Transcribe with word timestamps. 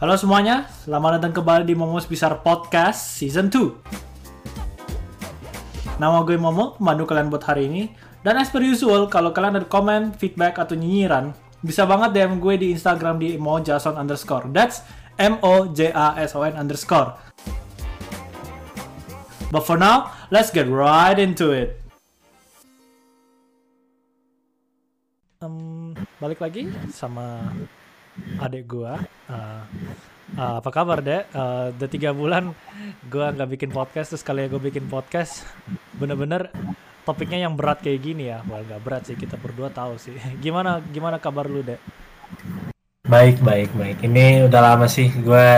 Halo 0.00 0.16
semuanya, 0.16 0.64
selamat 0.80 1.20
datang 1.20 1.44
kembali 1.44 1.68
di 1.68 1.76
Momos 1.76 2.08
Besar 2.08 2.40
Podcast 2.40 3.20
Season 3.20 3.52
2. 3.52 6.00
Nama 6.00 6.24
gue 6.24 6.40
Momo, 6.40 6.80
pemandu 6.80 7.04
kalian 7.04 7.28
buat 7.28 7.44
hari 7.44 7.68
ini. 7.68 7.92
Dan 8.24 8.40
as 8.40 8.48
per 8.48 8.64
usual, 8.64 9.12
kalau 9.12 9.36
kalian 9.36 9.60
ada 9.60 9.68
komen, 9.68 10.16
feedback, 10.16 10.56
atau 10.56 10.72
nyinyiran, 10.72 11.36
bisa 11.60 11.84
banget 11.84 12.16
DM 12.16 12.40
gue 12.40 12.54
di 12.56 12.72
Instagram 12.72 13.20
di 13.20 13.36
mojason 13.36 14.00
underscore. 14.00 14.48
That's 14.56 14.80
M-O-J-A-S-O-N 15.20 16.56
underscore. 16.56 17.20
But 19.52 19.68
for 19.68 19.76
now, 19.76 20.16
let's 20.32 20.48
get 20.48 20.64
right 20.72 21.20
into 21.20 21.52
it. 21.52 21.76
Um, 25.44 25.92
balik 26.16 26.40
lagi 26.40 26.72
sama 26.88 27.52
adik 28.40 28.64
gua. 28.70 29.00
Uh, 29.28 29.62
uh, 30.36 30.54
apa 30.58 30.70
kabar 30.70 30.98
dek? 31.00 31.30
Uh, 31.34 31.74
udah 31.74 31.88
tiga 31.90 32.10
bulan 32.14 32.54
gua 33.08 33.32
nggak 33.34 33.50
bikin 33.58 33.70
podcast 33.70 34.14
terus 34.14 34.24
kali 34.24 34.46
ya 34.46 34.48
gue 34.48 34.62
bikin 34.62 34.86
podcast 34.86 35.44
bener-bener 35.96 36.48
topiknya 37.02 37.48
yang 37.48 37.54
berat 37.58 37.82
kayak 37.82 38.00
gini 38.00 38.30
ya. 38.30 38.44
Wah 38.46 38.62
nggak 38.62 38.82
berat 38.82 39.02
sih 39.08 39.16
kita 39.16 39.34
berdua 39.40 39.72
tahu 39.72 39.98
sih. 39.98 40.14
Gimana 40.44 40.78
gimana 40.92 41.18
kabar 41.18 41.48
lu 41.50 41.64
dek? 41.64 41.80
Baik 43.10 43.42
baik 43.42 43.74
baik. 43.74 43.98
Ini 44.06 44.46
udah 44.46 44.60
lama 44.62 44.86
sih 44.86 45.10
gue 45.10 45.48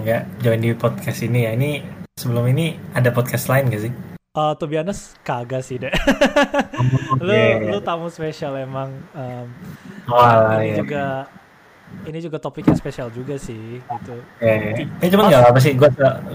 nggak 0.00 0.22
uh, 0.24 0.40
join 0.40 0.60
di 0.62 0.72
podcast 0.72 1.20
ini 1.26 1.44
ya. 1.44 1.52
Ini 1.52 1.70
sebelum 2.16 2.48
ini 2.48 2.72
ada 2.96 3.12
podcast 3.12 3.52
lain 3.52 3.68
gak 3.68 3.82
sih? 3.84 3.92
Uh, 4.36 4.52
to 4.56 4.68
be 4.68 4.76
honest, 4.76 5.16
kagak 5.24 5.64
sih 5.64 5.80
deh. 5.80 5.92
lu 7.24 7.32
yeah. 7.32 7.72
lu 7.72 7.80
tamu 7.80 8.12
spesial 8.12 8.52
emang. 8.56 8.92
Um, 9.16 9.48
oh, 10.12 10.60
ini 10.60 10.72
iya. 10.72 10.76
juga 10.76 11.04
ini 12.06 12.18
juga 12.18 12.42
topiknya 12.42 12.74
spesial 12.74 13.10
juga 13.14 13.38
sih 13.38 13.78
gitu. 13.78 14.16
Yeah, 14.42 14.74
yeah. 14.78 14.86
Ini 15.02 15.08
cuma 15.14 15.30
nggak 15.30 15.54
apa 15.54 15.58
sih, 15.62 15.78
gue 15.78 15.88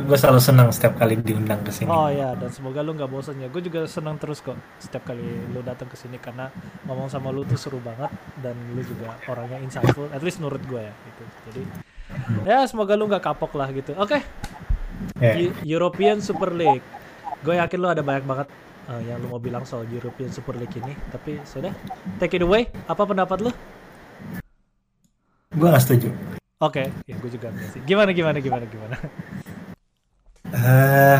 gue 0.07 0.17
selalu 0.17 0.39
senang 0.39 0.67
setiap 0.71 0.95
kali 0.95 1.19
diundang 1.19 1.59
ke 1.63 1.71
sini. 1.71 1.91
Oh 1.91 2.07
ya, 2.07 2.35
dan 2.39 2.49
semoga 2.51 2.79
lu 2.83 2.95
nggak 2.95 3.11
bosan 3.11 3.39
ya. 3.39 3.47
Gue 3.51 3.63
juga 3.63 3.83
senang 3.87 4.15
terus 4.15 4.39
kok 4.39 4.55
setiap 4.79 5.11
kali 5.11 5.23
lu 5.51 5.59
datang 5.63 5.91
ke 5.91 5.95
sini 5.99 6.15
karena 6.19 6.47
ngomong 6.87 7.11
sama 7.11 7.29
lu 7.29 7.43
tuh 7.43 7.59
seru 7.59 7.79
banget 7.83 8.09
dan 8.39 8.55
lu 8.71 8.81
juga 8.83 9.15
orangnya 9.27 9.59
insightful. 9.59 10.07
At 10.15 10.23
least 10.23 10.39
menurut 10.39 10.63
gue 10.67 10.81
ya 10.81 10.93
gitu. 10.93 11.23
Jadi 11.51 11.61
ya 12.47 12.63
semoga 12.67 12.95
lu 12.95 13.07
nggak 13.11 13.23
kapok 13.23 13.55
lah 13.59 13.67
gitu. 13.71 13.91
Oke. 13.99 14.19
Okay. 14.19 14.21
Yeah. 15.17 15.53
European 15.65 16.21
Super 16.21 16.53
League 16.53 16.85
gue 17.41 17.57
yakin 17.57 17.79
lo 17.81 17.89
ada 17.89 18.05
banyak 18.05 18.25
banget 18.25 18.47
uh, 18.85 19.01
yang 19.01 19.17
lo 19.17 19.37
mau 19.37 19.41
bilang 19.41 19.65
soal 19.65 19.89
European 19.89 20.29
Super 20.29 20.53
League 20.57 20.73
ini 20.77 20.93
tapi 21.09 21.41
sudah 21.41 21.73
take 22.21 22.37
it 22.37 22.45
away 22.45 22.69
apa 22.85 23.01
pendapat 23.01 23.49
lo 23.49 23.51
gue 25.51 25.67
gak 25.67 25.83
setuju 25.83 26.09
oke 26.63 26.79
okay. 26.79 26.87
ya 27.07 27.15
gue 27.19 27.29
juga 27.31 27.51
gak 27.51 27.67
sih 27.75 27.81
gimana 27.83 28.15
gimana 28.15 28.37
gimana 28.39 28.65
gimana 28.67 28.95
uh, 30.55 31.19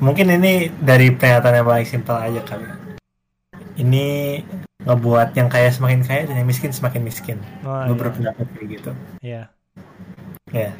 mungkin 0.00 0.32
ini 0.32 0.72
dari 0.80 1.12
pernyataan 1.12 1.60
yang 1.60 1.68
paling 1.68 1.88
simpel 1.88 2.16
aja 2.16 2.40
kali 2.48 2.64
ini 3.76 4.40
ngebuat 4.80 5.36
yang 5.36 5.52
kaya 5.52 5.68
semakin 5.68 6.00
kaya 6.00 6.24
dan 6.24 6.40
yang 6.40 6.48
miskin 6.48 6.72
semakin 6.72 7.04
miskin 7.04 7.38
oh, 7.68 7.84
gue 7.84 7.92
iya. 7.92 8.00
berpendapat 8.00 8.46
kayak 8.56 8.68
gitu 8.72 8.90
iya 9.20 9.32
yeah. 9.36 9.46
ya 10.52 10.60
yeah. 10.68 10.72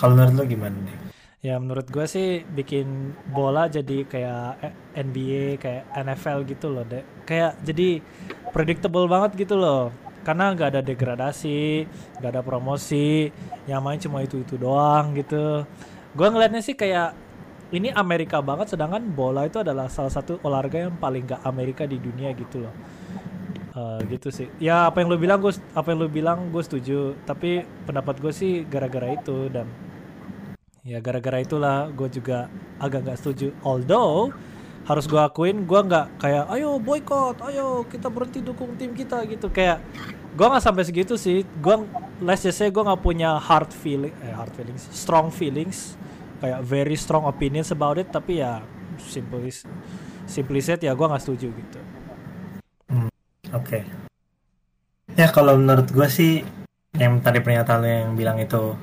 kalau 0.00 0.16
menurut 0.16 0.34
lo 0.40 0.44
gimana 0.48 0.76
nih 0.80 1.06
Ya 1.46 1.62
menurut 1.62 1.86
gue 1.94 2.02
sih 2.10 2.42
bikin 2.42 3.14
bola 3.30 3.70
jadi 3.70 4.02
kayak 4.02 4.58
NBA, 4.98 5.62
kayak 5.62 5.94
NFL 5.94 6.42
gitu 6.42 6.74
loh, 6.74 6.82
deh. 6.82 7.06
Kayak 7.22 7.54
jadi 7.62 8.02
predictable 8.50 9.06
banget 9.06 9.46
gitu 9.46 9.54
loh. 9.54 9.94
Karena 10.26 10.50
nggak 10.50 10.68
ada 10.74 10.82
degradasi, 10.82 11.86
nggak 12.18 12.30
ada 12.34 12.42
promosi, 12.42 13.30
yang 13.70 13.78
main 13.86 14.02
cuma 14.02 14.26
itu 14.26 14.42
itu 14.42 14.58
doang 14.58 15.14
gitu. 15.14 15.62
Gue 16.18 16.26
ngeliatnya 16.26 16.58
sih 16.66 16.74
kayak 16.74 17.14
ini 17.70 17.94
Amerika 17.94 18.42
banget, 18.42 18.74
sedangkan 18.74 19.06
bola 19.14 19.46
itu 19.46 19.62
adalah 19.62 19.86
salah 19.86 20.10
satu 20.10 20.42
olahraga 20.42 20.90
yang 20.90 20.98
paling 20.98 21.30
gak 21.30 21.42
Amerika 21.46 21.86
di 21.86 22.02
dunia 22.02 22.34
gitu 22.34 22.66
loh. 22.66 22.74
Uh, 23.76 24.02
gitu 24.10 24.34
sih. 24.34 24.50
Ya 24.58 24.90
apa 24.90 25.04
yang 25.04 25.14
lo 25.14 25.18
bilang 25.20 25.38
gue, 25.38 25.54
apa 25.78 25.94
yang 25.94 25.98
lo 26.02 26.08
bilang 26.10 26.50
gue 26.50 26.62
setuju. 26.66 27.14
Tapi 27.22 27.62
pendapat 27.86 28.18
gue 28.18 28.32
sih 28.34 28.66
gara-gara 28.66 29.14
itu 29.14 29.46
dan 29.52 29.70
ya 30.86 31.02
gara-gara 31.02 31.42
itulah 31.42 31.90
gue 31.90 32.06
juga 32.06 32.46
agak 32.78 33.02
nggak 33.02 33.18
setuju 33.18 33.50
although 33.66 34.30
harus 34.86 35.10
gue 35.10 35.18
akuin 35.18 35.66
gue 35.66 35.80
nggak 35.82 36.22
kayak 36.22 36.46
ayo 36.54 36.78
boykot 36.78 37.42
ayo 37.50 37.82
kita 37.90 38.06
berhenti 38.06 38.38
dukung 38.38 38.78
tim 38.78 38.94
kita 38.94 39.26
gitu. 39.26 39.50
Kayak 39.50 39.82
gue 40.38 40.46
nggak 40.46 40.62
sampai 40.62 40.86
segitu 40.86 41.18
sih. 41.18 41.42
Gue 41.58 41.82
let's 42.22 42.46
just 42.46 42.62
say 42.62 42.70
gue 42.70 42.82
nggak 42.82 43.02
punya 43.02 43.34
hard 43.42 43.74
feeling 43.74 44.14
eh 44.22 44.30
hard 44.30 44.54
feelings 44.54 44.86
strong 44.94 45.34
feelings. 45.34 45.98
Kayak 46.38 46.62
very 46.62 46.94
strong 46.94 47.26
opinions 47.26 47.74
about 47.74 47.98
it 47.98 48.08
tapi 48.14 48.38
ya 48.38 48.62
simply 49.02 49.50
simply 50.30 50.62
said 50.62 50.78
ya 50.78 50.94
gue 50.94 51.06
nggak 51.06 51.22
setuju 51.22 51.50
gitu. 51.50 51.80
Hmm, 52.86 53.10
oke. 53.50 53.66
Okay. 53.66 53.82
ya 55.16 55.32
kalau 55.32 55.56
menurut 55.56 55.88
gue 55.90 56.08
sih 56.12 56.44
yang 56.94 57.24
tadi 57.24 57.40
pernyataan 57.40 57.82
yang 57.84 58.12
bilang 58.12 58.36
itu 58.36 58.76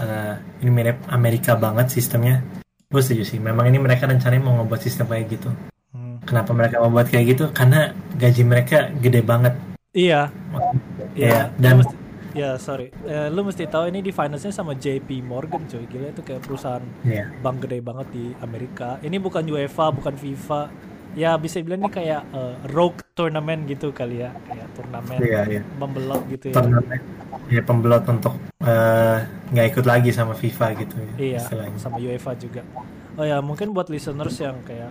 uh, 0.00 0.34
ini 0.64 0.70
mirip 0.70 0.98
Amerika 1.12 1.56
banget 1.56 1.92
sistemnya 1.92 2.63
gue 2.94 3.02
setuju 3.02 3.22
sih. 3.26 3.38
Memang 3.42 3.66
ini 3.66 3.82
mereka 3.82 4.06
rencananya 4.06 4.42
mau 4.46 4.62
ngebuat 4.62 4.80
sistem 4.80 5.10
kayak 5.10 5.26
gitu. 5.34 5.50
Hmm. 5.94 6.18
kenapa 6.26 6.50
mereka 6.54 6.82
mau 6.82 6.90
buat 6.90 7.10
kayak 7.10 7.26
gitu? 7.34 7.44
Karena 7.50 7.90
gaji 8.14 8.42
mereka 8.46 8.94
gede 9.02 9.20
banget. 9.26 9.54
Iya. 9.94 10.30
Iya. 11.14 11.30
ya, 11.30 11.42
dan 11.58 11.82
ya 12.34 12.58
sorry. 12.58 12.90
Uh, 13.06 13.30
lu 13.30 13.46
mesti 13.46 13.66
tahu 13.70 13.90
ini 13.90 14.02
di 14.02 14.10
finance-nya 14.10 14.50
sama 14.50 14.74
JP 14.74 15.22
Morgan 15.22 15.62
cuy 15.70 15.86
gila 15.86 16.10
itu 16.10 16.22
kayak 16.26 16.42
perusahaan 16.42 16.82
yeah. 17.06 17.30
bank 17.42 17.62
gede 17.62 17.78
banget 17.82 18.06
di 18.10 18.34
Amerika. 18.42 18.98
Ini 19.02 19.22
bukan 19.22 19.46
UEFA 19.46 19.94
bukan 19.94 20.14
FIFA 20.18 20.62
ya 21.14 21.38
bisa 21.38 21.62
bilang 21.62 21.86
ini 21.86 21.90
kayak 21.90 22.22
uh, 22.34 22.54
rogue 22.74 23.00
tournament 23.14 23.66
gitu 23.70 23.94
kali 23.94 24.22
ya. 24.26 24.30
Kayak 24.50 24.68
turnamen 24.74 25.18
yeah, 25.22 25.44
yeah. 25.46 25.64
membelot 25.78 26.22
gitu 26.30 26.50
ya. 26.50 26.54
Turnamen 26.58 26.98
ya 27.52 27.60
pembelot 27.60 28.04
untuk 28.08 28.34
nggak 29.52 29.66
uh, 29.66 29.70
ikut 29.72 29.84
lagi 29.84 30.10
sama 30.16 30.32
FIFA 30.32 30.66
gitu 30.80 30.94
ya 30.96 31.12
iya 31.20 31.40
istilahnya. 31.44 31.78
sama 31.80 31.96
UEFA 32.00 32.32
juga. 32.40 32.62
Oh 33.14 33.24
ya 33.26 33.38
mungkin 33.44 33.76
buat 33.76 33.92
listeners 33.92 34.40
yang 34.40 34.64
kayak 34.64 34.90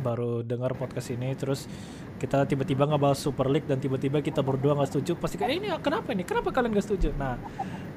baru 0.00 0.40
dengar 0.40 0.72
podcast 0.72 1.12
ini 1.12 1.36
terus 1.36 1.68
kita 2.16 2.48
tiba-tiba 2.48 2.88
nggak 2.88 3.00
bahas 3.00 3.20
Super 3.20 3.48
League 3.52 3.68
dan 3.68 3.80
tiba-tiba 3.80 4.24
kita 4.24 4.40
berdua 4.40 4.76
nggak 4.76 4.88
setuju 4.88 5.12
pasti 5.20 5.36
kayak 5.36 5.52
eh, 5.52 5.56
ini 5.60 5.68
kenapa 5.84 6.08
ini? 6.16 6.24
Kenapa 6.24 6.48
kalian 6.52 6.72
nggak 6.72 6.86
setuju? 6.88 7.12
Nah 7.16 7.36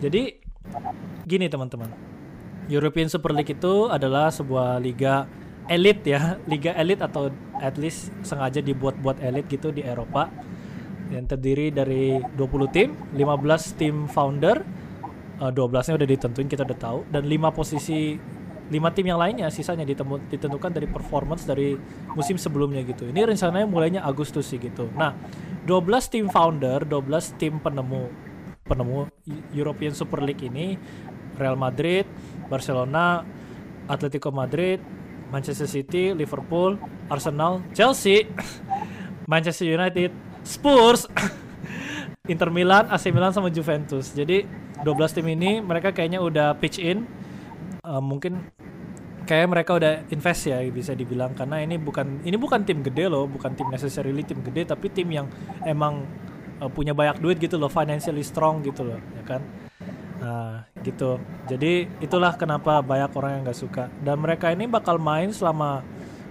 jadi 0.03 0.35
gini 1.23 1.47
teman-teman. 1.47 1.91
European 2.71 3.11
Super 3.11 3.35
League 3.35 3.51
itu 3.51 3.91
adalah 3.91 4.31
sebuah 4.31 4.79
liga 4.79 5.27
elit 5.72 6.03
ya, 6.03 6.35
liga 6.50 6.75
elit 6.75 7.00
atau 7.00 7.31
at 7.59 7.79
least 7.79 8.12
sengaja 8.25 8.59
dibuat-buat 8.59 9.24
elit 9.24 9.47
gitu 9.47 9.72
di 9.72 9.84
Eropa 9.84 10.28
yang 11.13 11.29
terdiri 11.29 11.69
dari 11.69 12.18
20 12.18 12.74
tim, 12.74 12.97
15 13.13 13.79
tim 13.79 13.96
founder, 14.09 14.66
uh, 15.40 15.51
12-nya 15.53 15.94
udah 16.00 16.09
ditentuin 16.09 16.50
kita 16.50 16.66
udah 16.66 16.79
tahu 16.79 17.00
dan 17.13 17.24
5 17.29 17.53
posisi 17.53 18.18
5 18.63 18.96
tim 18.96 19.06
yang 19.06 19.19
lainnya 19.19 19.51
sisanya 19.53 19.84
ditentukan 19.85 20.72
dari 20.72 20.88
performance 20.90 21.44
dari 21.46 21.78
musim 22.16 22.40
sebelumnya 22.40 22.81
gitu. 22.81 23.06
Ini 23.06 23.28
rencananya 23.28 23.68
mulainya 23.68 24.01
Agustus 24.01 24.50
sih 24.50 24.57
gitu. 24.57 24.90
Nah, 24.95 25.13
12 25.68 26.09
tim 26.09 26.25
founder, 26.31 26.81
12 26.88 27.38
tim 27.38 27.59
penemu 27.59 28.09
penemu 28.63 29.12
European 29.51 29.91
Super 29.91 30.24
League 30.24 30.41
ini 30.41 30.80
Real 31.35 31.59
Madrid, 31.59 32.07
Barcelona, 32.47 33.28
Atletico 33.91 34.31
Madrid, 34.31 34.80
Manchester 35.33 35.66
City, 35.66 36.13
Liverpool, 36.13 36.77
Arsenal, 37.09 37.66
Chelsea, 37.73 38.29
Manchester 39.25 39.66
United, 39.66 40.13
Spurs, 40.45 41.09
Inter 42.31 42.53
Milan, 42.53 42.88
AC 42.94 43.09
Milan 43.09 43.33
sama 43.33 43.49
Juventus. 43.49 44.13
Jadi 44.13 44.45
12 44.85 45.18
tim 45.18 45.27
ini 45.33 45.57
mereka 45.59 45.89
kayaknya 45.89 46.21
udah 46.21 46.53
pitch 46.62 46.77
in. 46.77 47.09
Uh, 47.81 48.00
mungkin 48.00 48.53
kayak 49.24 49.47
mereka 49.50 49.75
udah 49.75 50.03
invest 50.12 50.51
ya 50.51 50.59
bisa 50.68 50.91
dibilang 50.95 51.31
karena 51.31 51.63
ini 51.63 51.79
bukan 51.79 52.24
ini 52.27 52.36
bukan 52.36 52.63
tim 52.63 52.83
gede 52.83 53.07
loh, 53.12 53.27
bukan 53.27 53.56
tim 53.56 53.68
necessarily 53.71 54.24
tim 54.24 54.39
gede 54.44 54.68
tapi 54.68 54.91
tim 54.91 55.07
yang 55.12 55.27
emang 55.63 56.03
uh, 56.59 56.69
punya 56.71 56.95
banyak 56.95 57.19
duit 57.24 57.39
gitu 57.39 57.56
loh, 57.59 57.71
financially 57.71 58.24
strong 58.24 58.63
gitu 58.63 58.83
loh, 58.83 59.00
ya 59.19 59.24
kan? 59.36 59.41
Nah, 60.24 60.64
gitu. 60.88 61.20
Jadi 61.52 61.92
itulah 62.00 62.31
kenapa 62.40 62.80
banyak 62.80 63.12
orang 63.12 63.31
yang 63.36 63.42
nggak 63.44 63.60
suka. 63.60 63.92
Dan 64.00 64.24
mereka 64.24 64.56
ini 64.56 64.72
bakal 64.72 64.96
main 64.96 65.36
selama 65.36 65.84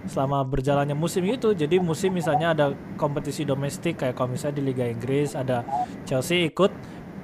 selama 0.09 0.41
berjalannya 0.43 0.97
musim 0.97 1.21
itu. 1.29 1.53
Jadi 1.53 1.77
musim 1.77 2.11
misalnya 2.11 2.57
ada 2.57 2.65
kompetisi 2.97 3.45
domestik 3.45 4.01
kayak 4.01 4.17
kalau 4.17 4.33
misalnya 4.33 4.59
di 4.59 4.63
Liga 4.65 4.85
Inggris 4.89 5.37
ada 5.37 5.61
Chelsea 6.09 6.49
ikut 6.49 6.73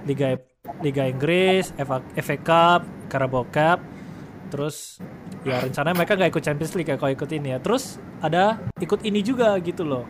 Liga 0.06 0.38
Liga 0.86 1.10
Inggris, 1.10 1.74
FA, 1.76 2.00
FA 2.22 2.38
Cup, 2.38 2.82
Carabao 3.10 3.50
Cup. 3.50 3.82
Terus 4.54 5.02
ya 5.42 5.58
rencananya 5.66 5.98
mereka 5.98 6.14
nggak 6.18 6.32
ikut 6.38 6.44
Champions 6.46 6.74
League 6.78 6.90
ya 6.94 6.96
kalau 7.02 7.12
ikut 7.12 7.30
ini 7.34 7.58
ya. 7.58 7.60
Terus 7.60 7.98
ada 8.22 8.62
ikut 8.78 9.02
ini 9.02 9.26
juga 9.26 9.58
gitu 9.58 9.82
loh. 9.82 10.06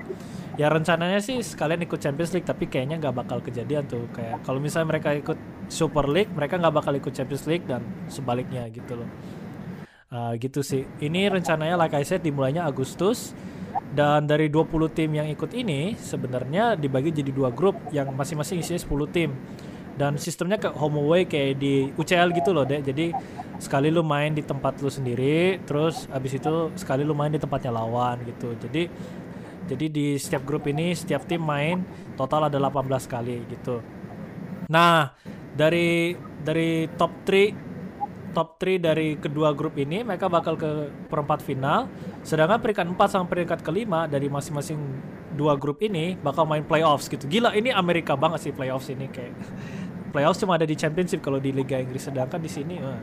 Ya 0.60 0.68
rencananya 0.68 1.24
sih 1.24 1.40
sekalian 1.40 1.88
ikut 1.88 2.04
Champions 2.04 2.36
League 2.36 2.44
tapi 2.44 2.68
kayaknya 2.68 3.00
nggak 3.00 3.16
bakal 3.16 3.40
kejadian 3.40 3.88
tuh. 3.88 4.12
Kayak 4.12 4.44
kalau 4.44 4.60
misalnya 4.60 4.92
mereka 4.92 5.16
ikut 5.16 5.40
Super 5.72 6.04
League 6.12 6.28
mereka 6.36 6.60
nggak 6.60 6.76
bakal 6.76 6.92
ikut 7.00 7.16
Champions 7.16 7.48
League 7.48 7.64
dan 7.64 7.80
sebaliknya 8.12 8.68
gitu 8.68 9.00
loh. 9.00 9.10
Uh, 10.12 10.36
gitu 10.36 10.60
sih. 10.60 10.84
Ini 11.00 11.32
rencananya 11.32 11.80
like 11.80 11.96
I 11.96 12.04
said 12.04 12.20
dimulainya 12.20 12.68
Agustus. 12.68 13.32
Dan 13.90 14.30
dari 14.30 14.54
20 14.54 14.70
tim 14.94 15.10
yang 15.18 15.26
ikut 15.34 15.50
ini 15.56 15.98
sebenarnya 15.98 16.78
dibagi 16.78 17.10
jadi 17.10 17.34
dua 17.34 17.50
grup 17.50 17.74
yang 17.90 18.14
masing-masing 18.14 18.62
isinya 18.62 18.82
10 18.84 19.16
tim. 19.16 19.32
Dan 19.96 20.20
sistemnya 20.20 20.60
kayak 20.60 20.76
home 20.76 21.00
away 21.02 21.24
kayak 21.26 21.58
di 21.58 21.90
UCL 21.96 22.36
gitu 22.36 22.54
loh 22.56 22.64
deh 22.64 22.80
jadi 22.80 23.12
sekali 23.60 23.92
lu 23.92 24.00
main 24.00 24.32
di 24.32 24.40
tempat 24.40 24.80
lu 24.80 24.88
sendiri 24.88 25.60
terus 25.68 26.08
abis 26.08 26.40
itu 26.40 26.72
sekali 26.80 27.04
lu 27.04 27.12
main 27.12 27.32
di 27.34 27.42
tempatnya 27.42 27.72
lawan 27.74 28.22
gitu. 28.28 28.56
Jadi 28.60 28.88
jadi 29.70 29.86
di 29.86 30.18
setiap 30.18 30.42
grup 30.50 30.66
ini 30.66 30.98
setiap 30.98 31.30
tim 31.30 31.46
main 31.46 31.86
total 32.18 32.50
ada 32.50 32.58
18 32.58 32.90
kali 33.06 33.46
gitu. 33.54 33.86
Nah 34.66 35.14
dari 35.54 36.18
dari 36.42 36.90
top 36.98 37.14
3 37.22 38.34
top 38.34 38.58
3 38.58 38.82
dari 38.82 39.18
kedua 39.18 39.54
grup 39.54 39.78
ini 39.78 40.02
mereka 40.02 40.26
bakal 40.26 40.58
ke 40.58 40.90
perempat 41.06 41.46
final. 41.46 41.86
Sedangkan 42.26 42.58
peringkat 42.58 42.88
4 42.90 42.98
sampai 43.14 43.30
peringkat 43.30 43.62
kelima 43.62 44.10
dari 44.10 44.26
masing-masing 44.26 44.78
dua 45.38 45.54
grup 45.56 45.80
ini 45.86 46.18
bakal 46.18 46.50
main 46.50 46.66
playoffs 46.66 47.06
gitu. 47.06 47.30
Gila 47.30 47.54
ini 47.54 47.70
Amerika 47.70 48.18
banget 48.18 48.50
sih 48.50 48.54
playoffs 48.54 48.90
ini 48.90 49.06
kayak. 49.06 49.38
Playoffs 50.10 50.42
cuma 50.42 50.58
ada 50.58 50.66
di 50.66 50.74
championship 50.74 51.22
kalau 51.22 51.38
di 51.38 51.54
Liga 51.54 51.78
Inggris 51.78 52.10
sedangkan 52.10 52.42
di 52.42 52.50
sini 52.50 52.82
uh, 52.82 52.98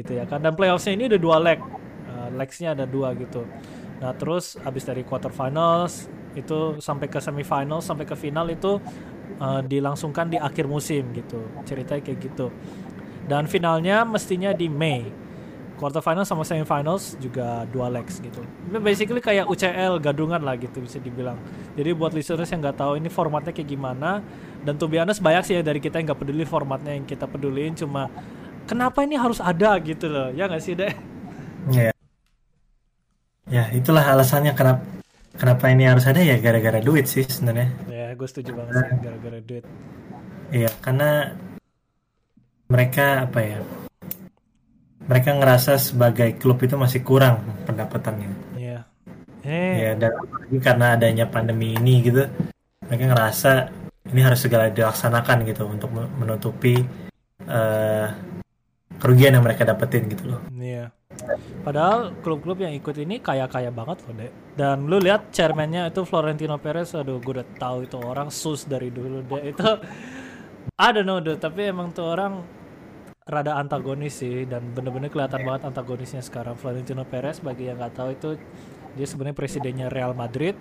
gitu 0.00 0.16
ya 0.16 0.24
kan. 0.24 0.40
Dan 0.40 0.56
playoffsnya 0.56 0.96
ini 0.96 1.04
udah 1.12 1.20
dua 1.20 1.36
leg. 1.36 1.60
Uh, 2.08 2.28
legsnya 2.32 2.72
ada 2.72 2.88
dua 2.88 3.12
gitu 3.12 3.44
nah 4.02 4.12
terus 4.14 4.58
abis 4.60 4.84
dari 4.86 5.02
quarterfinals 5.06 6.10
itu 6.34 6.82
sampai 6.82 7.06
ke 7.06 7.22
semifinals 7.22 7.86
sampai 7.86 8.04
ke 8.04 8.18
final 8.18 8.50
itu 8.50 8.82
uh, 9.38 9.62
dilangsungkan 9.62 10.30
di 10.30 10.38
akhir 10.38 10.66
musim 10.66 11.14
gitu. 11.14 11.40
Ceritanya 11.62 12.02
kayak 12.02 12.18
gitu. 12.20 12.50
Dan 13.24 13.46
finalnya 13.48 14.02
mestinya 14.04 14.50
di 14.52 14.66
Mei 14.68 15.24
quarterfinals 15.74 16.30
sama 16.30 16.46
semifinals 16.46 17.18
juga 17.18 17.66
dua 17.70 17.90
legs 17.90 18.22
gitu. 18.22 18.42
Basically 18.78 19.22
kayak 19.22 19.50
UCL 19.50 19.98
gadungan 20.02 20.42
lah 20.42 20.54
gitu 20.58 20.82
bisa 20.82 20.98
dibilang. 21.02 21.38
Jadi 21.74 21.90
buat 21.94 22.14
listeners 22.14 22.50
yang 22.50 22.62
nggak 22.62 22.78
tahu 22.78 22.98
ini 22.98 23.10
formatnya 23.10 23.50
kayak 23.50 23.70
gimana 23.70 24.22
dan 24.64 24.80
tuh 24.80 24.88
biasanya 24.88 25.20
banyak 25.20 25.42
sih 25.44 25.54
ya 25.60 25.62
dari 25.62 25.78
kita 25.78 26.00
yang 26.00 26.10
nggak 26.10 26.20
peduli 26.24 26.44
formatnya 26.48 26.96
yang 26.96 27.04
kita 27.04 27.28
peduliin 27.28 27.76
cuma 27.76 28.08
kenapa 28.64 29.04
ini 29.04 29.14
harus 29.20 29.38
ada 29.38 29.76
gitu 29.84 30.08
loh 30.08 30.32
ya 30.32 30.48
nggak 30.48 30.62
sih 30.64 30.72
deh 30.72 30.92
ya 31.68 31.93
ya 33.54 33.70
itulah 33.70 34.02
alasannya 34.02 34.50
kenapa 34.58 34.82
kenapa 35.38 35.70
ini 35.70 35.86
harus 35.86 36.02
ada 36.10 36.18
ya 36.18 36.42
gara-gara 36.42 36.82
duit 36.82 37.06
sih 37.06 37.22
sebenarnya. 37.22 37.70
Ya 37.86 38.10
gue 38.18 38.26
setuju 38.26 38.50
banget 38.58 38.74
sih 38.82 38.98
gara-gara 38.98 39.38
duit. 39.38 39.64
Iya 40.50 40.70
karena 40.82 41.38
mereka 42.66 43.30
apa 43.30 43.38
ya 43.38 43.58
mereka 45.06 45.30
ngerasa 45.36 45.78
sebagai 45.78 46.34
klub 46.34 46.58
itu 46.66 46.74
masih 46.74 47.06
kurang 47.06 47.46
pendapatannya. 47.62 48.58
Iya. 48.58 48.78
eh. 49.44 49.72
ya 49.86 49.90
dan 49.94 50.10
apalagi 50.18 50.58
karena 50.58 50.86
adanya 50.98 51.24
pandemi 51.30 51.76
ini 51.76 52.00
gitu 52.00 52.24
mereka 52.88 53.04
ngerasa 53.12 53.52
ini 54.10 54.20
harus 54.24 54.40
segera 54.40 54.72
dilaksanakan 54.72 55.46
gitu 55.46 55.68
untuk 55.68 55.92
menutupi 55.92 56.80
uh, 57.46 58.08
kerugian 58.98 59.36
yang 59.36 59.44
mereka 59.44 59.62
dapetin 59.68 60.10
gitu 60.10 60.32
loh. 60.32 60.40
Iya 60.56 60.90
Padahal 61.64 62.12
klub-klub 62.20 62.60
yang 62.60 62.72
ikut 62.76 62.96
ini 63.00 63.22
kaya-kaya 63.22 63.72
banget 63.72 64.04
loh, 64.04 64.14
Dek. 64.14 64.32
Dan 64.54 64.86
lu 64.86 65.00
lihat 65.00 65.32
chairmannya 65.32 65.88
itu 65.88 66.04
Florentino 66.04 66.60
Perez, 66.60 66.92
aduh 66.92 67.18
gue 67.18 67.40
udah 67.40 67.48
tahu 67.56 67.88
itu 67.88 67.96
orang 67.98 68.28
sus 68.28 68.68
dari 68.68 68.92
dulu, 68.92 69.24
Dek. 69.24 69.42
Itu 69.54 69.70
I 70.74 70.88
don't 70.90 71.06
know. 71.06 71.20
Tapi 71.22 71.70
emang 71.70 71.94
tuh 71.94 72.04
orang 72.08 72.42
rada 73.24 73.56
antagonis 73.56 74.20
sih 74.20 74.44
dan 74.44 74.76
bener-bener 74.76 75.08
kelihatan 75.08 75.48
banget 75.48 75.64
antagonisnya 75.64 76.20
sekarang 76.20 76.60
Florentino 76.60 77.08
Perez 77.08 77.40
bagi 77.40 77.72
yang 77.72 77.80
nggak 77.80 77.94
tahu 77.96 78.08
itu 78.12 78.30
dia 78.92 79.06
sebenarnya 79.08 79.32
presidennya 79.32 79.88
Real 79.88 80.12
Madrid 80.12 80.52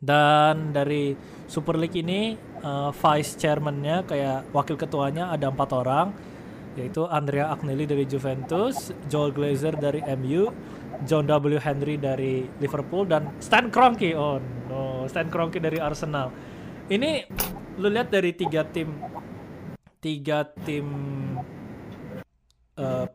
dan 0.00 0.72
dari 0.72 1.12
Super 1.44 1.76
League 1.76 2.00
ini 2.00 2.32
uh, 2.64 2.96
vice 2.96 3.36
chairmannya 3.36 4.08
kayak 4.08 4.56
wakil 4.56 4.80
ketuanya 4.80 5.28
ada 5.28 5.52
empat 5.52 5.70
orang 5.76 6.16
yaitu 6.76 7.08
Andrea 7.08 7.48
Agnelli 7.50 7.88
dari 7.88 8.04
Juventus, 8.04 8.92
Joel 9.08 9.32
Glazer 9.32 9.72
dari 9.74 10.04
MU, 10.20 10.52
John 11.08 11.24
W. 11.24 11.56
Henry 11.56 11.96
dari 11.96 12.44
Liverpool 12.60 13.08
dan 13.08 13.32
Stan 13.40 13.72
Kroenke. 13.72 14.12
Oh 14.12 14.36
no. 14.68 15.08
Stan 15.08 15.32
Kroenke 15.32 15.58
dari 15.58 15.80
Arsenal. 15.80 16.28
Ini 16.86 17.26
lu 17.80 17.88
lihat 17.88 18.12
dari 18.12 18.36
tiga 18.36 18.62
tim 18.68 18.92
tiga 20.00 20.46
tim 20.62 20.86
uh, 22.78 23.06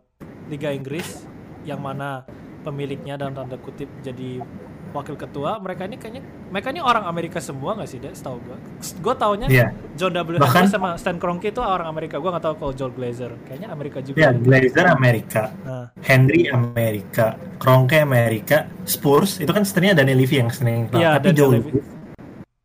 Liga 0.52 0.70
Inggris 0.76 1.24
yang 1.64 1.80
mana 1.80 2.26
pemiliknya 2.66 3.18
dalam 3.18 3.34
tanda 3.34 3.58
kutip 3.58 3.88
jadi 4.06 4.42
wakil 4.92 5.16
ketua 5.16 5.58
mereka 5.64 5.88
ini 5.88 5.96
kayaknya 5.96 6.24
mereka 6.52 6.68
ini 6.76 6.82
orang 6.84 7.08
Amerika 7.08 7.40
semua 7.40 7.74
nggak 7.80 7.90
sih 7.90 7.98
deh 8.04 8.12
setahu 8.12 8.38
gue 8.44 8.58
gue 8.80 9.14
taunya 9.16 9.48
yeah. 9.48 9.70
John 9.96 10.14
W 10.14 10.38
Bahkan, 10.38 10.68
sama 10.68 11.00
Stan 11.00 11.16
Kroenke 11.16 11.50
itu 11.56 11.64
orang 11.64 11.88
Amerika 11.88 12.20
gue 12.20 12.30
nggak 12.30 12.44
tahu 12.44 12.56
kalau 12.60 12.74
Joel 12.76 12.94
Glazer 12.94 13.32
kayaknya 13.48 13.72
Amerika 13.72 14.04
juga 14.04 14.20
ya 14.20 14.30
yeah, 14.30 14.34
Glazer 14.36 14.86
Amerika 14.92 15.44
nah. 15.64 15.88
Henry 16.04 16.52
Amerika 16.52 17.40
Kroenke 17.58 18.04
Amerika 18.04 18.68
Spurs 18.84 19.40
itu 19.40 19.52
kan 19.52 19.64
sebenarnya 19.64 20.04
Daniel 20.04 20.20
Levy 20.20 20.36
yang 20.44 20.52
sering 20.52 20.92
yeah, 20.94 21.16
tapi 21.16 21.32
Joe 21.32 21.56
Lewis 21.56 22.02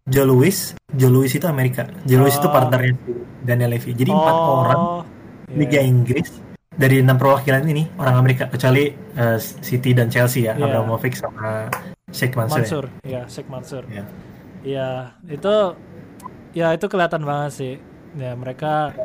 Joe 0.07 0.27
Louis 0.27 0.57
Joe 0.95 1.11
Louis 1.11 1.31
itu 1.31 1.47
Amerika 1.51 1.83
Joe 2.07 2.23
Louis 2.23 2.35
oh. 2.35 2.41
itu 2.43 2.49
partnernya 2.51 2.95
Daniel 3.43 3.71
Levy 3.75 3.91
jadi 3.95 4.11
oh. 4.11 4.19
empat 4.19 4.37
orang 4.37 4.81
yeah. 4.83 5.59
Liga 5.59 5.81
Inggris 5.83 6.29
dari 6.77 7.01
enam 7.01 7.17
perwakilan 7.17 7.65
ini 7.67 7.89
orang 7.97 8.21
Amerika 8.21 8.45
kecuali 8.53 8.93
uh, 9.17 9.41
City 9.41 9.97
dan 9.97 10.13
Chelsea 10.13 10.45
ya 10.45 10.55
yeah. 10.55 10.69
Abramovich 10.69 11.17
sama 11.17 11.73
Sheikh 12.17 12.33
Mansur. 12.33 12.57
Mansur, 12.57 12.85
ya, 13.05 13.13
ya 13.13 13.23
Sheikh 13.29 13.49
Mansur. 13.53 13.85
Iya. 13.93 14.05
Ya, 14.65 14.89
itu 15.29 15.55
ya 16.57 16.73
itu 16.73 16.87
kelihatan 16.89 17.23
banget 17.23 17.53
sih. 17.53 17.75
Ya 18.17 18.33
mereka 18.33 18.97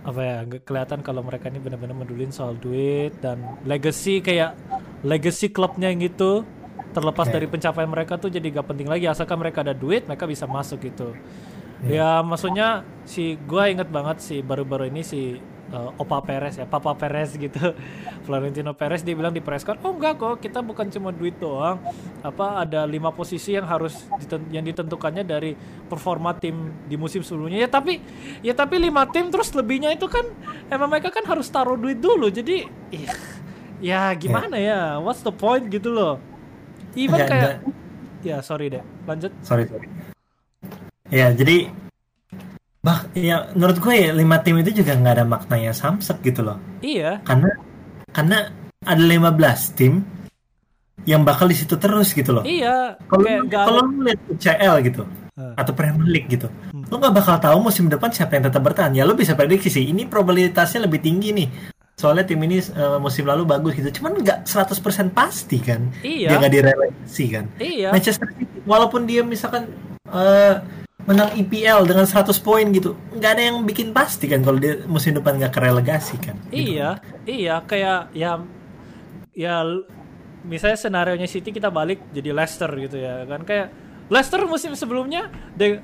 apa 0.00 0.20
ya 0.24 0.36
kelihatan 0.64 1.04
kalau 1.04 1.20
mereka 1.20 1.52
ini 1.52 1.60
benar-benar 1.60 1.92
medulin 1.92 2.32
soal 2.32 2.56
duit 2.56 3.12
dan 3.20 3.60
legacy 3.68 4.24
kayak 4.24 4.56
legacy 5.04 5.52
klubnya 5.52 5.92
yang 5.92 6.00
gitu 6.00 6.48
terlepas 6.96 7.28
yeah. 7.28 7.34
dari 7.36 7.46
pencapaian 7.46 7.90
mereka 7.92 8.16
tuh 8.16 8.32
jadi 8.32 8.48
gak 8.48 8.72
penting 8.72 8.88
lagi 8.88 9.04
asalkan 9.06 9.36
mereka 9.36 9.60
ada 9.60 9.76
duit 9.76 10.08
mereka 10.08 10.24
bisa 10.24 10.48
masuk 10.48 10.80
gitu. 10.88 11.12
Yeah. 11.84 12.20
Ya 12.20 12.24
maksudnya 12.24 12.68
si 13.04 13.36
gue 13.36 13.64
inget 13.68 13.92
banget 13.92 14.24
sih 14.24 14.40
baru-baru 14.40 14.88
ini 14.88 15.04
si 15.04 15.36
uh, 15.72 15.90
Opa 15.96 16.22
Perez 16.22 16.58
ya, 16.58 16.66
Papa 16.66 16.94
Perez 16.94 17.34
gitu. 17.34 17.74
Florentino 18.26 18.76
Perez 18.76 19.02
dia 19.02 19.16
bilang 19.16 19.34
di 19.34 19.42
press 19.42 19.66
con, 19.66 19.78
"Oh 19.82 19.96
enggak 19.96 20.20
kok, 20.20 20.38
kita 20.42 20.60
bukan 20.60 20.90
cuma 20.92 21.10
duit 21.10 21.34
doang. 21.40 21.80
Apa 22.22 22.62
ada 22.62 22.84
lima 22.84 23.10
posisi 23.10 23.56
yang 23.56 23.66
harus 23.66 24.06
diten 24.20 24.46
yang 24.52 24.64
ditentukannya 24.66 25.24
dari 25.24 25.56
performa 25.88 26.36
tim 26.36 26.70
di 26.86 26.94
musim 26.94 27.24
sebelumnya." 27.24 27.64
Ya 27.64 27.68
tapi 27.70 27.98
ya 28.44 28.52
tapi 28.54 28.78
lima 28.78 29.08
tim 29.08 29.32
terus 29.32 29.50
lebihnya 29.56 29.94
itu 29.94 30.06
kan 30.06 30.26
emang 30.68 30.90
mereka 30.90 31.10
kan 31.10 31.24
harus 31.26 31.48
taruh 31.48 31.78
duit 31.78 31.98
dulu. 31.98 32.28
Jadi 32.28 32.68
ya, 32.92 33.12
ya 33.80 34.00
gimana 34.14 34.60
ya? 34.60 34.98
What's 35.00 35.24
the 35.24 35.34
point 35.34 35.66
gitu 35.72 35.90
loh. 35.90 36.22
Even 36.94 37.22
kayak 37.22 37.62
Ya, 38.20 38.44
sorry 38.44 38.68
deh. 38.68 38.84
Lanjut. 39.08 39.32
Sorry, 39.40 39.64
sorry. 39.64 39.88
Ya, 41.08 41.32
jadi 41.32 41.72
Bah, 42.80 43.04
ya 43.12 43.52
menurut 43.52 43.76
gue 43.76 43.92
ya 43.92 44.10
lima 44.16 44.40
tim 44.40 44.56
itu 44.56 44.80
juga 44.80 44.96
nggak 44.96 45.14
ada 45.20 45.24
maknanya 45.28 45.76
samsek 45.76 46.24
gitu 46.24 46.40
loh. 46.40 46.56
Iya. 46.80 47.20
Karena 47.28 47.52
karena 48.08 48.48
ada 48.80 49.04
15 49.04 49.76
tim 49.76 50.00
yang 51.04 51.20
bakal 51.24 51.44
di 51.48 51.56
situ 51.56 51.76
terus 51.76 52.16
gitu 52.16 52.32
loh. 52.32 52.44
Iya. 52.44 52.96
Kalau 53.04 53.24
kalau 53.52 53.80
lu 53.84 54.08
lihat 54.08 54.20
UCL 54.32 54.74
gitu 54.88 55.04
uh. 55.36 55.52
atau 55.60 55.72
Premier 55.76 56.08
League 56.08 56.32
gitu, 56.32 56.48
hmm. 56.48 56.88
lu 56.88 56.96
nggak 56.96 57.14
bakal 57.20 57.36
tahu 57.36 57.58
musim 57.60 57.92
depan 57.92 58.08
siapa 58.12 58.40
yang 58.40 58.48
tetap 58.48 58.64
bertahan. 58.64 58.96
Ya 58.96 59.04
lu 59.04 59.12
bisa 59.12 59.36
prediksi 59.36 59.68
sih, 59.68 59.84
ini 59.84 60.08
probabilitasnya 60.08 60.88
lebih 60.88 61.04
tinggi 61.04 61.36
nih. 61.36 61.48
Soalnya 62.00 62.24
tim 62.24 62.40
ini 62.40 62.64
uh, 62.80 62.96
musim 62.96 63.28
lalu 63.28 63.44
bagus 63.44 63.76
gitu. 63.76 64.00
Cuman 64.00 64.24
nggak 64.24 64.48
100% 64.48 65.12
pasti 65.12 65.60
kan. 65.60 65.92
Iya. 66.00 66.32
Dia 66.32 66.36
nggak 66.40 66.54
direlegasi 66.56 67.24
kan. 67.28 67.44
Iya. 67.60 67.92
Manchester 67.92 68.28
City 68.40 68.64
walaupun 68.64 69.04
dia 69.04 69.20
misalkan 69.20 69.68
uh, 70.08 70.64
menang 71.08 71.30
IPL 71.36 71.88
dengan 71.88 72.04
100 72.04 72.32
poin 72.44 72.66
gitu. 72.72 72.96
Nggak 73.16 73.30
ada 73.36 73.42
yang 73.42 73.56
bikin 73.64 73.92
pasti 73.96 74.28
kan 74.28 74.44
kalau 74.44 74.60
dia 74.60 74.84
musim 74.84 75.16
depan 75.16 75.40
nggak 75.40 75.52
kerelegasi 75.52 76.16
kan? 76.20 76.36
Gitu. 76.48 76.76
iya 76.76 77.00
iya 77.24 77.54
kayak 77.64 78.12
ya 78.12 78.40
ya 79.32 79.64
misalnya 80.44 80.78
senario 80.80 81.14
nya 81.16 81.28
City 81.28 81.52
kita 81.52 81.72
balik 81.72 82.00
jadi 82.12 82.30
Leicester 82.36 82.70
gitu 82.76 82.96
ya 83.00 83.24
kan. 83.24 83.44
Kayak 83.44 83.72
Leicester 84.10 84.42
musim 84.44 84.74
sebelumnya 84.74 85.30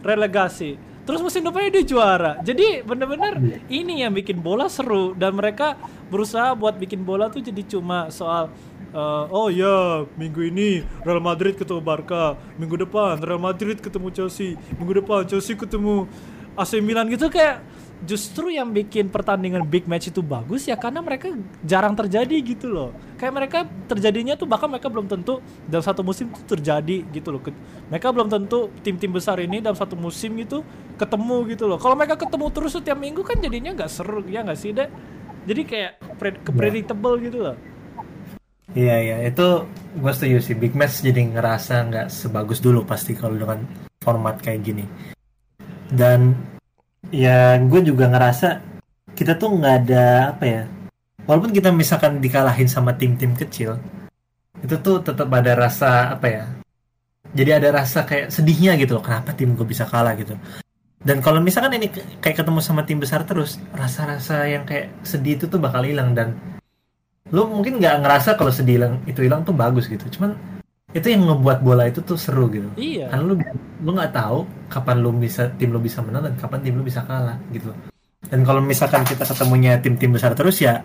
relegasi 0.02 0.96
terus 1.06 1.22
musim 1.22 1.46
depannya 1.46 1.70
dia 1.70 1.84
juara. 1.86 2.32
Jadi 2.42 2.82
bener-bener 2.82 3.62
ini 3.70 4.02
yang 4.02 4.10
bikin 4.10 4.42
bola 4.42 4.66
seru 4.66 5.14
dan 5.14 5.38
mereka 5.38 5.78
berusaha 6.10 6.58
buat 6.58 6.74
bikin 6.82 7.06
bola 7.06 7.30
tuh 7.30 7.40
jadi 7.40 7.62
cuma 7.78 8.10
soal 8.10 8.50
eh, 8.96 9.24
oh 9.28 9.48
ya 9.52 10.08
minggu 10.16 10.40
ini 10.48 10.80
Real 11.04 11.20
Madrid 11.20 11.52
ketemu 11.52 11.84
Barca 11.84 12.40
minggu 12.56 12.80
depan 12.88 13.20
Real 13.20 13.40
Madrid 13.40 13.76
ketemu 13.76 14.08
Chelsea 14.08 14.56
minggu 14.80 15.04
depan 15.04 15.28
Chelsea 15.28 15.52
ketemu 15.52 16.08
AC 16.56 16.80
Milan 16.80 17.12
gitu 17.12 17.28
kayak 17.28 17.60
justru 18.04 18.52
yang 18.52 18.72
bikin 18.76 19.08
pertandingan 19.08 19.64
big 19.64 19.88
match 19.88 20.12
itu 20.12 20.20
bagus 20.20 20.68
ya 20.68 20.76
karena 20.76 21.00
mereka 21.00 21.32
jarang 21.64 21.96
terjadi 21.96 22.36
gitu 22.44 22.68
loh. 22.68 22.92
Kayak 23.16 23.32
mereka 23.32 23.58
terjadinya 23.88 24.36
tuh 24.36 24.44
bahkan 24.44 24.68
mereka 24.68 24.92
belum 24.92 25.08
tentu 25.08 25.40
dalam 25.64 25.80
satu 25.80 26.04
musim 26.04 26.28
itu 26.28 26.44
terjadi 26.44 27.08
gitu 27.08 27.28
loh. 27.32 27.40
Mereka 27.88 28.12
belum 28.12 28.28
tentu 28.28 28.68
tim-tim 28.84 29.12
besar 29.12 29.40
ini 29.40 29.64
dalam 29.64 29.76
satu 29.76 29.96
musim 29.96 30.36
gitu 30.36 30.60
ketemu 31.00 31.36
gitu 31.56 31.64
loh. 31.64 31.80
Kalau 31.80 31.96
mereka 31.96 32.20
ketemu 32.20 32.46
terus 32.52 32.76
setiap 32.76 33.00
minggu 33.00 33.24
kan 33.24 33.40
jadinya 33.40 33.72
nggak 33.72 33.88
seru 33.88 34.20
ya 34.28 34.44
nggak 34.44 34.58
sih 34.60 34.76
deh 34.76 34.88
jadi 35.46 35.62
kayak 35.62 35.92
pre- 36.18 36.42
predictable 36.42 37.16
gitu 37.22 37.38
loh 37.38 37.56
Iya 38.74 38.96
iya 38.98 39.16
itu 39.30 39.68
gue 39.94 40.12
setuju 40.12 40.42
sih 40.42 40.56
big 40.58 40.74
match 40.74 41.04
jadi 41.06 41.22
ngerasa 41.22 41.86
nggak 41.86 42.06
sebagus 42.10 42.58
dulu 42.58 42.82
pasti 42.82 43.14
kalau 43.14 43.38
dengan 43.38 43.62
format 44.02 44.42
kayak 44.42 44.60
gini. 44.66 44.84
Dan 45.86 46.34
ya 47.14 47.54
gue 47.62 47.80
juga 47.86 48.10
ngerasa 48.10 48.58
kita 49.14 49.38
tuh 49.38 49.54
nggak 49.62 49.74
ada 49.86 50.34
apa 50.34 50.44
ya. 50.44 50.62
Walaupun 51.26 51.50
kita 51.54 51.70
misalkan 51.70 52.18
dikalahin 52.22 52.70
sama 52.70 52.94
tim-tim 52.94 53.34
kecil, 53.34 53.78
itu 54.62 54.74
tuh 54.78 55.02
tetap 55.02 55.26
ada 55.30 55.52
rasa 55.58 56.14
apa 56.14 56.26
ya. 56.26 56.44
Jadi 57.34 57.50
ada 57.50 57.68
rasa 57.82 58.06
kayak 58.06 58.30
sedihnya 58.30 58.78
gitu 58.78 58.98
loh. 58.98 59.04
Kenapa 59.04 59.34
tim 59.34 59.54
gue 59.58 59.66
bisa 59.66 59.86
kalah 59.86 60.14
gitu. 60.14 60.38
Dan 61.02 61.22
kalau 61.22 61.38
misalkan 61.38 61.78
ini 61.78 61.90
kayak 62.18 62.42
ketemu 62.42 62.58
sama 62.58 62.82
tim 62.82 62.98
besar 62.98 63.22
terus, 63.22 63.62
rasa-rasa 63.74 64.46
yang 64.46 64.66
kayak 64.66 64.90
sedih 65.06 65.38
itu 65.38 65.46
tuh 65.46 65.62
bakal 65.62 65.86
hilang 65.86 66.14
dan 66.18 66.34
lu 67.34 67.42
mungkin 67.50 67.82
nggak 67.82 68.06
ngerasa 68.06 68.38
kalau 68.38 68.54
sedih 68.54 68.78
hilang 68.78 68.94
itu 69.08 69.22
hilang 69.26 69.42
tuh 69.42 69.54
bagus 69.56 69.90
gitu. 69.90 70.06
Cuman 70.18 70.38
itu 70.94 71.06
yang 71.10 71.26
ngebuat 71.26 71.58
bola 71.60 71.90
itu 71.90 72.00
tuh 72.00 72.14
seru 72.14 72.46
gitu. 72.48 72.70
Iya. 72.78 73.10
Kan 73.10 73.26
lu 73.26 73.34
lu 73.82 73.90
nggak 73.90 74.14
tahu 74.14 74.46
kapan 74.70 75.02
lu 75.02 75.10
bisa 75.16 75.50
tim 75.58 75.74
lu 75.74 75.82
bisa 75.82 76.00
menang 76.00 76.30
dan 76.30 76.34
kapan 76.38 76.62
tim 76.62 76.74
lu 76.78 76.84
bisa 76.86 77.02
kalah 77.02 77.36
gitu. 77.50 77.74
Dan 78.26 78.42
kalau 78.42 78.62
misalkan 78.62 79.02
kita 79.06 79.26
ketemunya 79.26 79.78
tim-tim 79.82 80.10
besar 80.14 80.34
terus 80.38 80.62
ya 80.62 80.82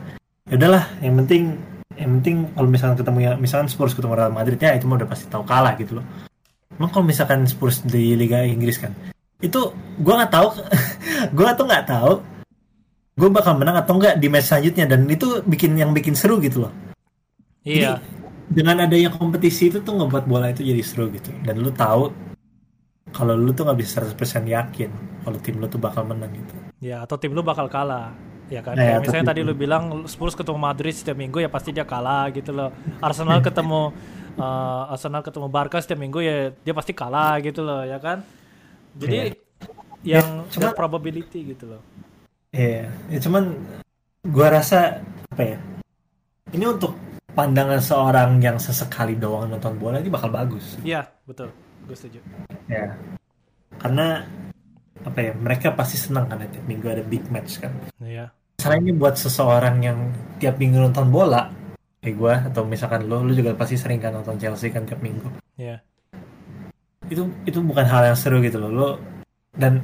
ya 0.50 0.55
udahlah. 0.57 0.86
Yang 1.00 1.15
penting 1.25 1.43
yang 1.95 2.12
penting 2.17 2.36
kalau 2.57 2.69
misalkan 2.71 2.98
ketemu 2.98 3.19
ya 3.21 3.31
misalkan 3.38 3.67
Spurs 3.69 3.93
ketemu 3.93 4.13
Real 4.17 4.33
Madrid 4.33 4.57
ya 4.57 4.74
itu 4.74 4.89
mah 4.89 4.98
udah 4.98 5.10
pasti 5.10 5.29
tahu 5.29 5.45
kalah 5.45 5.77
gitu 5.77 6.01
loh. 6.01 6.05
Emang 6.75 6.89
kalau 6.89 7.05
misalkan 7.05 7.45
Spurs 7.45 7.86
di 7.86 8.17
Liga 8.17 8.41
Inggris 8.41 8.81
kan 8.81 8.91
itu 9.41 9.74
gua 10.01 10.21
nggak 10.21 10.33
tahu 10.33 10.48
gua 11.38 11.50
tuh 11.57 11.65
nggak 11.69 11.86
tahu 11.86 12.13
gue 13.12 13.30
bakal 13.30 13.60
menang 13.60 13.75
atau 13.75 14.00
enggak 14.00 14.15
di 14.18 14.27
match 14.27 14.48
selanjutnya 14.50 14.86
dan 14.88 15.03
itu 15.06 15.44
bikin 15.44 15.75
yang 15.75 15.91
bikin 15.91 16.15
seru 16.15 16.39
gitu 16.39 16.68
loh 16.68 16.74
iya 17.62 18.00
dengan 18.48 18.84
adanya 18.84 19.12
kompetisi 19.12 19.68
itu 19.68 19.80
tuh 19.80 19.96
ngebuat 19.96 20.25
bola 20.27 20.51
itu 20.51 20.63
jadi 20.63 20.84
seru 20.84 21.08
gitu 21.12 21.32
dan 21.44 21.60
lu 21.60 21.72
tahu 21.72 22.12
kalau 23.12 23.36
lu 23.36 23.51
tuh 23.51 23.68
nggak 23.68 23.80
bisa 23.80 24.00
100% 24.00 24.15
yakin 24.48 24.89
kalau 25.24 25.38
tim 25.39 25.60
lu 25.60 25.68
tuh 25.68 25.80
bakal 25.80 26.08
menang 26.08 26.32
gitu 26.32 26.56
Ya 26.82 27.06
atau 27.06 27.13
tim 27.13 27.30
lu 27.30 27.46
bakal 27.46 27.70
kalah. 27.70 28.10
Ya 28.50 28.65
kan. 28.65 28.74
Kayak 28.74 28.89
atau 28.98 29.01
misalnya 29.06 29.25
tadi 29.30 29.41
lu 29.46 29.53
bilang 29.53 30.01
Spurs 30.10 30.34
ketemu 30.34 30.58
Madrid 30.58 30.98
setiap 30.98 31.13
minggu 31.13 31.38
ya 31.38 31.46
pasti 31.46 31.70
dia 31.70 31.86
kalah 31.86 32.25
gitu 32.34 32.50
loh. 32.50 32.74
Arsenal 32.98 33.38
ketemu 33.46 33.94
eh, 34.34 34.84
Arsenal 34.89 35.22
ketemu 35.22 35.46
Barca 35.46 35.77
setiap 35.77 36.01
minggu 36.01 36.25
ya 36.25 36.50
dia 36.58 36.74
pasti 36.74 36.98
kalah 36.98 37.38
gitu 37.38 37.62
loh 37.62 37.86
ya 37.86 38.01
kan. 38.01 38.25
Jadi 38.98 39.38
yang 40.01 40.41
Ya, 40.41 40.50
cuma- 40.50 40.74
probability 40.74 41.53
gitu 41.53 41.70
loh. 41.70 41.86
Iya, 42.51 42.91
ya 43.08 43.20
cuman 43.24 43.55
gua 44.27 44.48
rasa 44.51 45.00
apa 45.31 45.43
ya? 45.55 45.58
Ini 46.51 46.67
untuk 46.67 47.00
pandangan 47.31 47.79
seorang 47.79 48.43
yang 48.43 48.60
sesekali 48.60 49.15
doang 49.15 49.48
nonton 49.48 49.79
bola 49.79 50.03
ini 50.03 50.12
bakal 50.12 50.27
bagus. 50.36 50.75
Iya, 50.84 51.08
betul. 51.24 51.48
Gue 51.88 51.96
setuju. 51.96 52.20
Ya. 52.67 53.00
Karena 53.79 54.27
apa 55.08 55.20
ya? 55.20 55.31
Mereka 55.31 55.79
pasti 55.79 55.96
senang 55.96 56.27
kan 56.27 56.43
tiap 56.43 56.67
minggu 56.67 56.91
ada 56.91 57.03
big 57.08 57.24
match 57.31 57.63
kan. 57.63 57.72
Iya. 58.03 58.36
Masalah 58.60 58.77
ini 58.84 58.91
buat 58.93 59.15
seseorang 59.15 59.75
yang 59.81 59.98
tiap 60.38 60.60
minggu 60.60 60.77
nonton 60.77 61.08
bola, 61.10 61.50
kayak 62.03 62.15
gua 62.20 62.36
atau 62.51 62.67
misalkan 62.67 63.08
lo, 63.08 63.24
lo 63.25 63.31
juga 63.34 63.55
pasti 63.55 63.79
sering 63.79 63.98
kan 63.98 64.13
nonton 64.13 64.38
Chelsea 64.38 64.70
kan 64.70 64.84
tiap 64.84 65.00
minggu. 65.00 65.31
Iya. 65.55 65.79
Itu 67.08 67.31
itu 67.48 67.63
bukan 67.63 67.88
hal 67.88 68.12
yang 68.12 68.20
seru 68.20 68.43
gitu 68.43 68.60
loh. 68.60 68.70
Lo 68.70 68.89
dan 69.55 69.81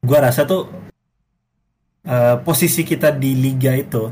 gua 0.00 0.30
rasa 0.30 0.46
tuh 0.46 0.87
eh, 2.08 2.36
posisi 2.40 2.82
kita 2.82 3.12
di 3.12 3.36
liga 3.36 3.76
itu 3.76 4.08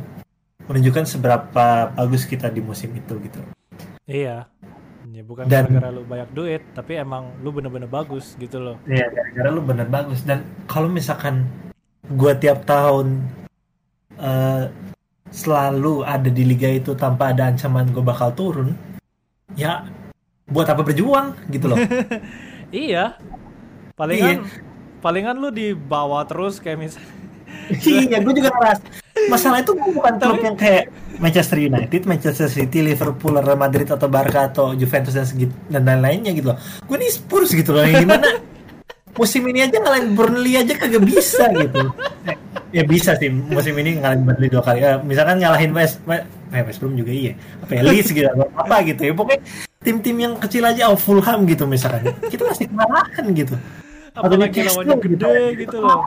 menunjukkan 0.69 1.05
seberapa 1.09 1.67
bagus 1.97 2.29
kita 2.29 2.53
di 2.53 2.61
musim 2.61 2.93
itu 2.93 3.17
gitu. 3.25 3.41
Iya. 4.05 4.45
Ya, 5.17 5.23
bukan 5.25 5.49
Dan- 5.49 5.73
gara-gara 5.73 5.89
lu 5.97 6.05
banyak 6.05 6.31
duit, 6.37 6.63
tapi 6.77 7.01
emang 7.01 7.33
lu 7.41 7.49
bener-bener 7.49 7.89
bagus 7.89 8.37
gitu 8.37 8.61
loh. 8.61 8.77
Iya, 8.85 9.09
gara-gara 9.09 9.49
lu 9.49 9.65
bener 9.65 9.89
bagus 9.89 10.21
dan 10.29 10.45
kalau 10.69 10.93
misalkan 10.93 11.49
gua 12.13 12.37
tiap 12.37 12.69
tahun 12.69 13.25
eh, 14.21 14.69
selalu 15.33 16.05
ada 16.05 16.29
di 16.29 16.45
liga 16.47 16.69
itu 16.71 16.93
tanpa 16.95 17.33
ada 17.35 17.51
ancaman 17.51 17.91
gue 17.91 18.05
bakal 18.05 18.31
turun, 18.37 18.77
ya 19.59 19.85
buat 20.47 20.69
apa 20.71 20.85
berjuang 20.85 21.35
gitu 21.51 21.73
loh. 21.73 21.79
Iya. 22.75 23.15
Palingan 23.95 24.43
palingan 24.99 25.39
lu 25.39 25.55
di 25.55 25.71
bawah 25.71 26.27
terus 26.27 26.59
kayak 26.59 26.79
misalnya 26.83 27.09
iya, 28.07 28.19
gue 28.23 28.35
juga 28.37 28.51
ngerasa 28.55 28.83
masalah 29.27 29.59
itu 29.65 29.73
bukan 29.75 30.13
klub 30.21 30.41
yang 30.45 30.57
kayak 30.57 30.93
Manchester 31.17 31.57
United, 31.57 32.05
Manchester 32.05 32.49
City, 32.53 32.85
Liverpool, 32.85 33.41
Real 33.41 33.57
Madrid 33.57 33.89
atau 33.89 34.07
Barca 34.07 34.53
atau 34.53 34.77
Juventus 34.77 35.17
dan 35.17 35.25
segit 35.25 35.49
dan 35.73 35.89
lain-lainnya 35.89 36.37
gitu 36.37 36.53
loh. 36.53 36.59
Gue 36.85 36.97
nih 37.01 37.11
Spurs 37.11 37.51
gitu 37.57 37.73
loh, 37.73 37.83
yang 37.83 38.05
gimana 38.05 38.37
musim 39.17 39.43
ini 39.49 39.65
aja 39.65 39.81
ngalahin 39.81 40.13
Burnley 40.13 40.61
aja 40.61 40.77
kagak 40.77 41.03
bisa 41.03 41.49
gitu. 41.57 41.89
Eh, 42.29 42.37
ya 42.77 42.83
bisa 42.85 43.17
sih 43.17 43.33
musim 43.33 43.73
ini 43.81 43.97
ngalahin 43.97 44.23
Burnley 44.29 44.49
dua 44.53 44.63
kali. 44.63 44.85
Eh, 44.85 45.01
misalkan 45.09 45.41
ngalahin 45.41 45.73
West, 45.73 46.05
West, 46.05 46.29
eh, 46.53 46.63
West 46.63 46.79
Brom 46.85 46.95
juga 46.95 47.13
iya. 47.17 47.33
Apa 47.65 47.73
ya 47.81 47.83
Leeds 47.89 48.13
gitu 48.13 48.29
atau 48.29 48.47
apa 48.53 48.77
gitu 48.85 49.01
ya. 49.09 49.13
Pokoknya 49.17 49.41
tim-tim 49.81 50.17
yang 50.21 50.35
kecil 50.37 50.63
aja, 50.69 50.93
oh 50.93 50.99
Fulham 51.01 51.49
gitu 51.49 51.65
misalkan. 51.65 52.13
Kita 52.29 52.45
masih 52.45 52.69
kemarahan 52.69 53.25
gitu. 53.33 53.57
Atau 54.13 54.33
apalagi 54.33 54.65
Newcastle 54.65 54.85
lawannya 54.85 54.97
gede 55.01 55.35
gitu 55.65 55.77
loh. 55.81 56.01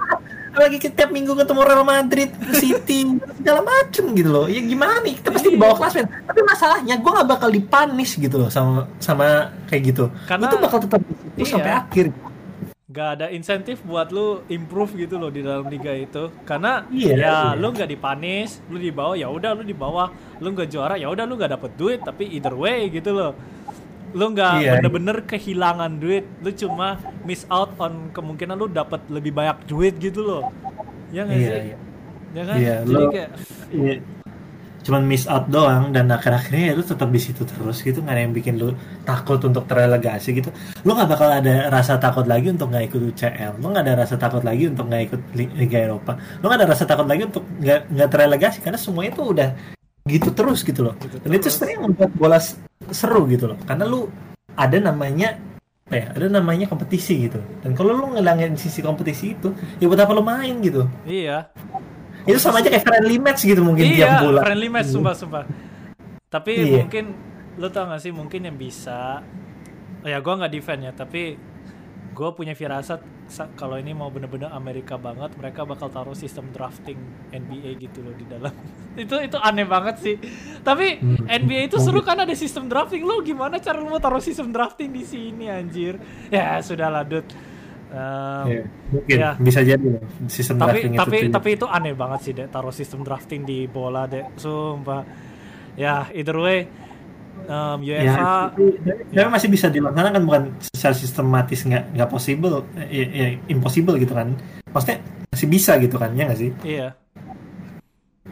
Lagi 0.52 0.78
tiap 0.80 1.10
minggu 1.10 1.36
ketemu 1.36 1.62
Real 1.62 1.84
Madrid, 1.84 2.30
City, 2.60 3.06
segala 3.36 3.62
macem 3.62 4.10
gitu 4.12 4.30
loh. 4.30 4.46
Ya 4.46 4.60
gimana 4.60 5.00
nih? 5.00 5.16
Kita 5.16 5.30
pasti 5.30 5.50
di 5.50 5.58
bawah 5.58 5.78
klasmen. 5.78 6.08
Tapi 6.08 6.40
masalahnya 6.42 6.96
gue 6.96 7.12
nggak 7.12 7.30
bakal 7.30 7.50
dipanis 7.50 8.12
gitu 8.14 8.36
loh 8.38 8.50
sama 8.50 8.90
sama 8.98 9.28
kayak 9.66 9.82
gitu. 9.88 10.06
Karena- 10.26 10.48
itu 10.48 10.58
bakal 10.58 10.80
tetap 10.80 11.02
di 11.02 11.14
situ 11.14 11.38
Iya. 11.40 11.52
sampai 11.52 11.74
akhir. 11.76 12.08
Gak 12.90 13.10
ada 13.16 13.30
insentif 13.30 13.86
buat 13.86 14.10
lu 14.10 14.42
improve 14.50 14.98
gitu 14.98 15.16
loh 15.16 15.30
di 15.30 15.46
dalam 15.46 15.70
liga 15.70 15.94
itu. 15.94 16.34
Karena 16.42 16.90
Iya, 16.90 17.14
ya 17.14 17.16
iya. 17.16 17.38
lu 17.54 17.70
nggak 17.70 17.86
dipanis, 17.86 18.66
lu 18.66 18.82
di 18.82 18.90
bawah 18.90 19.14
ya 19.14 19.30
udah 19.30 19.54
lu 19.54 19.62
di 19.62 19.78
bawah, 19.78 20.10
lu 20.38 20.50
nggak 20.50 20.68
juara 20.68 20.98
ya 20.98 21.06
udah 21.06 21.22
lu 21.24 21.38
nggak 21.38 21.54
dapet 21.54 21.72
duit 21.78 22.02
tapi 22.02 22.26
either 22.26 22.52
way 22.52 22.90
gitu 22.90 23.14
loh. 23.14 23.38
Lu 24.10 24.34
nggak 24.34 24.54
Iya. 24.58 24.72
bener-bener 24.78 25.18
kehilangan 25.22 25.92
duit, 25.96 26.26
lu 26.42 26.50
cuma 26.52 26.98
miss 27.22 27.46
out 27.48 27.78
on 27.78 28.10
kemungkinan 28.10 28.58
lu 28.58 28.66
dapat 28.66 29.06
lebih 29.08 29.30
banyak 29.32 29.66
duit 29.66 29.98
gitu 29.98 30.22
loh. 30.22 30.44
Ya 31.10 31.24
nggak 31.24 31.38
Iya, 31.38 31.46
sih? 31.48 31.62
iya. 31.64 31.78
Ya 32.30 32.44
kan? 32.44 32.56
Iya, 32.58 32.76
Jadi 32.80 32.90
lu- 32.92 33.12
kayak 33.12 33.30
Iya. 33.70 33.96
Cuman 34.80 35.04
miss 35.04 35.28
out 35.28 35.46
doang 35.46 35.92
dan 35.92 36.08
akhir-akhirnya 36.08 36.72
ya 36.72 36.74
lu 36.74 36.82
tetap 36.82 37.12
di 37.12 37.20
situ 37.20 37.44
terus 37.44 37.84
gitu 37.84 38.00
nggak 38.00 38.10
ada 38.10 38.22
yang 38.24 38.32
bikin 38.32 38.56
lu 38.56 38.74
takut 39.04 39.38
untuk 39.44 39.68
terrelegasi 39.68 40.34
gitu. 40.34 40.50
Lu 40.82 40.96
nggak 40.96 41.10
bakal 41.10 41.30
ada 41.30 41.68
rasa 41.70 42.00
takut 42.00 42.26
lagi 42.26 42.50
untuk 42.50 42.72
nggak 42.72 42.88
ikut 42.88 43.02
UCL. 43.12 43.60
Lu 43.60 43.70
nggak 43.70 43.86
ada 43.86 43.94
rasa 44.00 44.16
takut 44.16 44.42
lagi 44.42 44.66
untuk 44.66 44.88
nggak 44.88 45.04
ikut 45.06 45.22
Li- 45.36 45.54
Liga 45.54 45.78
Eropa. 45.84 46.16
Lu 46.40 46.48
nggak 46.48 46.60
ada 46.64 46.68
rasa 46.72 46.88
takut 46.88 47.06
lagi 47.06 47.28
untuk 47.28 47.44
nggak 47.60 47.80
nggak 47.92 48.10
terrelegasi 48.10 48.58
karena 48.64 48.80
semuanya 48.80 49.12
tuh 49.14 49.26
udah 49.30 49.50
gitu 50.10 50.34
terus 50.34 50.66
gitu 50.66 50.82
loh. 50.82 50.98
Gitu 50.98 51.22
Dan 51.22 51.32
itu 51.32 51.46
terus. 51.46 51.54
sebenarnya 51.56 51.80
membuat 51.86 52.12
bola 52.18 52.40
seru 52.90 53.30
gitu 53.30 53.46
loh. 53.48 53.58
Karena 53.64 53.86
lu 53.86 54.10
ada 54.54 54.78
namanya 54.82 55.38
ya? 55.88 56.10
Ada 56.12 56.28
namanya 56.28 56.66
kompetisi 56.66 57.30
gitu. 57.30 57.38
Dan 57.62 57.74
kalau 57.74 57.94
lu 57.94 58.06
ngelangin 58.14 58.54
sisi 58.54 58.82
kompetisi 58.82 59.34
itu, 59.34 59.54
ya 59.78 59.86
buat 59.86 59.98
apa 59.98 60.12
lu 60.12 60.22
main 60.22 60.58
gitu? 60.60 60.90
iya. 61.06 61.48
Itu 62.28 62.36
sama 62.38 62.60
aja 62.60 62.70
kayak 62.70 62.84
friendly 62.84 63.18
match 63.18 63.42
gitu 63.42 63.64
mungkin 63.64 63.86
Iya, 63.86 63.96
tiap 63.96 64.12
bulan. 64.22 64.42
friendly 64.44 64.70
match 64.70 64.90
sumpah 64.92 65.16
sumpah. 65.16 65.44
Tapi 66.28 66.52
Iya. 66.54 66.84
mungkin 66.84 67.06
lu 67.58 67.68
tau 67.70 67.90
gak 67.90 68.02
sih 68.02 68.12
mungkin 68.12 68.44
yang 68.44 68.54
bisa 68.54 69.24
ya 70.00 70.18
gua 70.20 70.38
nggak 70.38 70.54
defend 70.54 70.82
ya, 70.84 70.92
tapi 70.94 71.40
gua 72.20 72.36
punya 72.36 72.52
firasat 72.52 73.00
sa- 73.26 73.48
kalau 73.54 73.80
ini 73.80 73.96
mau 73.96 74.12
bener-bener 74.12 74.52
Amerika 74.52 75.00
banget, 75.00 75.32
mereka 75.34 75.64
bakal 75.64 75.88
taruh 75.88 76.12
sistem 76.14 76.52
drafting 76.52 77.00
NBA 77.32 77.80
gitu 77.80 78.04
loh 78.04 78.12
di 78.12 78.28
dalam. 78.28 78.52
itu 79.00 79.16
itu 79.16 79.38
aneh 79.40 79.64
banget 79.64 79.96
sih. 79.98 80.16
Tapi 80.60 81.00
Hmm. 81.00 81.24
NBA 81.24 81.72
itu 81.72 81.80
seru 81.80 82.04
kan 82.04 82.20
ada 82.20 82.36
sistem 82.36 82.68
drafting. 82.68 83.02
Lu 83.02 83.24
gimana 83.24 83.56
cara 83.58 83.80
lu 83.80 83.88
mau 83.88 83.98
taruh 83.98 84.20
sistem 84.20 84.52
drafting 84.52 84.92
di 84.92 85.08
sini 85.08 85.48
anjir? 85.48 85.96
Ya 86.28 86.60
sudahlah, 86.60 87.08
dude. 87.08 87.32
Um, 87.90 88.46
Iya, 88.46 88.64
mungkin 88.92 89.18
Ya. 89.18 89.32
bisa 89.34 89.60
jadi 89.64 89.88
sistem 90.28 90.62
tapi 90.62 90.86
drafting 90.86 90.94
tapi 90.94 91.16
itu 91.18 91.32
tapi 91.32 91.50
itu 91.56 91.66
aneh 91.66 91.98
banget 91.98 92.20
sih 92.22 92.34
deh 92.36 92.46
taruh 92.46 92.70
sistem 92.70 93.02
drafting 93.02 93.42
di 93.42 93.66
bola 93.66 94.06
deh 94.06 94.30
sumpah 94.38 95.02
ya 95.74 96.06
either 96.14 96.38
way 96.38 96.70
um, 97.50 97.80
Ya, 97.82 98.06
UEFA 98.06 98.54
tapi, 98.54 98.64
tapi 99.10 99.30
masih 99.34 99.50
bisa 99.50 99.68
dilaksanakan 99.74 100.22
bukan 100.24 100.44
secara 100.62 100.94
sistematis 100.94 101.60
nggak 101.66 101.84
nggak 101.98 102.10
possible, 102.10 102.64
ya, 102.78 103.06
ya, 103.10 103.28
impossible 103.50 103.98
gitu 103.98 104.14
kan. 104.14 104.38
Maksudnya 104.70 105.02
masih 105.34 105.48
bisa 105.50 105.72
gitu 105.82 105.96
kan, 105.98 106.14
ya 106.14 106.30
nggak 106.30 106.40
sih? 106.40 106.52
iya. 106.62 106.94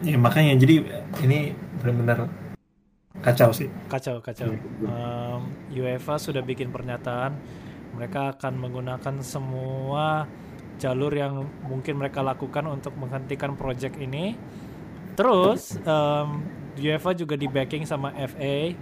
Ya 0.06 0.14
makanya 0.14 0.62
jadi 0.62 0.86
ini 1.26 1.58
benar-benar 1.82 2.30
kacau 3.26 3.50
sih. 3.50 3.66
kacau 3.90 4.22
kacau. 4.22 4.54
Um, 4.86 5.50
UEFA 5.74 6.22
sudah 6.22 6.46
bikin 6.46 6.70
pernyataan 6.70 7.34
mereka 7.98 8.38
akan 8.38 8.62
menggunakan 8.62 9.16
semua 9.26 10.30
jalur 10.78 11.10
yang 11.10 11.50
mungkin 11.66 11.98
mereka 11.98 12.22
lakukan 12.22 12.70
untuk 12.70 12.94
menghentikan 13.02 13.58
project 13.58 13.98
ini. 13.98 14.38
Terus 15.18 15.74
um, 15.82 16.46
UEFA 16.78 17.18
juga 17.18 17.34
di 17.34 17.50
backing 17.50 17.90
sama 17.90 18.14
FA 18.14 18.78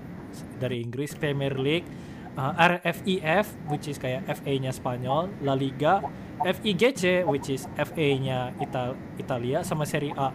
dari 0.58 0.82
Inggris 0.82 1.14
Premier 1.14 1.56
League 1.56 1.88
uh, 2.36 2.54
RFIF 2.56 3.46
which 3.68 3.88
is 3.88 3.96
kayak 3.96 4.24
FA-nya 4.28 4.72
Spanyol 4.72 5.32
La 5.42 5.54
Liga 5.54 6.04
FIGC 6.42 7.24
which 7.26 7.48
is 7.50 7.66
FA-nya 7.76 8.52
Ital 8.60 8.94
Italia 9.16 9.64
sama 9.64 9.88
Serie 9.88 10.12
A 10.16 10.32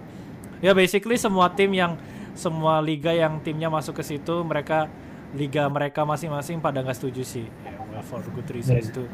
ya 0.60 0.72
basically 0.72 1.16
semua 1.16 1.52
tim 1.52 1.72
yang 1.72 1.96
semua 2.32 2.78
liga 2.80 3.10
yang 3.10 3.42
timnya 3.42 3.68
masuk 3.68 4.00
ke 4.00 4.04
situ 4.06 4.40
mereka 4.46 4.86
liga 5.32 5.66
mereka 5.68 6.02
masing-masing 6.02 6.58
pada 6.58 6.80
nggak 6.80 6.96
setuju 6.96 7.22
sih 7.22 7.46
ya 7.64 7.74
well, 7.90 8.02
for 8.02 8.20
good 8.32 8.48
reasons 8.50 8.88
Yes. 8.88 8.94
too 8.94 9.06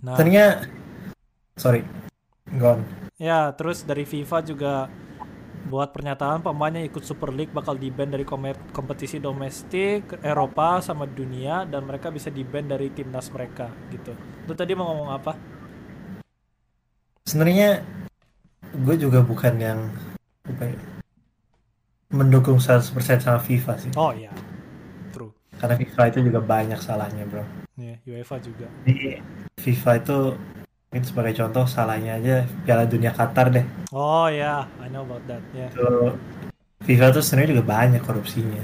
nah 0.00 0.14
Ternyata, 0.14 0.68
sorry, 1.56 1.82
gone. 2.54 2.84
ya 3.16 3.50
terus 3.56 3.82
dari 3.82 4.04
FIFA 4.04 4.38
juga 4.44 4.72
buat 5.66 5.90
pernyataan 5.90 6.46
pemainnya 6.46 6.86
ikut 6.86 7.02
Super 7.02 7.34
League 7.34 7.50
bakal 7.50 7.74
di 7.74 7.90
dari 7.90 8.22
kompetisi 8.70 9.18
domestik 9.18 10.22
Eropa 10.22 10.78
sama 10.78 11.10
dunia 11.10 11.66
dan 11.66 11.82
mereka 11.84 12.14
bisa 12.14 12.30
di 12.30 12.46
dari 12.46 12.94
timnas 12.94 13.26
mereka 13.34 13.66
gitu. 13.90 14.14
Lu 14.46 14.54
tadi 14.54 14.72
mau 14.78 14.86
ngomong 14.94 15.10
apa? 15.10 15.32
Sebenarnya 17.26 17.82
gue 18.70 18.94
juga 18.94 19.18
bukan 19.26 19.54
yang 19.58 19.90
ya, 20.46 20.70
mendukung 22.14 22.62
100% 22.62 22.94
sama 23.18 23.42
FIFA 23.42 23.74
sih. 23.82 23.90
oh 23.98 24.14
ya 24.14 24.30
true. 25.10 25.34
Karena 25.58 25.74
FIFA 25.74 26.02
itu 26.14 26.18
juga 26.30 26.38
banyak 26.38 26.78
salahnya, 26.78 27.26
bro. 27.26 27.42
ya 27.74 27.98
UEFA 28.06 28.38
juga. 28.38 28.70
Di 28.86 29.18
FIFA 29.58 29.90
itu 29.98 30.18
mungkin 30.88 31.02
sebagai 31.02 31.34
contoh 31.36 31.64
salahnya 31.66 32.16
aja 32.16 32.36
Piala 32.62 32.86
Dunia 32.86 33.10
Qatar 33.10 33.50
deh. 33.50 33.66
oh 33.90 34.30
ya 34.30 34.64
I 34.78 34.86
know 34.88 35.02
about 35.02 35.22
that 35.26 35.42
ya 35.50 35.66
Itu 35.70 36.14
FIFA 36.86 37.10
tuh 37.10 37.22
sebenarnya 37.24 37.50
juga 37.58 37.64
banyak 37.66 38.02
korupsinya. 38.04 38.62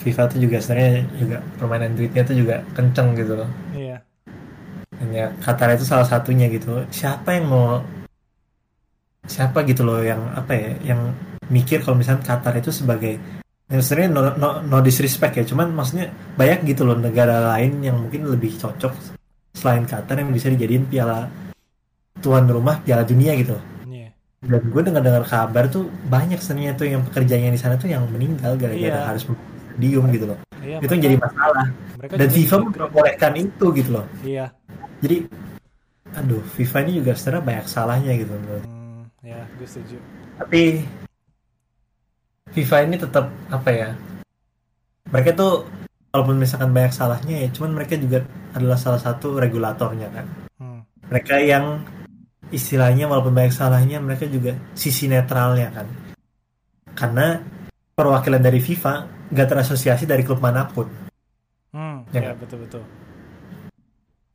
FIFA 0.00 0.22
tuh 0.32 0.38
juga 0.40 0.56
sebenarnya 0.62 1.04
juga 1.18 1.36
permainan 1.60 1.92
duitnya 1.92 2.22
tuh 2.24 2.36
juga 2.38 2.56
kenceng 2.72 3.12
gitu 3.18 3.36
loh. 3.36 3.50
iya 3.76 4.00
Hanya 4.96 5.36
Qatar 5.44 5.76
itu 5.76 5.84
salah 5.84 6.08
satunya 6.08 6.48
gitu. 6.48 6.80
Siapa 6.88 7.36
yang 7.36 7.52
mau 7.52 7.84
siapa 9.26 9.66
gitu 9.66 9.82
loh 9.82 10.00
yang 10.00 10.22
apa 10.32 10.54
ya 10.54 10.70
yang 10.94 11.00
mikir 11.50 11.82
kalau 11.82 11.98
misalnya 11.98 12.22
Qatar 12.24 12.54
itu 12.56 12.70
sebagai 12.70 13.18
yang 13.66 13.82
sebenarnya 13.82 14.10
no, 14.14 14.20
no, 14.38 14.48
no 14.62 14.78
disrespect 14.78 15.42
ya 15.42 15.44
cuman 15.44 15.74
maksudnya 15.74 16.14
banyak 16.38 16.72
gitu 16.72 16.86
loh 16.86 16.94
negara 16.94 17.42
lain 17.58 17.82
yang 17.82 17.98
mungkin 17.98 18.30
lebih 18.30 18.54
cocok 18.54 19.15
selain 19.56 19.88
Qatar 19.88 20.20
yang 20.20 20.28
bisa 20.30 20.52
dijadiin 20.52 20.84
piala 20.84 21.32
tuan 22.20 22.44
rumah 22.44 22.76
piala 22.84 23.02
dunia 23.02 23.32
gitu. 23.34 23.56
Iya. 23.88 24.12
Dan 24.44 24.62
gue 24.68 24.82
dengar 24.84 25.00
dengar 25.00 25.24
kabar 25.24 25.64
tuh 25.66 25.88
banyak 26.06 26.36
sebenarnya 26.36 26.76
tuh 26.76 26.86
yang 26.86 27.00
pekerjaannya 27.02 27.50
di 27.50 27.60
sana 27.60 27.74
tuh 27.74 27.88
yang 27.88 28.04
meninggal 28.12 28.52
gara-gara 28.54 29.00
Iya. 29.00 29.08
harus 29.08 29.24
diem 29.76 30.04
gitu 30.12 30.28
loh. 30.28 30.38
Iya 30.60 30.76
itu 30.80 30.94
jadi 30.94 31.16
masalah. 31.16 31.66
Mereka 31.96 32.12
dan 32.20 32.28
FIFA 32.28 32.56
memperbolehkan 32.62 33.32
itu 33.34 33.66
gitu 33.72 33.90
loh. 33.96 34.06
Iya. 34.20 34.52
Jadi 35.00 35.16
aduh 36.12 36.40
FIFA 36.52 36.76
ini 36.84 36.92
juga 37.00 37.12
sebenarnya 37.12 37.44
banyak 37.44 37.66
salahnya 37.66 38.12
gitu 38.16 38.32
menurut 38.32 38.64
Hmm, 38.64 39.04
ya 39.20 39.40
gue 39.56 39.68
setuju. 39.68 39.96
Tapi 40.36 40.62
FIFA 42.52 42.76
ini 42.84 42.96
tetap 42.96 43.26
apa 43.48 43.70
ya? 43.70 43.88
Mereka 45.06 45.30
tuh 45.34 45.68
walaupun 46.16 46.40
misalkan 46.40 46.72
banyak 46.72 46.96
salahnya 46.96 47.44
ya 47.44 47.48
cuman 47.52 47.76
mereka 47.76 48.00
juga 48.00 48.24
adalah 48.56 48.80
salah 48.80 48.96
satu 48.96 49.36
regulatornya 49.36 50.08
kan. 50.08 50.26
Hmm, 50.56 50.80
mereka 51.12 51.36
yang 51.36 51.84
istilahnya 52.48 53.04
walaupun 53.04 53.36
banyak 53.36 53.52
salahnya 53.52 54.00
mereka 54.00 54.24
juga 54.24 54.56
sisi 54.72 55.12
netralnya 55.12 55.68
kan. 55.76 55.86
Karena 56.96 57.36
perwakilan 57.92 58.40
dari 58.40 58.64
FIFA 58.64 58.94
nggak 59.28 59.48
terasosiasi 59.52 60.08
dari 60.08 60.24
klub 60.24 60.40
mana 60.40 60.64
pun. 60.64 60.88
Hmm, 61.76 62.08
Ya 62.16 62.24
ya 62.24 62.32
kan? 62.32 62.40
betul 62.40 62.64
betul. 62.64 62.82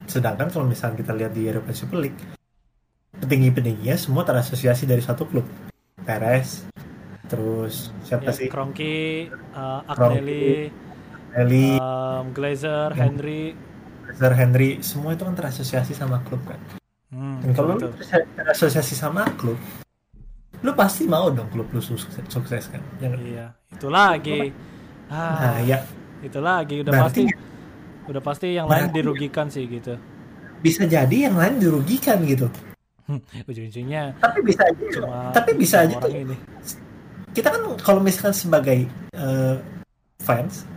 Sedangkan 0.05 0.53
kalau 0.53 0.69
misalnya 0.69 1.01
kita 1.01 1.17
lihat 1.17 1.33
di 1.33 1.49
European 1.49 1.73
Super 1.73 1.97
League 2.05 2.21
petinggi-petingginya 3.17 3.97
semua 3.97 4.21
terasosiasi 4.21 4.85
dari 4.85 5.01
satu 5.01 5.25
klub. 5.25 5.45
Perez 6.01 6.65
terus 7.31 7.95
siapa 8.03 8.27
ya, 8.27 8.35
sih? 8.35 8.47
Kroenke, 8.51 9.31
uh, 9.55 9.87
Agnelli, 9.87 10.67
Eli 11.33 11.75
um, 11.75 12.31
Glazer, 12.31 12.91
Ya. 12.91 13.07
Henry. 13.07 13.55
Sir 14.11 14.33
Henry 14.33 14.69
semua 14.83 15.15
itu 15.15 15.23
kan 15.23 15.31
terasosiasi 15.31 15.95
sama 15.95 16.19
klub 16.21 16.43
kan? 16.43 16.59
Hmm, 17.07 17.39
dan 17.39 17.51
kalau 17.53 17.67
lu 17.71 17.79
betul. 17.79 17.91
terasa- 17.95 18.27
terasosiasi 18.35 18.93
sama 18.93 19.23
klub 19.35 19.55
lu 20.61 20.71
pasti 20.73 21.07
mau 21.07 21.27
dong 21.27 21.47
klub 21.47 21.65
lu 21.71 21.79
sukses, 21.79 22.11
sukses 22.27 22.67
kan? 22.67 22.83
Ya 22.99 23.09
iya 23.17 23.45
itu 23.67 23.87
lagi. 23.87 24.51
Nah 25.07 25.55
ah 25.55 25.59
ya 25.59 25.79
itu 26.19 26.37
lagi. 26.37 26.83
Udah 26.83 26.91
Berarti- 26.93 27.23
pasti 27.25 27.39
udah 28.05 28.21
pasti 28.21 28.47
yang 28.51 28.67
lain 28.67 28.91
dirugikan 28.91 29.47
sih 29.47 29.63
gitu. 29.65 29.95
Bisa 30.59 30.83
jadi 30.83 31.31
yang 31.31 31.39
lain 31.39 31.57
dirugikan 31.57 32.19
gitu. 32.23 32.51
Ujung-ujungnya 33.43 34.15
tapi 34.19 34.39
bisa 34.41 34.61
aja 34.63 34.83
cuma 34.91 35.31
tapi 35.31 35.51
bisa 35.55 35.75
aja 35.83 35.95
tuh. 35.97 36.11
ini. 36.11 36.35
Kita 37.31 37.47
kan 37.47 37.63
kalau 37.79 37.99
misalkan 37.99 38.31
sebagai 38.31 38.85
eh, 39.15 39.55
fans 40.19 40.67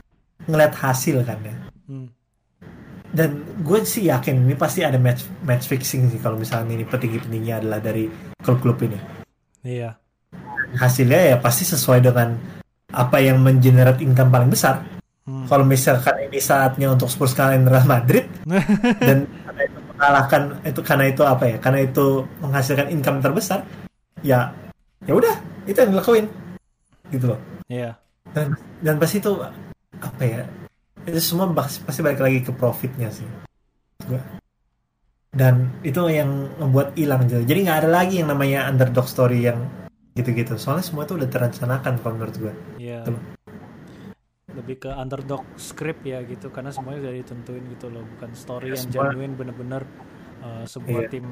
ngeliat 0.48 0.74
hasil 0.76 1.24
kan 1.24 1.38
ya. 1.44 1.57
Hmm, 1.85 2.09
dan 3.14 3.46
gue 3.62 3.78
sih 3.87 4.11
yakin 4.11 4.42
ini 4.42 4.59
pasti 4.59 4.83
ada 4.83 4.98
match 4.98 5.22
match 5.46 5.70
fixing 5.70 6.11
sih 6.11 6.18
kalau 6.18 6.35
misalnya 6.35 6.74
ini 6.74 6.83
petinggi 6.83 7.22
petingginya 7.22 7.62
adalah 7.62 7.78
dari 7.78 8.11
klub-klub 8.42 8.74
ini. 8.90 8.98
Iya. 9.62 9.94
Hasilnya 10.74 11.30
ya 11.30 11.37
pasti 11.38 11.62
sesuai 11.62 12.02
dengan 12.02 12.35
apa 12.90 13.22
yang 13.22 13.38
mengenerate 13.38 14.02
income 14.02 14.35
paling 14.35 14.50
besar. 14.50 14.83
Hmm. 15.24 15.48
kalau 15.48 15.64
misalkan 15.64 16.28
ini 16.28 16.37
saatnya 16.37 16.92
untuk 16.92 17.09
Spurs 17.09 17.33
kalahin 17.33 17.64
Real 17.64 17.88
Madrid 17.88 18.28
dan 19.09 19.24
karena 19.24 19.62
itu 19.64 19.78
mengalahkan 19.88 20.42
itu 20.68 20.80
karena 20.85 21.04
itu 21.09 21.22
apa 21.24 21.44
ya? 21.48 21.57
Karena 21.62 21.80
itu 21.80 22.07
menghasilkan 22.44 22.92
income 22.92 23.24
terbesar 23.24 23.64
ya 24.20 24.52
ya 25.07 25.12
udah 25.16 25.33
itu 25.64 25.78
yang 25.80 25.96
dilakuin. 25.96 26.26
Gitu 27.09 27.24
loh. 27.30 27.40
Iya. 27.70 27.96
Dan 28.37 28.52
dan 28.85 29.00
pasti 29.00 29.22
itu 29.22 29.33
apa 30.04 30.22
ya 30.22 30.42
itu 31.04 31.20
semua 31.20 31.48
pasti 31.56 32.00
balik 32.00 32.20
lagi 32.20 32.40
ke 32.44 32.52
profitnya 32.52 33.08
sih. 33.12 33.26
Gua. 34.08 34.20
Dan 35.34 35.82
itu 35.82 35.98
yang 36.06 36.46
membuat 36.62 36.94
hilang 36.94 37.26
gitu. 37.26 37.42
Jadi 37.42 37.58
nggak 37.66 37.78
ada 37.84 37.90
lagi 37.90 38.22
yang 38.22 38.30
namanya 38.30 38.70
underdog 38.70 39.10
story 39.10 39.44
yang 39.44 39.66
gitu-gitu. 40.14 40.54
Soalnya 40.54 40.86
semua 40.86 41.02
itu 41.04 41.18
udah 41.18 41.26
terencanakan 41.26 41.98
kalau 41.98 42.14
menurut 42.14 42.36
gue 42.38 42.54
iya. 42.78 43.02
Betul. 43.02 43.18
lebih 44.54 44.86
ke 44.86 44.90
underdog 44.94 45.42
script 45.58 46.06
ya 46.06 46.22
gitu. 46.22 46.46
Karena 46.54 46.70
semuanya 46.70 47.10
udah 47.10 47.14
ditentuin 47.18 47.64
gitu 47.74 47.90
loh. 47.90 48.06
Bukan 48.14 48.30
story 48.38 48.70
Ya, 48.70 48.78
yang 48.78 48.86
semua- 48.86 49.10
genuine 49.10 49.34
bener-bener 49.34 49.82
uh, 50.44 50.64
sebuah 50.64 51.09
Iya. 51.09 51.11
tim 51.11 51.26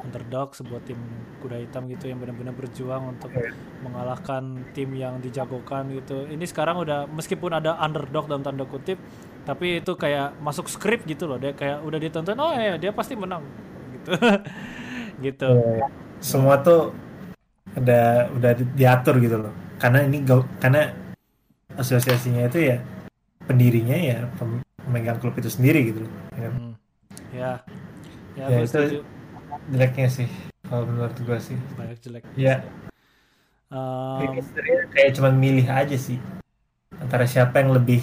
underdog 0.00 0.52
sebuah 0.52 0.80
tim 0.82 0.96
kuda 1.38 1.60
hitam 1.60 1.84
gitu 1.86 2.08
yang 2.08 2.18
benar-benar 2.18 2.52
berjuang 2.52 3.12
untuk 3.12 3.28
Iya. 3.30 3.52
mengalahkan 3.80 4.42
tim 4.72 4.96
yang 4.96 5.20
dijagokan 5.20 5.92
gitu 5.92 6.24
ini 6.26 6.44
sekarang 6.44 6.80
udah 6.80 7.04
meskipun 7.06 7.52
ada 7.52 7.76
underdog 7.78 8.24
dalam 8.24 8.40
tanda 8.40 8.64
kutip 8.64 8.96
tapi 9.44 9.78
itu 9.78 9.92
kayak 9.94 10.40
masuk 10.40 10.66
script 10.66 11.04
gitu 11.04 11.28
loh 11.28 11.36
dia 11.36 11.52
kayak 11.52 11.84
udah 11.84 11.98
ditonton 12.00 12.36
oh 12.36 12.52
ya 12.52 12.80
dia 12.80 12.90
pasti 12.90 13.12
menang 13.14 13.44
gitu 13.94 14.10
gitu 15.20 15.48
Iya. 15.52 15.86
semua 16.18 16.56
tuh 16.58 16.96
ada 17.74 18.30
udah 18.32 18.52
di- 18.54 18.72
diatur 18.72 19.20
gitu 19.20 19.36
loh 19.38 19.52
karena 19.76 20.06
ini 20.06 20.24
karena 20.58 20.94
asosiasinya 21.74 22.46
itu 22.46 22.70
ya 22.70 22.76
pendirinya 23.44 23.96
ya 23.98 24.18
pem- 24.38 24.62
pemegang 24.78 25.18
klub 25.18 25.34
itu 25.36 25.50
sendiri 25.50 25.90
gitu 25.90 26.06
loh 26.06 26.12
ya 26.32 26.40
kan? 26.40 26.52
Hmm. 26.54 26.74
ya 27.34 27.50
ya, 28.34 28.46
Ya, 28.48 28.58
itu- 28.58 28.68
setuju. 28.68 28.98
jeleknya 29.66 30.08
sih 30.08 30.28
kalau 30.62 30.84
menurut 30.84 31.16
gue 31.16 31.38
sih. 31.38 31.58
Banyak 31.74 31.98
jelek. 32.00 32.22
Ya. 32.34 32.62
Um, 33.68 34.38
kayak 34.90 35.10
cuman 35.12 35.34
milih 35.34 35.66
aja 35.66 35.96
sih. 35.96 36.18
Antara 36.94 37.24
siapa 37.24 37.58
yang 37.58 37.72
lebih 37.72 38.02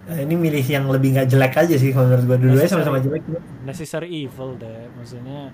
Eh, 0.00 0.24
ini 0.24 0.32
milih 0.32 0.64
yang 0.64 0.88
lebih 0.88 1.12
nggak 1.12 1.28
jelek 1.28 1.54
aja 1.54 1.76
sih 1.76 1.92
kalau 1.92 2.08
menurut 2.08 2.24
gue 2.24 2.36
Necessary. 2.56 2.72
sama-sama 2.72 2.98
jelek 2.98 3.22
necessary 3.62 4.08
evil 4.24 4.56
deh 4.56 4.88
maksudnya 4.96 5.52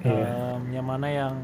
Iya. 0.00 0.26
em, 0.56 0.60
yang 0.72 0.82
mana 0.82 1.06
yang 1.06 1.34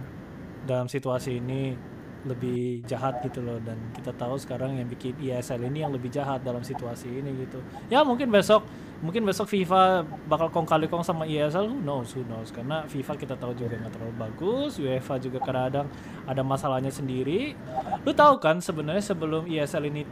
dalam 0.64 0.88
situasi 0.88 1.38
ini 1.38 1.76
lebih 2.24 2.83
jahat 2.85 3.20
gitu 3.20 3.44
loh. 3.44 3.61
Dan 3.61 3.76
kita 3.92 4.16
tahu 4.16 4.38
sekarang 4.38 4.74
yang 4.74 4.88
bikin 4.88 5.12
ESL 5.20 5.61
ini 5.61 5.85
yang 5.85 5.92
lebih 5.92 6.09
jahat 6.09 6.40
dalam 6.40 6.64
situasi 6.64 7.12
ini 7.12 7.37
gitu. 7.37 7.61
Ya 7.87 8.00
mungkin 8.00 8.33
besok 8.33 8.64
mungkin 9.02 9.26
besok 9.26 9.50
FIFA 9.50 10.06
bakal 10.30 10.48
kong 10.54 10.62
kali 10.62 10.86
kong 10.86 11.02
sama 11.02 11.26
ESL 11.26 11.66
who 11.66 11.82
knows 11.82 12.14
who 12.14 12.22
knows 12.30 12.54
karena 12.54 12.86
FIFA 12.86 13.12
kita 13.18 13.34
tahu 13.34 13.50
juga 13.58 13.74
nggak 13.74 13.92
terlalu 13.98 14.14
bagus 14.14 14.78
UEFA 14.78 15.18
juga 15.18 15.42
kadang-kadang 15.42 15.90
ada 16.22 16.42
masalahnya 16.46 16.94
sendiri 16.94 17.58
lu 18.06 18.14
tahu 18.14 18.38
kan 18.38 18.62
sebenarnya 18.62 19.02
sebelum 19.02 19.50
ESL 19.50 19.90
ini 19.90 20.06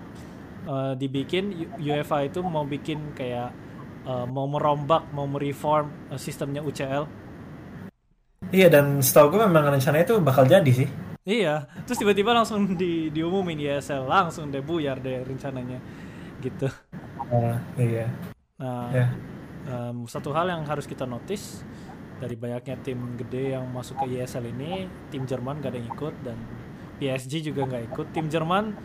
uh, 0.67 0.99
dibikin 0.99 1.55
UEFA 1.79 2.27
itu 2.27 2.43
mau 2.43 2.67
bikin 2.67 3.15
kayak 3.15 3.55
uh, 4.11 4.27
mau 4.27 4.51
merombak 4.51 5.07
mau 5.15 5.31
mereform 5.31 6.11
uh, 6.11 6.19
sistemnya 6.19 6.59
UCL 6.59 7.07
iya 8.51 8.67
dan 8.67 8.99
setahu 8.99 9.39
gue 9.39 9.47
memang 9.47 9.71
rencana 9.71 10.03
itu 10.03 10.19
bakal 10.19 10.45
jadi 10.51 10.75
sih 10.75 10.91
Iya, 11.21 11.69
terus 11.85 12.01
tiba-tiba 12.01 12.33
langsung 12.33 12.81
di 12.81 13.13
diumumin 13.13 13.61
ESL 13.61 14.09
langsung 14.09 14.49
deh 14.49 14.65
buyar 14.65 14.99
deh 15.05 15.21
rencananya 15.21 15.77
gitu. 16.41 16.65
Uh, 17.29 17.55
iya. 17.77 18.09
Nah, 18.61 18.93
yeah. 18.93 19.11
um, 19.67 20.05
satu 20.05 20.37
hal 20.37 20.53
yang 20.53 20.63
harus 20.69 20.85
kita 20.85 21.09
notice 21.09 21.65
dari 22.21 22.37
banyaknya 22.37 22.77
tim 22.85 23.17
gede 23.17 23.57
yang 23.57 23.65
masuk 23.73 24.05
ke 24.05 24.21
ESL 24.21 24.53
ini, 24.53 24.85
tim 25.09 25.25
Jerman 25.25 25.65
gak 25.65 25.73
ada 25.73 25.79
yang 25.81 25.89
ikut 25.89 26.15
dan 26.21 26.37
PSG 27.01 27.41
juga 27.51 27.65
nggak 27.65 27.85
ikut. 27.91 28.07
Tim 28.13 28.29
Jerman, 28.29 28.77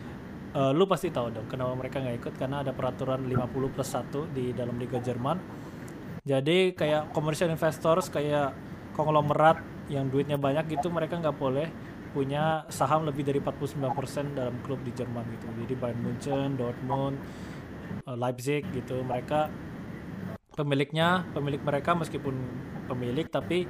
uh, 0.56 0.72
lu 0.72 0.88
pasti 0.88 1.12
tahu 1.12 1.28
dong 1.28 1.46
kenapa 1.52 1.76
mereka 1.76 2.00
nggak 2.00 2.16
ikut 2.24 2.34
karena 2.40 2.64
ada 2.64 2.72
peraturan 2.72 3.28
50 3.28 3.74
plus 3.76 3.90
1 3.92 4.32
di 4.32 4.56
dalam 4.56 4.80
Liga 4.80 4.96
Jerman. 4.96 5.36
Jadi 6.26 6.72
kayak 6.72 7.12
commercial 7.12 7.52
investors 7.52 8.08
kayak 8.08 8.56
konglomerat 8.96 9.60
yang 9.92 10.08
duitnya 10.10 10.40
banyak 10.40 10.66
gitu 10.74 10.90
mereka 10.90 11.20
nggak 11.20 11.36
boleh 11.36 11.68
punya 12.16 12.64
saham 12.72 13.04
lebih 13.04 13.28
dari 13.28 13.44
49% 13.44 14.32
dalam 14.32 14.56
klub 14.64 14.80
di 14.80 14.90
Jerman 14.96 15.22
gitu. 15.36 15.46
Jadi 15.52 15.74
Bayern 15.76 16.00
Munchen, 16.00 16.48
Dortmund, 16.56 17.20
Leipzig 18.06 18.64
gitu. 18.72 19.02
Mereka 19.02 19.50
pemiliknya, 20.56 21.26
pemilik 21.36 21.60
mereka 21.60 21.92
meskipun 21.92 22.34
pemilik 22.86 23.26
tapi 23.28 23.68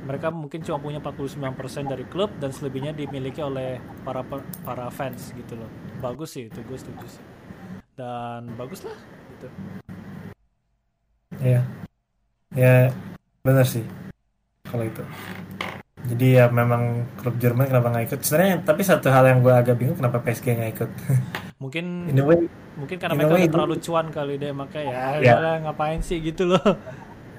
mereka 0.00 0.32
mungkin 0.32 0.64
cuma 0.64 0.78
punya 0.80 0.98
49% 1.02 1.92
dari 1.92 2.04
klub 2.08 2.32
dan 2.40 2.54
selebihnya 2.54 2.96
dimiliki 2.96 3.44
oleh 3.44 3.76
para 4.06 4.24
para 4.64 4.88
fans 4.88 5.34
gitu 5.36 5.58
loh. 5.58 5.70
Bagus 6.00 6.38
sih 6.38 6.48
itu 6.48 6.60
gue 6.64 6.78
setuju 6.78 7.06
sih. 7.06 7.24
Dan 7.98 8.48
bagus 8.56 8.80
lah 8.86 8.96
gitu. 9.36 9.48
Iya. 11.40 11.62
Ya 12.56 12.90
benar 13.40 13.64
sih 13.64 13.86
kalau 14.66 14.84
itu 14.86 15.02
jadi 16.10 16.26
ya 16.42 16.44
memang 16.50 17.06
klub 17.14 17.38
Jerman 17.38 17.70
kenapa 17.70 17.86
nggak 17.94 18.04
ikut? 18.10 18.20
Sebenarnya 18.26 18.54
tapi 18.66 18.82
satu 18.82 19.06
hal 19.14 19.24
yang 19.30 19.38
gue 19.46 19.54
agak 19.54 19.78
bingung 19.78 19.94
kenapa 19.94 20.18
PSG 20.18 20.58
nggak 20.58 20.70
ikut? 20.74 20.90
Mungkin 21.62 21.84
in 22.08 22.18
way, 22.24 22.48
mungkin 22.80 22.96
karena 22.96 23.14
mereka 23.20 23.34
way, 23.36 23.44
udah 23.44 23.52
terlalu 23.52 23.76
cuan 23.84 24.06
kali 24.08 24.40
deh 24.40 24.48
makanya 24.48 25.20
ya, 25.20 25.20
ya. 25.20 25.34
ya 25.36 25.52
ngapain 25.68 26.00
sih 26.00 26.16
gitu 26.24 26.48
loh. 26.48 26.64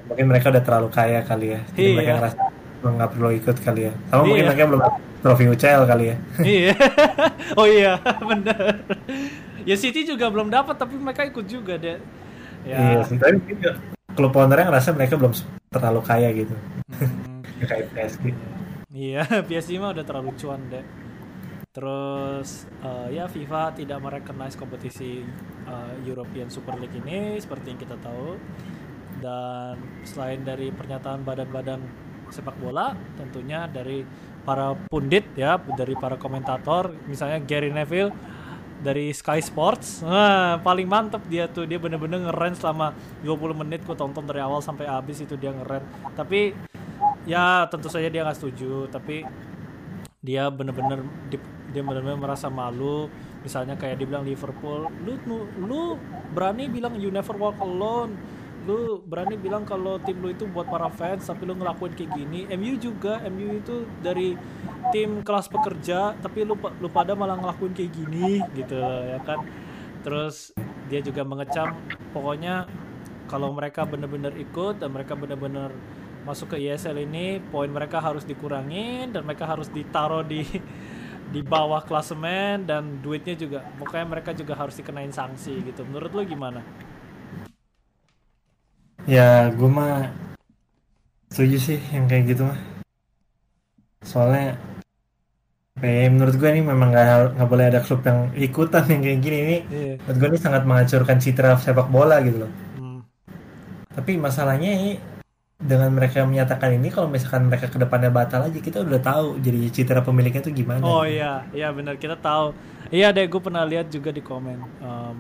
Mungkin 0.06 0.26
mereka 0.30 0.54
udah 0.54 0.62
terlalu 0.62 0.88
kaya 0.94 1.26
kali 1.26 1.58
ya. 1.58 1.60
Jadi 1.74 1.82
iya. 1.82 1.96
mereka 1.98 2.12
ngerasa 2.22 2.38
nggak 2.86 3.10
perlu 3.18 3.30
ikut 3.34 3.58
kali 3.66 3.82
ya. 3.90 3.94
Sama 4.14 4.22
iya. 4.22 4.28
mungkin 4.30 4.46
mereka 4.46 4.64
belum 4.70 4.82
trofi 5.26 5.46
UCL 5.50 5.84
kali 5.90 6.06
ya. 6.06 6.16
Iya. 6.54 6.74
Oh 7.60 7.66
iya 7.66 7.98
bener. 8.22 8.86
Ya 9.66 9.76
City 9.76 10.06
juga 10.06 10.30
belum 10.30 10.54
dapat 10.54 10.78
tapi 10.78 11.02
mereka 11.02 11.26
ikut 11.26 11.46
juga 11.50 11.82
deh 11.82 11.98
ya. 12.62 12.78
iya 12.78 13.02
tapi 13.06 13.42
klub 14.14 14.34
ownernya 14.38 14.70
ngerasa 14.70 14.94
mereka 14.94 15.18
belum 15.18 15.34
terlalu 15.74 16.02
kaya 16.06 16.30
gitu. 16.36 16.56
Hmm. 16.94 17.31
Kayak 17.68 17.88
PSG 17.94 18.34
Iya, 18.92 19.24
PSG 19.48 19.80
mah 19.80 19.96
udah 19.96 20.04
terlalu 20.04 20.36
cuan 20.36 20.62
deh. 20.68 20.84
Terus 21.72 22.68
uh, 22.84 23.08
ya 23.08 23.32
FIFA 23.32 23.72
tidak 23.72 24.04
merecognize 24.04 24.60
kompetisi 24.60 25.24
uh, 25.64 25.96
European 26.04 26.52
Super 26.52 26.76
League 26.76 27.00
ini 27.00 27.40
seperti 27.40 27.72
yang 27.72 27.80
kita 27.80 27.96
tahu. 28.04 28.36
Dan 29.24 29.80
selain 30.04 30.44
dari 30.44 30.74
pernyataan 30.76 31.24
badan-badan 31.24 31.80
sepak 32.28 32.60
bola, 32.60 32.92
tentunya 33.16 33.68
dari 33.72 34.04
para 34.44 34.76
pundit 34.92 35.24
ya, 35.40 35.56
dari 35.78 35.96
para 35.96 36.20
komentator, 36.20 36.92
misalnya 37.08 37.40
Gary 37.44 37.72
Neville 37.72 38.12
dari 38.82 39.14
Sky 39.14 39.40
Sports. 39.40 40.02
Nah, 40.02 40.58
paling 40.60 40.90
mantep 40.90 41.22
dia 41.30 41.46
tuh. 41.48 41.70
Dia 41.70 41.78
bener-bener 41.78 42.28
ngeren 42.28 42.58
selama 42.58 42.92
20 43.24 43.62
menit 43.62 43.86
gue 43.86 43.96
tonton 43.96 44.26
dari 44.26 44.42
awal 44.42 44.60
sampai 44.60 44.90
habis 44.90 45.22
itu 45.22 45.38
dia 45.38 45.54
ngeren. 45.54 45.86
Tapi 46.18 46.52
ya 47.30 47.70
tentu 47.70 47.88
saja 47.88 48.10
dia 48.10 48.26
nggak 48.26 48.38
setuju 48.38 48.90
tapi 48.90 49.22
dia 50.22 50.54
bener-bener 50.54 51.02
dia 51.74 51.82
benar-benar 51.82 52.20
merasa 52.20 52.48
malu. 52.52 53.10
Misalnya 53.42 53.74
kayak 53.74 53.98
dibilang 53.98 54.22
Liverpool 54.22 54.86
lu 55.02 55.18
lu 55.58 55.98
berani 56.38 56.70
bilang 56.70 56.94
you 57.02 57.10
never 57.10 57.34
walk 57.34 57.58
alone. 57.58 58.14
Lu 58.70 59.02
berani 59.02 59.42
bilang 59.42 59.66
kalau 59.66 59.98
tim 60.06 60.22
lu 60.22 60.30
itu 60.30 60.46
buat 60.46 60.70
para 60.70 60.94
fans 60.94 61.26
tapi 61.26 61.50
lu 61.50 61.58
ngelakuin 61.58 61.98
kayak 61.98 62.12
gini. 62.14 62.46
MU 62.54 62.78
juga 62.78 63.18
MU 63.34 63.58
itu 63.58 63.90
dari 64.06 64.38
tim 64.94 65.26
kelas 65.26 65.50
pekerja 65.50 66.14
tapi 66.22 66.46
lu 66.46 66.54
lu 66.54 66.88
pada 66.94 67.18
malah 67.18 67.42
ngelakuin 67.42 67.74
kayak 67.74 67.90
gini 67.90 68.46
gitu 68.54 68.78
ya 68.78 69.18
kan? 69.26 69.42
Terus 70.06 70.54
dia 70.86 71.02
juga 71.02 71.26
mengecam 71.26 71.74
pokoknya 72.14 72.70
kalau 73.26 73.56
mereka 73.56 73.88
bener-bener 73.88 74.36
ikut 74.38 74.84
dan 74.84 74.92
mereka 74.92 75.18
bener-bener 75.18 75.72
masuk 76.22 76.54
ke 76.54 76.58
ESL 76.62 77.02
ini 77.02 77.42
poin 77.50 77.70
mereka 77.70 77.98
harus 77.98 78.22
dikurangin 78.22 79.10
dan 79.10 79.26
mereka 79.26 79.50
harus 79.50 79.68
ditaruh 79.74 80.22
di 80.22 80.46
di 81.32 81.42
bawah 81.42 81.82
klasemen 81.82 82.68
dan 82.68 83.00
duitnya 83.00 83.40
juga 83.40 83.60
pokoknya 83.80 84.06
mereka 84.06 84.32
juga 84.36 84.54
harus 84.54 84.76
dikenain 84.76 85.16
sanksi 85.16 85.64
gitu 85.64 85.88
menurut 85.88 86.12
lo 86.12 86.22
gimana? 86.28 86.62
Ya 89.10 89.50
gue 89.50 89.70
mah 89.72 90.12
setuju 91.32 91.58
sih 91.58 91.80
yang 91.96 92.06
kayak 92.12 92.36
gitu 92.36 92.44
mah 92.46 92.60
soalnya 94.04 94.60
ya, 95.80 96.10
menurut 96.12 96.36
gue 96.36 96.50
ini 96.52 96.62
memang 96.62 96.92
gak, 96.92 97.38
nggak 97.40 97.50
boleh 97.50 97.66
ada 97.72 97.80
klub 97.80 98.04
yang 98.04 98.30
ikutan 98.36 98.84
yang 98.92 99.02
kayak 99.02 99.20
gini 99.24 99.38
ini 99.40 99.58
yeah. 99.72 99.96
menurut 100.04 100.18
gue 100.20 100.30
ini 100.36 100.40
sangat 100.42 100.64
menghancurkan 100.68 101.18
citra 101.24 101.56
sepak 101.58 101.88
bola 101.88 102.20
gitu 102.20 102.44
loh 102.46 102.52
hmm. 102.78 103.00
tapi 103.96 104.20
masalahnya 104.20 104.70
ini 104.76 104.92
dengan 105.62 105.94
mereka 105.94 106.26
menyatakan 106.26 106.74
ini 106.74 106.90
kalau 106.90 107.06
misalkan 107.06 107.46
mereka 107.46 107.70
ke 107.70 107.78
depannya 107.78 108.10
batal 108.10 108.50
aja 108.50 108.58
kita 108.58 108.82
udah 108.82 108.98
tahu 108.98 109.38
jadi 109.38 109.70
citra 109.70 110.02
pemiliknya 110.02 110.42
tuh 110.42 110.54
gimana. 110.54 110.82
Oh 110.82 111.06
iya. 111.06 111.46
Iya 111.54 111.70
benar. 111.70 112.02
Kita 112.02 112.18
tahu. 112.18 112.58
Iya 112.90 113.14
deh 113.14 113.30
gue 113.30 113.42
pernah 113.42 113.62
lihat 113.64 113.94
juga 113.94 114.10
di 114.10 114.20
komen 114.26 114.58
um, 114.82 115.16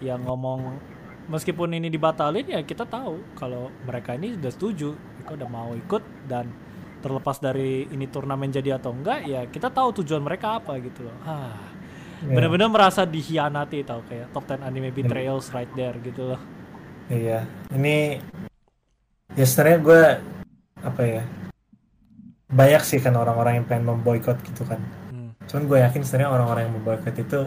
yang 0.00 0.22
ngomong 0.24 0.78
meskipun 1.28 1.76
ini 1.76 1.92
dibatalin 1.92 2.46
ya 2.48 2.64
kita 2.64 2.88
tahu 2.88 3.36
kalau 3.36 3.68
mereka 3.84 4.16
ini 4.16 4.34
sudah 4.34 4.50
setuju 4.50 4.90
mereka 4.96 5.30
udah 5.36 5.48
mau 5.52 5.70
ikut 5.76 6.02
dan 6.26 6.48
terlepas 7.04 7.38
dari 7.38 7.84
ini 7.92 8.08
turnamen 8.08 8.48
jadi 8.48 8.80
atau 8.80 8.96
enggak 8.96 9.28
ya 9.28 9.44
kita 9.46 9.68
tahu 9.68 10.00
tujuan 10.00 10.24
mereka 10.24 10.62
apa 10.62 10.80
gitu 10.80 11.04
loh. 11.04 11.16
Ah 11.26 11.70
yeah. 12.24 12.34
benar-benar 12.36 12.68
merasa 12.68 13.08
dihianati 13.08 13.84
tau 13.84 14.04
kayak 14.04 14.32
top 14.32 14.44
10 14.48 14.60
anime 14.64 14.92
betrayals 14.92 15.48
right 15.52 15.70
there 15.76 15.96
gitu 16.04 16.34
loh. 16.34 16.40
Iya. 17.10 17.48
Ini 17.74 18.20
ya 19.34 19.46
sebenarnya 19.46 19.78
gue 19.82 20.02
apa 20.80 21.02
ya 21.04 21.22
banyak 22.50 22.82
sih 22.82 22.98
kan 22.98 23.14
orang-orang 23.14 23.62
yang 23.62 23.66
pengen 23.66 23.86
memboikot 23.90 24.38
gitu 24.42 24.66
kan. 24.66 24.80
Hmm. 25.10 25.30
cuman 25.46 25.62
gue 25.66 25.78
yakin 25.82 26.02
sebenarnya 26.02 26.30
orang-orang 26.30 26.62
yang 26.66 26.74
memboikot 26.78 27.16
itu 27.18 27.40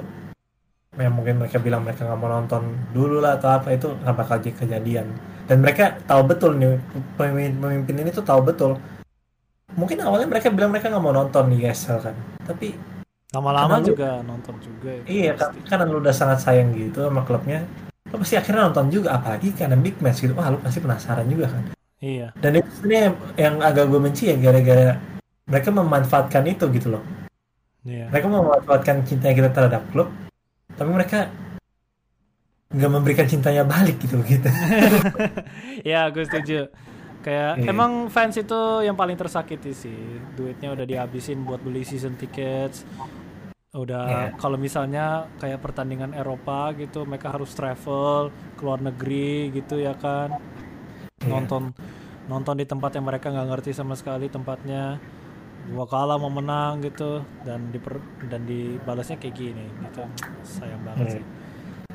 yang 0.93 1.13
mungkin 1.15 1.41
mereka 1.41 1.57
bilang 1.57 1.81
mereka 1.81 2.05
nggak 2.05 2.19
mau 2.21 2.29
nonton 2.29 2.77
dulu 2.93 3.17
lah 3.17 3.41
atau 3.41 3.49
apa 3.49 3.73
itu 3.73 3.89
nggak 3.89 4.15
bakal 4.15 4.37
jadi 4.37 4.53
kejadian. 4.53 5.07
Dan 5.43 5.59
mereka 5.59 5.99
tahu 6.07 6.21
betul 6.23 6.55
nih 6.55 6.79
pemimpin, 7.19 7.59
pemimpin 7.59 7.95
ini 7.99 8.09
tuh 8.13 8.23
tahu 8.23 8.45
betul. 8.45 8.79
Mungkin 9.73 9.99
awalnya 10.05 10.29
mereka 10.29 10.53
bilang 10.53 10.69
mereka 10.69 10.93
nggak 10.93 11.03
mau 11.03 11.11
nonton 11.11 11.49
di 11.49 11.65
ESL 11.65 11.99
kan 11.99 12.15
tapi 12.43 12.75
lama-lama 13.33 13.81
juga 13.81 14.21
lu, 14.21 14.29
nonton 14.29 14.55
juga 14.61 14.89
ya, 14.93 15.03
iya 15.09 15.31
kan 15.33 15.55
karena 15.65 15.83
lu 15.89 15.97
udah 16.03 16.13
sangat 16.13 16.39
sayang 16.43 16.75
gitu 16.75 17.07
sama 17.09 17.25
klubnya 17.25 17.65
lo 18.13 18.21
pasti 18.21 18.37
akhirnya 18.37 18.69
nonton 18.69 18.93
juga 18.93 19.17
apalagi 19.17 19.57
karena 19.57 19.73
big 19.73 19.97
match 19.97 20.21
gitu. 20.21 20.37
Wah 20.37 20.53
lo 20.53 20.61
pasti 20.61 20.77
penasaran 20.77 21.25
juga 21.25 21.49
kan. 21.49 21.73
Iya. 21.97 22.29
Dan 22.37 22.61
itu 22.61 22.69
sebenarnya 22.77 23.09
yang 23.41 23.55
agak 23.65 23.89
gue 23.89 23.99
benci 23.99 24.29
ya 24.29 24.37
gara-gara 24.37 25.01
mereka 25.49 25.69
memanfaatkan 25.73 26.43
itu 26.45 26.65
gitu 26.69 26.93
loh. 26.93 27.03
Iya. 27.83 28.07
mereka 28.07 28.27
memanfaatkan 28.31 29.03
cintanya 29.03 29.35
kita 29.35 29.49
terhadap 29.51 29.83
klub 29.91 30.07
tapi 30.71 30.87
mereka 30.87 31.27
nggak 32.71 32.91
memberikan 32.95 33.27
cintanya 33.27 33.67
balik 33.67 33.99
gitu 33.99 34.23
gitu 34.23 34.47
ya 35.91 36.07
gue 36.09 36.23
setuju. 36.23 36.71
Kayak 37.23 37.63
iya. 37.63 37.71
emang 37.71 38.11
fans 38.11 38.35
itu 38.35 38.83
yang 38.83 38.99
paling 38.99 39.15
tersakiti 39.15 39.71
sih. 39.71 39.99
Duitnya 40.35 40.75
udah 40.75 40.83
dihabisin 40.83 41.47
buat 41.47 41.63
beli 41.63 41.87
season 41.87 42.19
tickets 42.19 42.83
udah 43.73 44.05
yeah. 44.05 44.29
kalau 44.37 44.53
misalnya 44.53 45.25
kayak 45.41 45.57
pertandingan 45.57 46.13
Eropa 46.13 46.69
gitu 46.77 47.09
mereka 47.09 47.33
harus 47.33 47.49
travel 47.57 48.29
ke 48.53 48.61
luar 48.61 48.77
negeri 48.77 49.49
gitu 49.49 49.81
ya 49.81 49.97
kan 49.97 50.37
yeah. 50.37 51.25
nonton 51.25 51.73
nonton 52.29 52.55
di 52.61 52.69
tempat 52.69 52.93
yang 52.93 53.09
mereka 53.09 53.33
nggak 53.33 53.49
ngerti 53.49 53.73
sama 53.73 53.97
sekali 53.97 54.29
tempatnya 54.29 55.01
dua 55.73 55.89
kalah 55.89 56.21
mau 56.21 56.29
menang 56.29 56.85
gitu 56.85 57.25
dan 57.41 57.71
diper 57.73 57.97
dan 58.29 58.45
dibalasnya 58.45 59.17
kayak 59.17 59.35
gini 59.35 59.65
gitu 59.89 60.05
sayang 60.45 60.81
banget 60.85 61.07
Hmm. 61.09 61.15
sih 61.17 61.23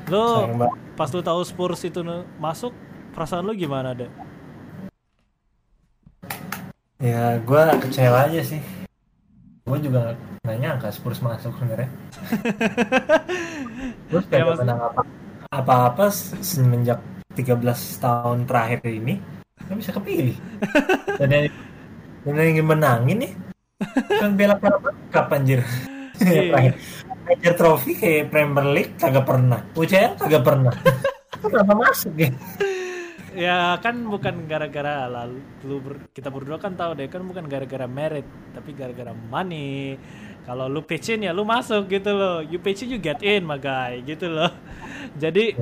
lo 0.09 0.25
pas 0.97 1.09
lu 1.13 1.21
tahu 1.21 1.41
Spurs 1.45 1.85
itu 1.85 2.01
masuk 2.41 2.73
perasaan 3.15 3.45
lu 3.47 3.55
gimana 3.55 3.95
deh 3.95 4.11
Ya, 6.99 7.39
gue 7.39 7.63
kecewa 7.79 8.27
aja 8.27 8.43
sih. 8.43 8.59
Gue 9.69 9.77
juga 9.79 10.17
nggak 10.41 10.57
nyangka 10.57 10.89
Spurs 10.89 11.21
masuk 11.21 11.53
sebenarnya. 11.55 11.89
Terus 14.09 14.25
Ya, 14.25 14.29
kayak 14.33 14.45
maksud- 14.49 14.61
menang 14.65 14.79
apa 14.81 15.01
apa-apa 15.49 16.05
semenjak 16.41 16.97
13 17.33 17.61
tahun 18.01 18.49
terakhir 18.49 18.81
ini 18.83 19.21
nggak 19.61 19.77
bisa 19.77 19.91
kepilih. 19.93 20.37
Dan 21.21 21.29
yang, 21.29 21.45
dan 22.19 22.33
yang 22.35 22.49
ingin 22.57 22.65
menangin 22.67 23.17
nih 23.21 23.31
kan 24.11 24.33
bela 24.33 24.55
Cup 25.13 25.29
anjir. 25.29 25.61
Iya. 26.19 26.51
Terakhir. 26.51 26.73
Major 27.23 27.53
Trophy 27.55 27.91
kayak 27.95 28.27
Premier 28.27 28.67
League 28.67 28.91
kagak 28.99 29.23
pernah. 29.23 29.63
UCL 29.71 30.19
kagak 30.19 30.43
pernah. 30.43 30.73
Kenapa 31.39 31.73
masuk 31.79 32.11
ya? 32.17 32.27
Ya 33.31 33.77
kan 33.77 33.95
bukan 34.03 34.45
gara-gara 34.45 35.05
lalu 35.05 35.37
lu 35.61 35.77
ber- 35.79 36.09
kita 36.09 36.27
berdua 36.27 36.57
kan 36.57 36.73
tahu 36.73 36.93
deh 36.93 37.05
kan 37.05 37.21
bukan 37.21 37.45
gara-gara 37.45 37.85
merit 37.85 38.23
tapi 38.51 38.73
gara-gara 38.73 39.11
money. 39.13 39.97
Kalau 40.43 40.65
lu 40.65 40.81
pitchin 40.81 41.21
ya 41.21 41.29
lu 41.29 41.43
masuk 41.43 41.85
gitu 41.87 42.09
loh. 42.09 42.41
You 42.41 42.57
pitchin 42.57 42.89
you 42.89 42.97
get 42.97 43.21
in 43.21 43.43
my 43.43 43.55
guy 43.55 44.01
gitu 44.01 44.25
loh. 44.27 44.49
Jadi 45.21 45.53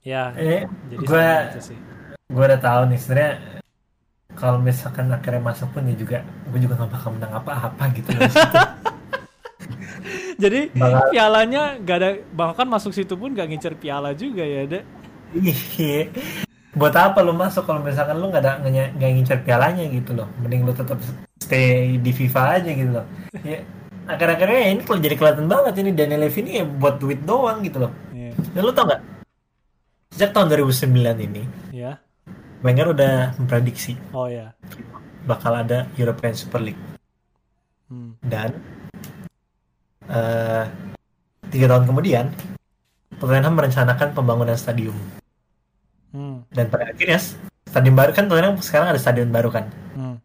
ya 0.00 0.36
Eh, 0.36 0.68
jadi 0.90 1.00
gue 1.00 1.28
sih. 1.64 1.78
gue 2.28 2.44
udah 2.44 2.60
tahu 2.60 2.92
nih 2.92 2.98
sebenarnya 2.98 3.32
kalau 4.36 4.60
misalkan 4.60 5.08
akhirnya 5.08 5.40
masuk 5.40 5.72
pun 5.72 5.80
ya 5.82 5.96
juga 5.96 6.20
gue 6.44 6.60
juga 6.60 6.76
gak 6.76 6.92
bakal 6.92 7.16
menang 7.16 7.32
apa-apa 7.34 7.84
gitu 7.96 8.12
jadi 10.36 10.68
Bakal- 10.70 11.08
pialanya 11.08 11.62
gak 11.80 11.96
ada 11.96 12.10
bahkan 12.30 12.66
masuk 12.66 12.92
situ 12.92 13.14
pun 13.14 13.32
gak 13.32 13.48
ngincer 13.48 13.74
piala 13.74 14.12
juga 14.12 14.44
ya 14.44 14.66
deh 14.66 14.84
Iya. 15.34 16.08
buat 16.74 16.90
apa 16.90 17.22
lu 17.22 17.30
masuk 17.30 17.62
kalau 17.62 17.78
misalkan 17.78 18.18
lu 18.18 18.30
nggak 18.30 18.42
ada 18.42 18.52
nggak 18.60 19.10
ngincer 19.14 19.38
pialanya 19.42 19.86
gitu 19.86 20.10
loh 20.12 20.26
mending 20.38 20.62
lu 20.62 20.70
tetap 20.70 20.98
stay 21.38 21.98
di 21.98 22.10
FIFA 22.10 22.58
aja 22.58 22.70
gitu 22.70 22.90
loh 22.90 23.06
ya 23.42 23.62
akhir-akhirnya 24.04 24.74
ini 24.74 24.82
kalau 24.82 24.98
jadi 24.98 25.14
kelihatan 25.14 25.46
banget 25.46 25.74
ini 25.78 25.90
Daniel 25.90 26.22
Levy 26.22 26.40
ini 26.42 26.52
ya 26.58 26.64
buat 26.66 26.98
duit 26.98 27.22
doang 27.22 27.62
gitu 27.62 27.78
loh 27.78 27.92
Iya. 28.10 28.34
dan 28.50 28.60
lu 28.60 28.70
tau 28.70 28.84
nggak 28.84 29.00
sejak 30.10 30.30
tahun 30.30 30.46
2009 30.50 30.90
ini 31.20 31.42
ya 31.70 31.98
Wenger 32.60 32.90
udah 32.90 33.14
memprediksi 33.36 33.94
oh 34.10 34.26
ya 34.26 34.50
bakal 35.24 35.54
ada 35.54 35.86
European 35.94 36.34
Super 36.34 36.58
League 36.60 36.82
Hmm. 37.84 38.16
dan 38.18 38.50
eh, 40.06 40.64
tiga 41.46 41.66
tahun 41.68 41.84
kemudian 41.84 42.32
Tottenham 43.14 43.54
merencanakan 43.54 44.10
pembangunan 44.10 44.52
stadium. 44.52 44.96
Dan 46.54 46.70
pada 46.70 46.94
akhirnya 46.94 47.20
stadion 47.66 47.94
baru 47.98 48.10
kan 48.14 48.24
Tottenham 48.30 48.56
sekarang 48.62 48.94
ada 48.94 49.00
stadion 49.02 49.30
baru 49.34 49.50
kan? 49.50 49.64
Hmm. 49.98 50.16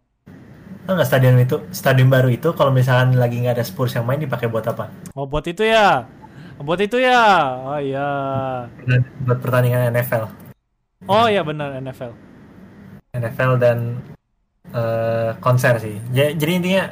Nggak 0.85 1.05
stadion 1.05 1.37
itu? 1.37 1.57
Stadion 1.73 2.09
baru 2.09 2.29
itu 2.29 2.49
kalau 2.53 2.69
misalkan 2.73 3.17
lagi 3.17 3.41
nggak 3.41 3.61
ada 3.61 3.65
Spurs 3.65 3.93
yang 3.97 4.05
main 4.05 4.21
dipakai 4.21 4.49
buat 4.49 4.65
apa? 4.65 4.89
Oh 5.17 5.25
buat 5.25 5.45
itu 5.45 5.65
ya? 5.65 6.05
Buat 6.61 6.85
itu 6.85 6.97
ya? 7.01 7.21
Oh 7.65 7.79
iya. 7.81 8.09
Buat 9.25 9.39
pertandingan 9.41 9.89
NFL 9.93 10.49
oh 11.07 11.25
ya 11.31 11.41
benar 11.45 11.79
NFL 11.79 12.11
NFL 13.15 13.51
dan 13.61 13.77
eh, 14.75 15.31
konser 15.39 15.79
sih. 15.79 15.95
Ja- 16.11 16.35
jadi 16.35 16.51
intinya 16.59 16.83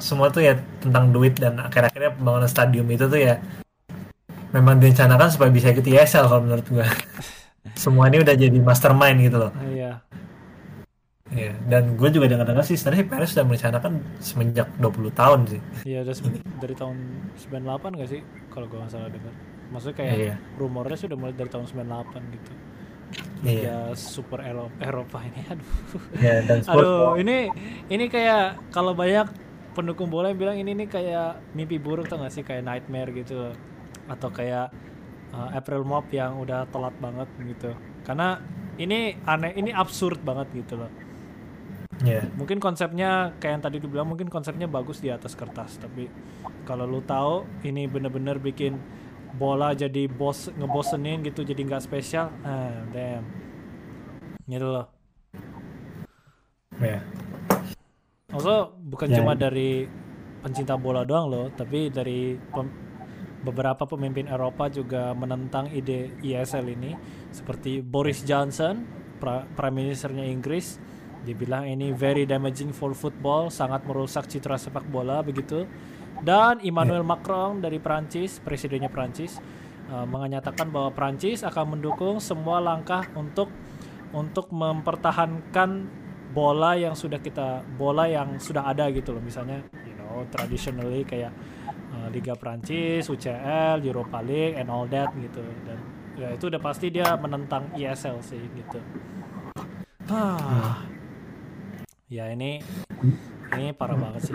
semua 0.00 0.32
tuh 0.32 0.40
ya 0.46 0.56
tentang 0.80 1.12
duit 1.12 1.36
dan 1.36 1.60
akhir-akhirnya 1.60 2.16
pembangunan 2.16 2.48
stadium 2.48 2.88
itu 2.88 3.04
tuh 3.04 3.20
ya 3.20 3.36
memang 4.56 4.80
direncanakan 4.80 5.28
supaya 5.28 5.50
bisa 5.52 5.68
ikut 5.76 5.84
ISL 5.84 6.24
kalau 6.24 6.40
menurut 6.40 6.64
gua 6.72 6.88
semua 7.74 8.08
ini 8.08 8.20
udah 8.20 8.34
jadi 8.34 8.58
mastermind 8.60 9.18
gitu 9.24 9.36
loh 9.36 9.52
iya 9.68 10.00
Iya, 11.30 11.54
dan 11.70 11.94
gue 11.94 12.10
juga 12.10 12.26
dengar-dengar 12.26 12.66
sih 12.66 12.74
sebenarnya 12.74 13.06
Perez 13.06 13.30
sudah 13.30 13.46
merencanakan 13.46 14.02
semenjak 14.18 14.66
20 14.82 15.14
tahun 15.14 15.40
sih. 15.46 15.60
Iya 15.86 16.02
udah 16.02 16.14
dari 16.58 16.74
tahun 16.74 16.96
98 17.38 17.98
gak 18.02 18.10
sih 18.10 18.20
kalau 18.50 18.66
gue 18.66 18.74
nggak 18.74 18.90
salah 18.90 19.06
dengar. 19.06 19.30
Maksudnya 19.70 19.94
kayak 19.94 20.14
Iya. 20.18 20.34
rumornya 20.58 20.98
sudah 20.98 21.14
mulai 21.14 21.30
dari 21.30 21.46
tahun 21.46 21.70
98 21.70 22.34
gitu. 22.34 22.52
Iya. 23.46 23.62
Ya 23.62 23.78
super 23.94 24.42
Eropa, 24.42 24.74
Eropa 24.82 25.18
ini 25.22 25.40
aduh. 25.54 25.70
Ya, 26.18 26.34
dan 26.42 26.58
Spurs 26.66 26.82
Aduh, 26.82 27.14
ini 27.22 27.36
ini 27.86 28.04
kayak 28.10 28.74
kalau 28.74 28.90
banyak 28.98 29.30
pendukung 29.70 30.10
bola 30.10 30.34
yang 30.34 30.38
bilang 30.42 30.58
ini 30.58 30.74
nih 30.74 30.88
kayak 30.90 31.38
mimpi 31.54 31.78
buruk 31.78 32.10
tau 32.10 32.18
gak 32.18 32.34
sih 32.34 32.42
kayak 32.42 32.66
nightmare 32.66 33.14
gitu 33.14 33.54
atau 34.10 34.28
kayak 34.34 34.74
uh, 35.30 35.50
April 35.52 35.82
Mop 35.82 36.08
yang 36.10 36.38
udah 36.38 36.66
telat 36.68 36.94
banget 36.98 37.28
gitu. 37.40 37.70
Karena 38.02 38.38
ini 38.76 39.14
aneh, 39.22 39.52
ini 39.54 39.70
absurd 39.70 40.20
banget 40.20 40.50
gitu 40.54 40.76
loh. 40.76 40.90
Iya. 42.00 42.24
mungkin 42.32 42.64
konsepnya 42.64 43.36
kayak 43.36 43.60
yang 43.60 43.64
tadi 43.68 43.76
dibilang 43.76 44.08
mungkin 44.08 44.32
konsepnya 44.32 44.64
bagus 44.64 45.04
di 45.04 45.12
atas 45.12 45.36
kertas 45.36 45.76
tapi 45.76 46.08
kalau 46.64 46.88
lu 46.88 47.04
tahu 47.04 47.44
ini 47.60 47.84
bener-bener 47.84 48.40
bikin 48.40 48.80
bola 49.36 49.76
jadi 49.76 50.08
bos 50.08 50.48
ngebosenin 50.48 51.20
gitu 51.28 51.44
jadi 51.44 51.60
nggak 51.60 51.84
spesial 51.84 52.32
ah 52.40 52.72
damn 52.88 53.28
gitu 54.48 54.64
loh 54.64 54.88
Iya. 56.80 57.04
also 58.32 58.72
bukan 58.80 59.12
Ya. 59.12 59.20
cuma 59.20 59.36
dari 59.36 59.84
pencinta 60.40 60.80
bola 60.80 61.04
doang 61.04 61.28
loh 61.28 61.46
tapi 61.52 61.92
dari 61.92 62.40
pem- 62.48 62.89
beberapa 63.40 63.88
pemimpin 63.88 64.28
Eropa 64.28 64.68
juga 64.68 65.16
menentang 65.16 65.72
ide 65.72 66.12
ISL 66.20 66.66
ini 66.76 66.92
seperti 67.32 67.80
Boris 67.80 68.20
Johnson 68.24 68.84
pra- 69.16 69.48
prime 69.56 69.76
ministernya 69.88 70.24
Inggris. 70.28 70.76
Dia 71.20 71.36
bilang 71.36 71.68
ini 71.68 71.92
very 71.92 72.24
damaging 72.24 72.72
for 72.72 72.96
football 72.96 73.52
sangat 73.52 73.84
merusak 73.84 74.28
citra 74.28 74.56
sepak 74.56 74.88
bola 74.88 75.20
begitu. 75.20 75.68
Dan 76.20 76.60
Emmanuel 76.60 77.04
Macron 77.04 77.64
dari 77.64 77.80
Prancis 77.80 78.40
presidennya 78.44 78.92
Prancis 78.92 79.40
uh, 79.88 80.04
menyatakan 80.04 80.68
bahwa 80.68 80.92
Prancis 80.92 81.40
akan 81.44 81.76
mendukung 81.76 82.20
semua 82.20 82.60
langkah 82.60 83.08
untuk 83.16 83.48
untuk 84.12 84.52
mempertahankan 84.52 85.88
bola 86.30 86.76
yang 86.76 86.94
sudah 86.94 87.18
kita 87.18 87.64
bola 87.78 88.04
yang 88.04 88.36
sudah 88.36 88.68
ada 88.68 88.88
gitu 88.92 89.16
loh. 89.16 89.22
Misalnya 89.24 89.64
you 89.88 89.96
know 89.96 90.28
traditionally 90.28 91.08
kayak 91.08 91.32
uh, 91.94 92.08
Liga 92.10 92.34
Prancis, 92.38 93.06
UCL, 93.06 93.82
Europa 93.82 94.18
League 94.22 94.58
and 94.58 94.68
all 94.70 94.86
that 94.90 95.10
gitu 95.18 95.42
dan 95.66 95.78
ya 96.18 96.28
itu 96.34 96.50
udah 96.50 96.60
pasti 96.60 96.92
dia 96.92 97.16
menentang 97.16 97.70
ESL 97.74 98.18
sih 98.20 98.42
gitu. 98.54 98.78
Ah. 100.10 100.82
Ya 102.10 102.26
ini 102.34 102.58
ini 103.54 103.70
parah 103.70 103.94
banget 103.94 104.30
sih. 104.30 104.34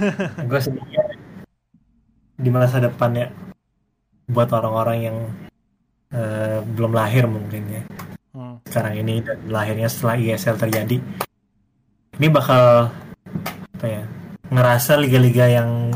gue 0.50 0.60
sedihnya 0.60 1.02
di 2.36 2.50
masa 2.52 2.82
depan 2.82 3.16
ya 3.16 3.26
buat 4.28 4.50
orang-orang 4.52 4.98
yang 5.00 5.16
eh, 6.12 6.60
belum 6.60 6.92
lahir 6.92 7.24
mungkin 7.24 7.62
ya 7.70 7.82
Hmm. 8.36 8.60
sekarang 8.68 9.00
ini 9.00 9.24
dan 9.24 9.40
lahirnya 9.48 9.88
setelah 9.88 10.20
ISL 10.20 10.60
terjadi 10.60 11.00
ini 12.20 12.26
bakal 12.28 12.92
apa 13.80 13.86
ya 13.88 14.04
ngerasa 14.52 15.00
liga-liga 15.00 15.48
yang 15.48 15.88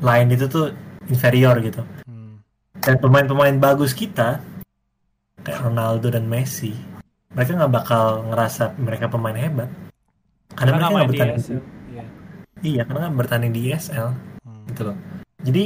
lain 0.00 0.26
itu 0.30 0.46
tuh 0.46 0.70
inferior 1.06 1.58
gitu 1.58 1.82
Hmm. 2.04 2.40
dan 2.78 2.96
pemain-pemain 2.96 3.56
bagus 3.56 3.92
kita 3.92 4.40
kayak 5.40 5.60
Ronaldo 5.60 6.08
dan 6.08 6.24
Messi 6.24 6.72
mereka 7.28 7.54
nggak 7.54 7.72
bakal 7.72 8.04
ngerasa 8.26 8.74
mereka 8.76 9.06
pemain 9.06 9.34
hebat 9.34 9.68
karena, 10.52 10.74
mereka 10.74 10.74
Karena 10.74 10.76
nggak 10.78 10.90
main 10.90 11.04
di 11.04 11.12
bertanding 11.12 11.38
ESL. 11.38 11.60
Iya. 11.88 12.04
iya 12.60 12.82
karena 12.82 12.98
nggak 13.04 13.16
bertanding 13.16 13.52
di 13.52 13.60
ISL 13.66 14.08
Hmm. 14.42 14.62
gitu 14.66 14.82
loh 14.84 14.96
jadi 15.38 15.62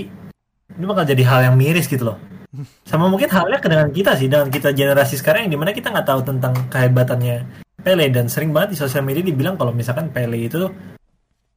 ini 0.72 0.84
bakal 0.84 1.04
jadi 1.04 1.22
hal 1.24 1.40
yang 1.46 1.56
miris 1.56 1.86
gitu 1.86 2.04
loh 2.04 2.18
sama 2.90 3.08
mungkin 3.08 3.28
halnya 3.28 3.58
ke 3.58 3.68
dengan 3.68 3.88
kita 3.88 4.12
sih 4.14 4.28
dengan 4.28 4.48
kita 4.48 4.72
generasi 4.72 5.16
sekarang 5.16 5.48
yang 5.48 5.52
di 5.52 5.60
mana 5.60 5.72
kita 5.72 5.88
nggak 5.88 6.04
tahu 6.04 6.20
tentang 6.22 6.52
kehebatannya 6.68 7.36
Pele 7.82 8.06
dan 8.08 8.30
sering 8.30 8.54
banget 8.54 8.74
di 8.74 8.78
sosial 8.78 9.02
media 9.02 9.20
dibilang 9.20 9.56
kalau 9.56 9.72
misalkan 9.72 10.06
Pele 10.08 10.38
itu 10.38 10.70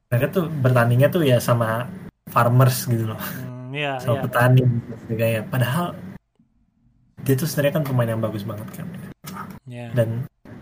mereka 0.06 0.26
tuh 0.32 0.46
bertandingnya 0.48 1.06
tuh 1.06 1.22
ya 1.22 1.38
sama 1.38 1.86
farmers 2.26 2.84
gitu 2.84 3.06
loh 3.06 3.20
Hmm, 3.46 3.72
iya, 3.72 3.98
sama 3.98 4.18
iya. 4.18 4.22
petani 4.22 4.62
gitu 4.62 5.12
kayak 5.12 5.42
padahal 5.46 5.86
dia 7.18 7.34
tuh 7.34 7.46
sebenarnya 7.46 7.74
kan 7.74 7.84
pemain 7.84 8.08
yang 8.08 8.20
bagus 8.20 8.42
banget 8.42 8.68
kan 8.72 8.86
Iya. 9.64 9.90
dan 9.92 10.08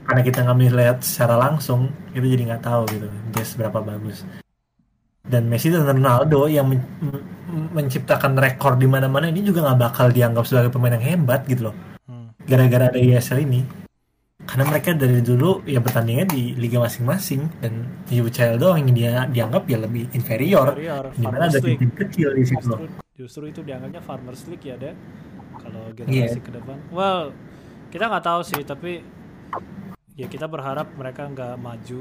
karena 0.05 0.21
kita 0.21 0.39
nggak 0.41 0.59
melihat 0.59 0.99
secara 1.01 1.37
langsung 1.39 1.81
kita 2.11 2.25
jadi 2.27 2.43
nggak 2.47 2.65
tahu 2.65 2.83
gitu 2.89 3.07
dia 3.31 3.45
seberapa 3.45 3.79
bagus 3.79 4.25
dan 5.23 5.49
Messi 5.49 5.69
dan 5.69 5.85
Ronaldo 5.87 6.45
yang 6.47 6.65
men- 6.67 6.85
men- 7.01 7.25
menciptakan 7.71 8.35
rekor 8.35 8.75
di 8.75 8.85
mana-mana 8.85 9.27
ini 9.27 9.41
juga 9.41 9.63
nggak 9.63 9.81
bakal 9.83 10.07
dianggap 10.09 10.45
sebagai 10.45 10.69
pemain 10.69 10.93
yang 10.93 11.05
hebat 11.07 11.45
gitu 11.45 11.69
loh 11.69 11.77
Hmm. 12.05 12.33
gara-gara 12.43 12.89
ada 12.89 12.99
ESL 12.99 13.41
ini 13.43 13.65
karena 14.45 14.65
mereka 14.69 14.93
dari 14.93 15.21
dulu 15.25 15.65
ya 15.65 15.81
bertandingnya 15.81 16.27
di 16.29 16.53
liga 16.55 16.79
masing-masing. 16.81 17.49
Dan 17.59 17.89
UCL 18.07 18.61
doang 18.61 18.85
yang 18.85 18.93
dia 18.93 19.13
dianggap 19.27 19.65
ya 19.67 19.79
lebih 19.81 20.09
inferior, 20.13 20.77
Inferior, 20.77 21.05
di 21.17 21.25
mana 21.25 21.49
ada 21.49 21.59
tim 21.61 21.91
kecil 21.91 22.29
di 22.37 22.45
situ. 22.45 22.61
Justru, 22.61 22.85
justru 23.17 23.45
itu 23.49 23.61
dianggapnya 23.65 24.05
farmers 24.05 24.45
league 24.47 24.65
ya 24.65 24.77
deh 24.77 24.95
kalau 25.59 25.89
generasi 25.97 26.39
Iya. 26.39 26.45
ke 26.45 26.51
depan. 26.53 26.77
Well 26.93 27.33
kita 27.89 28.11
nggak 28.11 28.25
tahu 28.27 28.41
sih 28.43 28.63
tapi 28.67 29.01
ya 30.19 30.27
kita 30.27 30.51
berharap 30.51 30.91
mereka 30.99 31.31
nggak 31.31 31.55
maju 31.59 32.01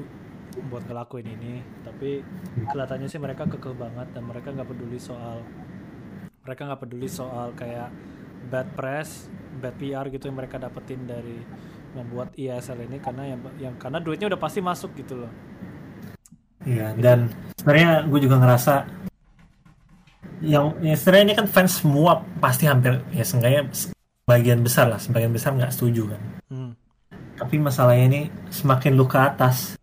buat 0.70 0.84
ngelakuin 0.86 1.28
ini. 1.32 1.54
Tapi 1.86 2.22
kelihatannya 2.70 3.08
sih 3.08 3.22
mereka 3.22 3.48
kekeh 3.48 3.74
banget 3.74 4.08
dan 4.12 4.24
mereka 4.26 4.52
nggak 4.52 4.68
peduli 4.68 5.00
soal 5.00 5.42
mereka 6.44 6.68
nggak 6.68 6.82
peduli 6.84 7.08
soal 7.08 7.56
kayak 7.56 7.88
bad 8.52 8.68
press 8.76 9.32
bad 9.64 9.72
PR 9.80 10.12
gitu 10.12 10.28
yang 10.28 10.36
mereka 10.36 10.60
dapetin 10.60 11.08
dari 11.08 11.40
membuat 11.94 12.34
ISL 12.36 12.90
ini 12.90 12.98
karena 12.98 13.24
yang 13.34 13.40
yang 13.62 13.76
karena 13.78 14.02
duitnya 14.02 14.34
udah 14.34 14.42
pasti 14.42 14.60
masuk 14.60 14.94
gitu 14.98 15.26
loh 15.26 15.34
Iya, 16.64 16.96
dan 16.96 17.28
sebenarnya 17.60 18.08
gue 18.08 18.20
juga 18.24 18.40
ngerasa 18.40 18.88
yang 20.44 20.76
ya 20.80 20.96
sebenarnya 20.96 21.26
ini 21.28 21.36
kan 21.36 21.48
fans 21.48 21.84
semua 21.84 22.24
pasti 22.40 22.68
hampir 22.68 23.04
ya 23.12 23.24
seenggaknya 23.24 23.68
sebagian 24.24 24.64
besar 24.64 24.88
lah, 24.88 25.00
sebagian 25.00 25.36
besar 25.36 25.56
nggak 25.60 25.76
setuju 25.76 26.16
kan. 26.16 26.22
hmm. 26.52 26.72
Tapi 27.36 27.56
masalahnya 27.60 28.06
ini 28.08 28.22
semakin 28.48 28.96
lu 28.96 29.04
ke 29.04 29.20
atas, 29.20 29.76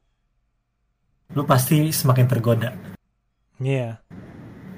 lu 1.37 1.45
pasti 1.45 1.93
semakin 1.93 2.25
tergoda. 2.25 2.73
Iya 3.61 4.01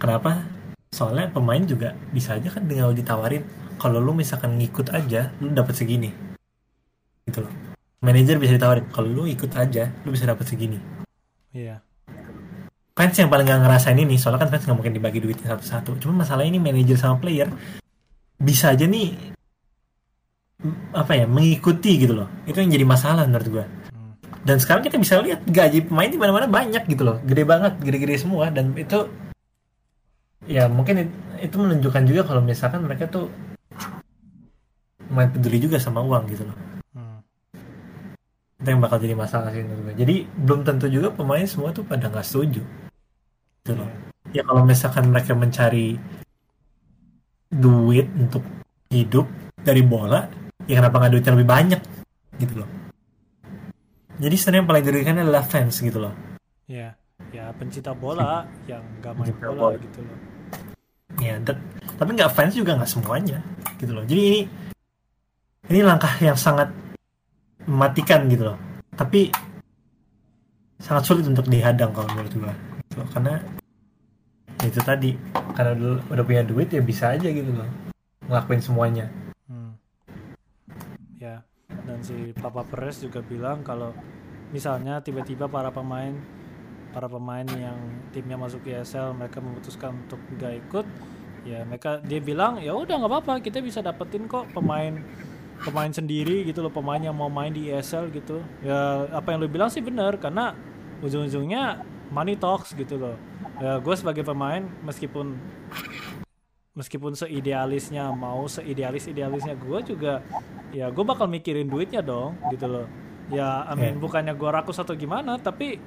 Kenapa? 0.02 0.42
Soalnya 0.90 1.30
pemain 1.30 1.62
juga 1.62 1.94
bisa 2.10 2.34
aja 2.34 2.50
kan 2.50 2.66
tinggal 2.66 2.90
ditawarin. 2.90 3.46
Kalau 3.78 4.02
lu 4.02 4.10
misalkan 4.10 4.58
ngikut 4.58 4.90
aja, 4.90 5.30
lu 5.38 5.54
dapat 5.54 5.78
segini. 5.78 6.10
Gitu 7.24 7.38
loh. 7.40 7.52
Manajer 8.00 8.36
bisa 8.36 8.52
ditawarin. 8.52 8.86
Kalau 8.88 9.06
lu 9.06 9.24
ikut 9.24 9.50
aja, 9.52 9.90
lu 10.02 10.10
bisa 10.10 10.26
dapat 10.26 10.44
segini. 10.44 10.78
iya 11.52 11.84
fans 12.92 13.16
yang 13.16 13.28
paling 13.28 13.44
gak 13.44 13.60
ngerasain 13.60 13.96
ini 13.96 14.16
soalnya 14.16 14.44
kan 14.44 14.52
fans 14.52 14.64
nggak 14.64 14.76
mungkin 14.76 14.92
dibagi 14.92 15.16
duitnya 15.16 15.52
satu-satu 15.52 15.96
cuma 15.96 16.24
masalahnya 16.24 16.56
ini 16.56 16.60
manajer 16.60 16.96
sama 16.96 17.16
player 17.16 17.48
bisa 18.36 18.68
aja 18.68 18.84
nih 18.84 19.16
apa 20.92 21.12
ya 21.12 21.24
mengikuti 21.24 21.98
gitu 21.98 22.14
loh 22.14 22.28
itu 22.44 22.56
yang 22.56 22.68
jadi 22.70 22.84
masalah 22.84 23.24
menurut 23.24 23.48
gua 23.48 23.64
Hmm. 23.64 24.12
dan 24.44 24.56
sekarang 24.60 24.84
kita 24.84 24.96
bisa 24.96 25.20
lihat 25.20 25.40
gaji 25.44 25.88
pemain 25.88 26.08
di 26.08 26.20
mana-mana 26.20 26.44
banyak 26.46 26.84
gitu 26.84 27.02
loh 27.02 27.16
gede 27.24 27.44
banget 27.44 27.72
gede-gede 27.80 28.16
semua 28.20 28.52
dan 28.52 28.76
itu 28.76 29.08
ya 30.44 30.68
mungkin 30.68 31.04
it- 31.04 31.16
itu 31.42 31.56
menunjukkan 31.56 32.02
juga 32.06 32.22
kalau 32.24 32.40
misalkan 32.40 32.84
mereka 32.84 33.08
tuh 33.08 33.32
main 35.08 35.28
peduli 35.28 35.60
juga 35.60 35.76
sama 35.76 36.00
uang 36.00 36.24
gitu 36.28 36.44
loh. 36.44 36.56
Itu 38.62 38.68
yang 38.70 38.78
bakal 38.78 39.02
jadi 39.02 39.18
masalah 39.18 39.50
sih 39.50 39.66
menurut 39.66 39.90
gue. 39.90 39.94
Jadi 40.06 40.14
belum 40.38 40.60
tentu 40.62 40.86
juga 40.86 41.10
pemain 41.10 41.42
semua 41.42 41.74
tuh 41.74 41.82
pada 41.82 42.06
nggak 42.06 42.22
setuju. 42.22 42.62
Gitu 43.62 43.72
loh. 43.74 43.90
Ya 44.30 44.46
kalau 44.46 44.62
misalkan 44.62 45.10
mereka 45.10 45.34
mencari 45.34 45.98
duit 47.50 48.06
untuk 48.16 48.46
hidup 48.88 49.26
dari 49.60 49.82
bola, 49.82 50.30
ya 50.64 50.78
kenapa 50.78 51.02
nggak 51.02 51.12
duitnya 51.12 51.32
lebih 51.34 51.48
banyak? 51.50 51.80
Gitu 52.38 52.54
loh. 52.62 52.70
Jadi 54.22 54.34
sebenarnya 54.38 54.60
yang 54.62 54.68
paling 54.70 54.84
dirugikan 54.86 55.16
adalah 55.18 55.42
fans 55.42 55.82
gitu 55.82 55.98
loh. 55.98 56.14
Ya, 56.70 56.94
ya 57.34 57.50
pencinta 57.58 57.90
bola 57.90 58.46
yang 58.70 58.80
gak 59.02 59.18
main 59.18 59.26
Pencinta 59.26 59.50
bola, 59.50 59.74
bola. 59.74 59.82
gitu 59.82 59.98
loh. 60.06 60.18
Ya, 61.18 61.34
dan- 61.42 61.60
tapi 61.98 62.10
nggak 62.14 62.30
fans 62.32 62.54
juga 62.54 62.78
nggak 62.78 62.88
semuanya 62.88 63.42
gitu 63.82 63.90
loh. 63.90 64.06
Jadi 64.06 64.22
ini 64.22 64.40
ini 65.66 65.80
langkah 65.82 66.14
yang 66.22 66.38
sangat 66.38 66.70
mematikan 67.66 68.26
gitu 68.30 68.52
loh. 68.52 68.58
Tapi 68.92 69.32
sangat 70.82 71.02
sulit 71.06 71.24
untuk 71.26 71.46
dihadang 71.46 71.94
kalau 71.94 72.08
menurut 72.12 72.32
gua. 72.36 72.54
Gitu. 72.86 73.02
Karena 73.14 73.34
ya 74.62 74.66
itu 74.70 74.80
tadi 74.82 75.10
karena 75.54 75.74
udah, 75.74 75.96
udah 76.10 76.24
punya 76.24 76.42
duit 76.46 76.70
ya 76.70 76.78
bisa 76.78 77.14
aja 77.14 77.26
gitu 77.26 77.50
loh 77.50 77.66
ngelakuin 78.26 78.62
semuanya. 78.62 79.06
Hmm. 79.50 79.74
Ya, 81.18 81.42
dan 81.86 81.98
si 82.00 82.30
Papa 82.38 82.62
Perez 82.66 83.02
juga 83.02 83.20
bilang 83.20 83.66
kalau 83.66 83.90
misalnya 84.54 85.02
tiba-tiba 85.02 85.48
para 85.48 85.72
pemain 85.72 86.14
para 86.92 87.08
pemain 87.08 87.48
yang 87.56 87.78
timnya 88.12 88.36
masuk 88.36 88.68
ISL 88.68 89.16
mereka 89.16 89.40
memutuskan 89.40 89.96
untuk 90.04 90.20
gak 90.36 90.60
ikut 90.60 90.86
ya 91.42 91.64
mereka 91.64 91.98
dia 92.04 92.20
bilang 92.20 92.60
ya 92.60 92.76
udah 92.76 93.00
nggak 93.00 93.10
apa-apa 93.10 93.34
kita 93.40 93.64
bisa 93.64 93.80
dapetin 93.80 94.28
kok 94.28 94.46
pemain 94.52 95.00
pemain 95.62 95.90
sendiri 95.90 96.42
gitu 96.42 96.60
loh 96.60 96.70
pemain 96.70 96.98
yang 96.98 97.14
mau 97.14 97.30
main 97.30 97.54
di 97.54 97.70
ESL 97.70 98.10
gitu. 98.10 98.42
Ya 98.60 99.06
apa 99.14 99.32
yang 99.32 99.42
lu 99.42 99.48
bilang 99.48 99.70
sih 99.70 99.80
benar 99.80 100.18
karena 100.18 100.54
ujung-ujungnya 101.00 101.82
money 102.10 102.34
talks 102.34 102.74
gitu 102.74 102.98
loh. 102.98 103.16
Ya 103.62 103.78
gue 103.78 103.94
sebagai 103.94 104.26
pemain 104.26 104.66
meskipun 104.82 105.38
meskipun 106.72 107.12
seidealisnya 107.12 108.08
mau 108.12 108.48
seidealis 108.48 109.04
idealisnya 109.06 109.52
gue 109.54 109.78
juga 109.84 110.24
ya 110.72 110.88
gue 110.88 111.04
bakal 111.04 111.28
mikirin 111.28 111.68
duitnya 111.68 112.00
dong 112.00 112.34
gitu 112.50 112.66
loh. 112.66 112.86
Ya 113.30 113.64
I 113.70 113.74
mean, 113.78 113.96
Iya. 113.96 114.02
bukannya 114.02 114.34
gue 114.34 114.50
rakus 114.50 114.82
atau 114.82 114.98
gimana 114.98 115.38
tapi 115.38 115.78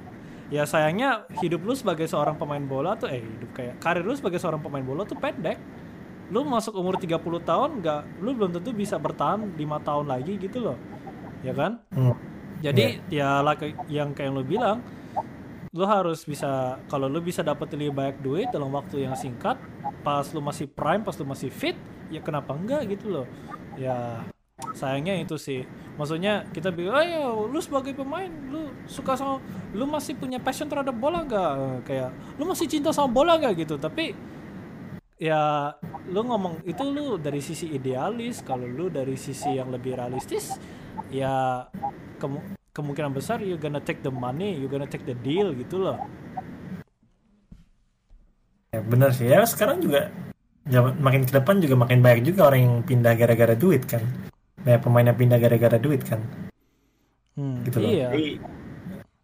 ya 0.46 0.62
sayangnya 0.62 1.26
hidup 1.42 1.66
lu 1.66 1.74
sebagai 1.74 2.06
seorang 2.06 2.38
pemain 2.38 2.62
bola 2.62 2.94
tuh 2.94 3.10
eh 3.10 3.18
hidup 3.18 3.50
kayak 3.50 3.82
karir 3.82 4.06
lu 4.06 4.14
sebagai 4.14 4.38
seorang 4.38 4.62
pemain 4.62 4.82
bola 4.86 5.02
tuh 5.02 5.18
pendek 5.18 5.58
lu 6.30 6.42
masuk 6.42 6.74
umur 6.74 6.98
30 6.98 7.22
tahun 7.46 7.70
nggak 7.82 8.00
lu 8.18 8.34
belum 8.34 8.50
tentu 8.50 8.74
bisa 8.74 8.98
bertahan 8.98 9.46
lima 9.54 9.78
tahun 9.82 10.10
lagi 10.10 10.34
gitu 10.38 10.72
loh. 10.72 10.78
Ya 11.44 11.54
kan? 11.54 11.82
Hmm. 11.94 12.16
jadi 12.56 13.04
ya 13.12 13.44
like 13.44 13.76
yang 13.92 14.16
kayak 14.16 14.32
yang 14.32 14.34
lu 14.34 14.40
bilang 14.40 14.80
lu 15.76 15.84
harus 15.84 16.24
bisa 16.24 16.80
kalau 16.88 17.04
lu 17.04 17.20
bisa 17.20 17.44
dapat 17.44 17.68
lebih 17.76 17.92
banyak 17.92 18.16
duit 18.24 18.48
dalam 18.48 18.72
waktu 18.72 19.04
yang 19.04 19.12
singkat 19.12 19.60
pas 20.00 20.24
lu 20.32 20.40
masih 20.40 20.64
prime 20.64 21.04
pas 21.04 21.12
lu 21.20 21.28
masih 21.28 21.52
fit 21.52 21.76
ya 22.08 22.24
kenapa 22.24 22.56
enggak 22.56 22.88
gitu 22.88 23.12
loh. 23.12 23.26
Ya 23.76 24.24
sayangnya 24.72 25.20
itu 25.20 25.36
sih. 25.36 25.68
Maksudnya 26.00 26.48
kita 26.48 26.72
bilang 26.72 27.04
ayo 27.04 27.44
lu 27.44 27.60
sebagai 27.60 27.92
pemain 27.92 28.32
lu 28.48 28.72
suka 28.88 29.20
sama 29.20 29.36
lu 29.76 29.84
masih 29.84 30.16
punya 30.16 30.40
passion 30.40 30.64
terhadap 30.64 30.96
bola 30.96 31.28
Eh, 31.28 31.76
kayak 31.84 32.10
lu 32.40 32.48
masih 32.48 32.64
cinta 32.64 32.88
sama 32.88 33.12
bola 33.12 33.36
nggak? 33.36 33.54
Gitu. 33.68 33.76
Tapi 33.76 34.16
ya 35.16 35.72
lu 36.12 36.20
ngomong 36.28 36.60
itu 36.68 36.84
lu 36.92 37.16
dari 37.16 37.40
sisi 37.40 37.72
idealis 37.72 38.44
kalau 38.44 38.68
lu 38.68 38.92
dari 38.92 39.16
sisi 39.16 39.56
yang 39.56 39.72
lebih 39.72 39.96
realistis 39.96 40.60
ya 41.08 41.64
kemu- 42.20 42.44
kemungkinan 42.76 43.16
besar 43.16 43.40
you 43.40 43.56
gonna 43.56 43.80
take 43.80 44.04
the 44.04 44.12
money 44.12 44.52
you 44.60 44.68
gonna 44.68 44.88
take 44.88 45.08
the 45.08 45.16
deal 45.24 45.56
gitu 45.56 45.80
loh 45.80 45.96
Ya 48.74 48.84
benar 48.84 49.08
sih 49.08 49.24
ya 49.24 49.40
sekarang 49.48 49.80
juga 49.80 50.12
zaman 50.68 51.00
makin 51.00 51.24
ke 51.24 51.32
depan 51.32 51.64
juga 51.64 51.80
makin 51.80 52.04
banyak 52.04 52.28
juga 52.28 52.52
orang 52.52 52.60
yang 52.60 52.74
pindah 52.84 53.14
gara-gara 53.16 53.54
duit 53.56 53.88
kan. 53.88 54.04
Banyak 54.60 54.80
pemain 54.84 55.06
yang 55.08 55.16
pindah 55.16 55.38
gara-gara 55.40 55.78
duit 55.80 56.04
kan. 56.04 56.20
Hmm, 57.40 57.64
gitu 57.64 57.80
loh. 57.80 57.88
iya 57.88 58.12
Jadi 58.12 58.36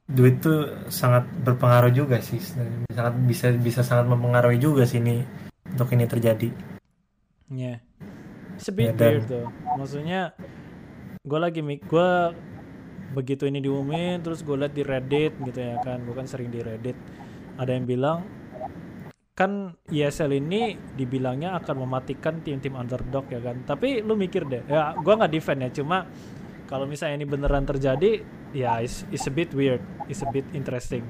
duit 0.09 0.41
tuh 0.41 0.89
sangat 0.89 1.29
berpengaruh 1.45 1.93
juga 1.93 2.25
sih, 2.25 2.41
sangat 2.89 3.13
bisa 3.29 3.53
bisa 3.61 3.85
sangat 3.85 4.09
mempengaruhi 4.09 4.57
juga 4.57 4.89
sih 4.89 5.05
ini 5.05 5.21
untuk 5.73 5.89
ini 5.93 6.05
terjadi. 6.05 6.49
Yeah. 7.49 7.81
It's 8.57 8.69
a 8.69 8.75
bit 8.75 8.93
Ya, 8.93 8.95
dan- 8.95 9.13
weird 9.19 9.27
though. 9.29 9.49
Maksudnya 9.77 10.37
gue 11.23 11.39
lagi 11.39 11.61
mik 11.61 11.89
gue 11.89 12.11
begitu 13.13 13.45
ini 13.45 13.61
diumumin 13.61 14.25
terus 14.25 14.41
gue 14.41 14.57
liat 14.57 14.73
di 14.73 14.85
Reddit 14.85 15.33
gitu 15.41 15.59
ya 15.59 15.81
kan. 15.81 16.05
Gue 16.05 16.15
kan 16.15 16.29
sering 16.29 16.53
di 16.53 16.61
Reddit. 16.61 16.97
Ada 17.57 17.73
yang 17.73 17.85
bilang 17.85 18.19
kan 19.33 19.73
ESL 19.89 20.37
ini 20.37 20.77
dibilangnya 20.93 21.57
akan 21.57 21.89
mematikan 21.89 22.45
tim-tim 22.45 22.77
underdog 22.77 23.25
ya 23.33 23.41
kan. 23.41 23.65
Tapi 23.65 24.05
lu 24.05 24.13
mikir 24.15 24.45
deh. 24.45 24.63
Ya 24.69 24.93
gue 24.95 25.13
nggak 25.13 25.33
defend 25.33 25.65
ya. 25.65 25.71
Cuma 25.73 26.05
kalau 26.69 26.85
misalnya 26.85 27.21
ini 27.21 27.27
beneran 27.29 27.65
terjadi 27.65 28.25
ya 28.53 28.81
it's, 28.81 29.05
it's 29.09 29.25
a 29.25 29.33
bit 29.33 29.53
weird. 29.53 29.81
It's 30.09 30.21
a 30.21 30.29
bit 30.29 30.45
interesting. 30.53 31.05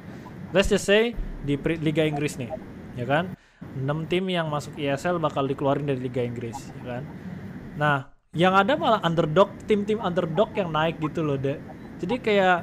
Let's 0.54 0.70
just 0.70 0.86
say 0.86 1.14
di 1.42 1.58
Liga 1.82 2.06
Inggris 2.06 2.38
nih 2.38 2.50
ya 2.92 3.08
kan 3.08 3.34
6 3.78 4.10
tim 4.10 4.24
yang 4.28 4.46
masuk 4.52 4.76
ESL 4.76 5.16
bakal 5.18 5.48
dikeluarin 5.48 5.88
dari 5.88 6.00
Liga 6.02 6.20
Inggris 6.20 6.72
ya 6.80 6.98
kan? 6.98 7.02
Nah 7.78 7.96
yang 8.32 8.56
ada 8.56 8.76
malah 8.76 9.00
underdog 9.04 9.52
tim-tim 9.68 10.00
underdog 10.00 10.52
yang 10.56 10.72
naik 10.72 10.96
gitu 11.00 11.20
loh 11.20 11.36
deh 11.36 11.60
jadi 12.02 12.16
kayak 12.18 12.58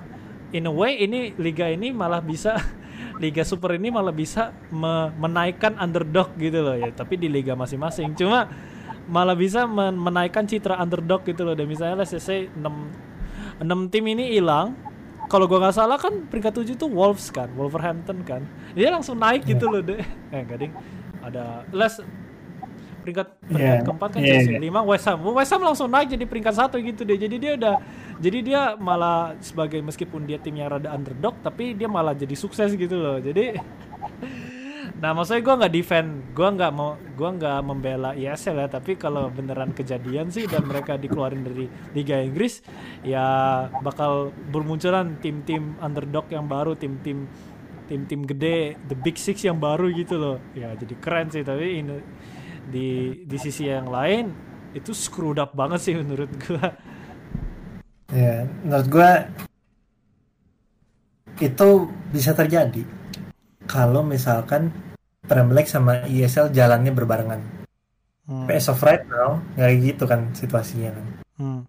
in 0.52 0.68
a 0.68 0.74
way 0.74 1.00
ini 1.00 1.32
liga 1.38 1.70
ini 1.70 1.94
malah 1.94 2.20
bisa 2.20 2.58
liga 3.24 3.48
super 3.48 3.76
ini 3.76 3.88
malah 3.88 4.12
bisa 4.12 4.52
me- 4.74 5.12
menaikkan 5.16 5.80
underdog 5.80 6.36
gitu 6.36 6.60
loh 6.60 6.76
ya. 6.76 6.92
Tapi 6.92 7.16
di 7.20 7.28
liga 7.32 7.56
masing-masing. 7.56 8.16
Cuma 8.20 8.52
malah 9.08 9.36
bisa 9.40 9.64
men- 9.64 9.98
menaikkan 9.98 10.44
citra 10.44 10.76
underdog 10.80 11.24
gitu 11.24 11.48
loh 11.48 11.56
dan 11.58 11.66
misalnya 11.66 12.04
let's 12.04 12.14
say 12.20 12.52
6 12.52 13.64
6 13.64 13.92
tim 13.92 14.06
ini 14.06 14.38
hilang 14.38 14.78
kalau 15.30 15.46
gua 15.46 15.62
nggak 15.64 15.78
salah 15.78 15.96
kan 15.96 16.26
peringkat 16.28 16.52
7 16.52 16.74
itu 16.76 16.86
Wolves 16.90 17.30
kan 17.30 17.48
Wolverhampton 17.54 18.26
kan. 18.26 18.42
Dia 18.74 18.90
langsung 18.90 19.16
naik 19.16 19.46
gitu 19.46 19.70
loh 19.70 19.80
deh 19.80 20.02
eh 20.34 20.40
enggak 20.42 20.60
ding. 20.60 20.74
Ada 21.22 21.64
les 21.70 21.94
peringkat 23.00 23.28
peringkat 23.48 23.78
Iya, 23.80 23.86
keempat 23.88 24.10
kan 24.12 24.20
iya, 24.20 24.28
Chelsea. 24.36 24.52
iya. 24.52 24.60
lima 24.60 24.82
West 24.84 25.06
Ham. 25.08 25.24
West 25.24 25.52
Ham 25.54 25.62
langsung 25.64 25.88
naik 25.88 26.12
jadi 26.12 26.26
peringkat 26.28 26.56
satu 26.58 26.76
gitu 26.82 27.08
deh. 27.08 27.16
Jadi 27.16 27.36
dia 27.40 27.52
udah 27.56 27.76
jadi 28.20 28.38
dia 28.44 28.62
malah 28.76 29.38
sebagai 29.40 29.80
meskipun 29.80 30.28
dia 30.28 30.36
tim 30.42 30.60
yang 30.60 30.68
rada 30.68 30.92
underdog 30.92 31.38
tapi 31.40 31.78
dia 31.78 31.88
malah 31.88 32.12
jadi 32.12 32.36
sukses 32.36 32.76
gitu 32.76 32.98
loh. 33.00 33.18
Jadi 33.22 33.56
nah 35.00 35.16
maksudnya 35.16 35.42
gue 35.48 35.56
nggak 35.64 35.74
defend 35.74 36.10
gue 36.36 36.48
nggak 36.60 36.72
mau 36.76 37.00
gue 37.00 37.30
nggak 37.40 37.60
membela 37.64 38.12
ISL 38.12 38.60
ya 38.60 38.68
tapi 38.68 39.00
kalau 39.00 39.32
beneran 39.32 39.72
kejadian 39.72 40.28
sih 40.28 40.44
dan 40.44 40.68
mereka 40.68 41.00
dikeluarin 41.00 41.44
dari 41.44 41.72
Liga 41.96 42.20
Inggris 42.20 42.60
ya 43.08 43.68
bakal 43.80 44.36
bermunculan 44.52 45.16
tim-tim 45.24 45.80
underdog 45.80 46.28
yang 46.28 46.52
baru 46.52 46.76
tim-tim 46.76 47.32
tim-tim 47.90 48.22
gede 48.22 48.78
the 48.86 48.94
big 48.94 49.18
six 49.18 49.42
yang 49.42 49.58
baru 49.58 49.90
gitu 49.90 50.22
loh. 50.22 50.38
Ya 50.54 50.78
jadi 50.78 50.94
keren 51.02 51.34
sih 51.34 51.42
tapi 51.42 51.82
ini 51.82 51.98
di 52.70 52.88
di 53.26 53.38
sisi 53.42 53.66
yang 53.66 53.90
lain 53.90 54.30
itu 54.78 54.94
screwed 54.94 55.42
up 55.42 55.58
banget 55.58 55.82
sih 55.82 55.98
menurut 55.98 56.30
gua. 56.46 56.78
Ya, 58.10 58.46
menurut 58.66 58.88
gue 58.90 59.12
itu 61.42 61.70
bisa 62.10 62.34
terjadi. 62.34 62.82
Kalau 63.70 64.02
misalkan 64.02 64.74
Premier 65.30 65.56
League 65.56 65.70
sama 65.70 66.04
ESL 66.10 66.50
jalannya 66.50 66.90
berbarengan. 66.90 67.42
Hmm, 68.26 68.46
Tapi 68.46 68.58
as 68.58 68.66
of 68.68 68.82
right 68.82 69.06
now, 69.06 69.38
nggak 69.54 69.70
gitu 69.86 70.04
kan 70.06 70.34
situasinya 70.34 70.90
kan. 70.92 71.06
hmm, 71.38 71.62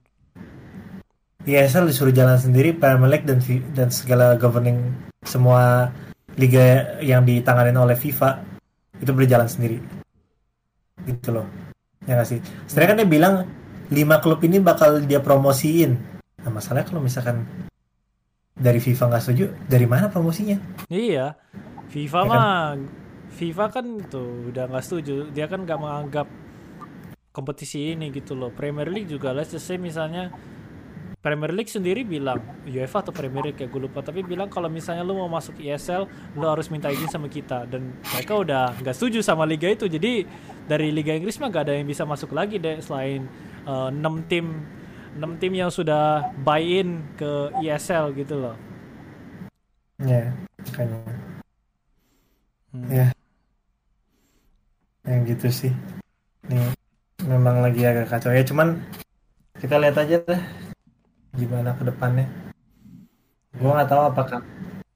ESL 1.40 1.88
disuruh 1.88 2.12
jalan 2.12 2.36
sendiri, 2.36 2.72
Premier 2.72 3.08
League 3.08 3.24
dan 3.24 3.40
dan 3.72 3.88
segala 3.88 4.36
governing 4.36 4.92
semua 5.24 5.88
liga 6.36 6.96
yang 7.00 7.24
ditanganin 7.24 7.76
oleh 7.76 7.96
FIFA 7.96 8.44
itu 8.96 9.12
berjalan 9.12 9.48
sendiri. 9.48 9.80
Gitu 11.00 11.32
loh. 11.32 11.48
Ya 12.04 12.16
nggak 12.16 12.28
sih? 12.28 12.40
Sebenarnya 12.68 12.90
kan 12.92 12.98
dia 13.00 13.08
bilang 13.08 13.34
lima 13.88 14.20
klub 14.20 14.40
ini 14.44 14.60
bakal 14.60 15.00
dia 15.00 15.20
promosiin. 15.20 15.96
Nah 16.40 16.50
masalahnya 16.52 16.88
kalau 16.88 17.00
misalkan 17.00 17.44
dari 18.52 18.76
FIFA 18.76 19.08
nggak 19.08 19.22
setuju, 19.24 19.44
dari 19.64 19.88
mana 19.88 20.12
promosinya? 20.12 20.60
iya 20.92 21.32
FIFA 21.88 22.18
Ya 22.20 22.28
kan? 22.28 22.40
mah 22.40 22.60
FIFA 23.30 23.66
kan 23.70 23.86
tuh 24.10 24.50
udah 24.50 24.66
nggak 24.68 24.84
setuju 24.84 25.30
dia 25.30 25.46
kan 25.46 25.62
nggak 25.62 25.78
menganggap 25.78 26.26
kompetisi 27.30 27.94
ini 27.94 28.10
gitu 28.10 28.34
loh 28.34 28.50
Premier 28.50 28.90
League 28.90 29.06
juga 29.06 29.30
let's 29.30 29.54
just 29.54 29.64
say 29.64 29.78
misalnya 29.78 30.34
Premier 31.20 31.52
League 31.52 31.68
sendiri 31.68 32.00
bilang 32.00 32.40
UEFA 32.64 33.04
atau 33.04 33.12
Premier 33.12 33.52
League 33.52 33.60
kayak 33.60 33.70
gue 33.70 33.86
lupa 33.86 34.00
tapi 34.00 34.24
bilang 34.24 34.48
kalau 34.48 34.72
misalnya 34.72 35.04
lu 35.04 35.14
mau 35.14 35.28
masuk 35.28 35.60
ESL 35.60 36.08
lu 36.34 36.44
harus 36.48 36.72
minta 36.72 36.88
izin 36.88 37.12
sama 37.12 37.28
kita 37.28 37.68
dan 37.68 37.92
mereka 38.16 38.32
udah 38.40 38.64
nggak 38.80 38.96
setuju 38.96 39.20
sama 39.20 39.44
liga 39.44 39.68
itu 39.68 39.84
jadi 39.84 40.24
dari 40.64 40.88
Liga 40.90 41.12
Inggris 41.12 41.36
mah 41.36 41.52
gak 41.52 41.68
ada 41.68 41.74
yang 41.76 41.86
bisa 41.86 42.08
masuk 42.08 42.32
lagi 42.32 42.56
deh 42.56 42.80
selain 42.80 43.28
eh, 43.68 43.88
6 43.92 44.30
tim 44.32 44.64
6 45.18 45.40
tim 45.42 45.52
yang 45.52 45.68
sudah 45.68 46.32
buy 46.40 46.62
in 46.62 47.04
ke 47.20 47.52
ESL 47.62 48.16
gitu 48.16 48.40
loh 48.40 48.56
Ya, 50.00 50.32
makanya. 50.64 50.96
Hmm. 52.72 52.88
Ya. 52.88 53.06
Yang 55.04 55.20
gitu 55.36 55.46
sih. 55.48 55.72
Nih, 56.48 56.72
memang 57.24 57.64
lagi 57.64 57.82
agak 57.84 58.12
kacau 58.12 58.32
ya. 58.32 58.44
Cuman 58.44 58.80
kita 59.60 59.76
lihat 59.76 59.96
aja 60.00 60.16
deh 60.24 60.42
gimana 61.36 61.76
ke 61.76 61.84
depannya. 61.86 62.26
Gua 63.56 63.80
nggak 63.80 63.90
tahu 63.90 64.02
apakah 64.08 64.40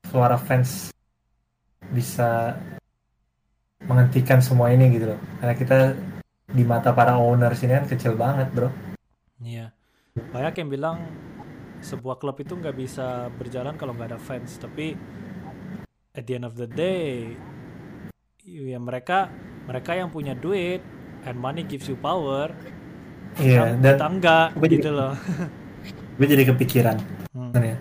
suara 0.08 0.38
fans 0.38 0.94
bisa 1.92 2.56
menghentikan 3.84 4.40
semua 4.40 4.72
ini 4.72 4.88
gitu 4.96 5.14
loh. 5.14 5.20
Karena 5.40 5.54
kita 5.54 5.76
di 6.48 6.64
mata 6.64 6.92
para 6.92 7.16
owners 7.16 7.60
ini 7.64 7.72
kan 7.76 7.86
kecil 7.88 8.14
banget 8.16 8.48
bro. 8.52 8.70
Iya. 9.42 9.72
Banyak 10.14 10.54
yang 10.62 10.70
bilang 10.70 10.96
sebuah 11.84 12.16
klub 12.16 12.38
itu 12.40 12.56
nggak 12.56 12.76
bisa 12.78 13.28
berjalan 13.36 13.76
kalau 13.76 13.92
nggak 13.92 14.14
ada 14.14 14.20
fans. 14.20 14.56
Tapi 14.56 14.96
at 16.14 16.24
the 16.24 16.38
end 16.38 16.46
of 16.46 16.54
the 16.54 16.70
day, 16.70 17.34
ya 18.44 18.76
mereka 18.76 19.32
mereka 19.64 19.96
yang 19.96 20.12
punya 20.12 20.36
duit 20.36 20.84
and 21.24 21.36
money 21.36 21.64
gives 21.64 21.88
you 21.88 21.96
power. 21.96 22.52
Iya. 23.34 23.74
Dan 23.80 23.96
kita 23.96 24.06
enggak 24.06 24.46
jadi- 24.54 24.74
gitu 24.78 24.90
loh. 24.92 25.12
gue 26.20 26.26
jadi 26.28 26.44
kepikiran. 26.46 26.96
Hmm, 27.34 27.50
sebenarnya. 27.50 27.76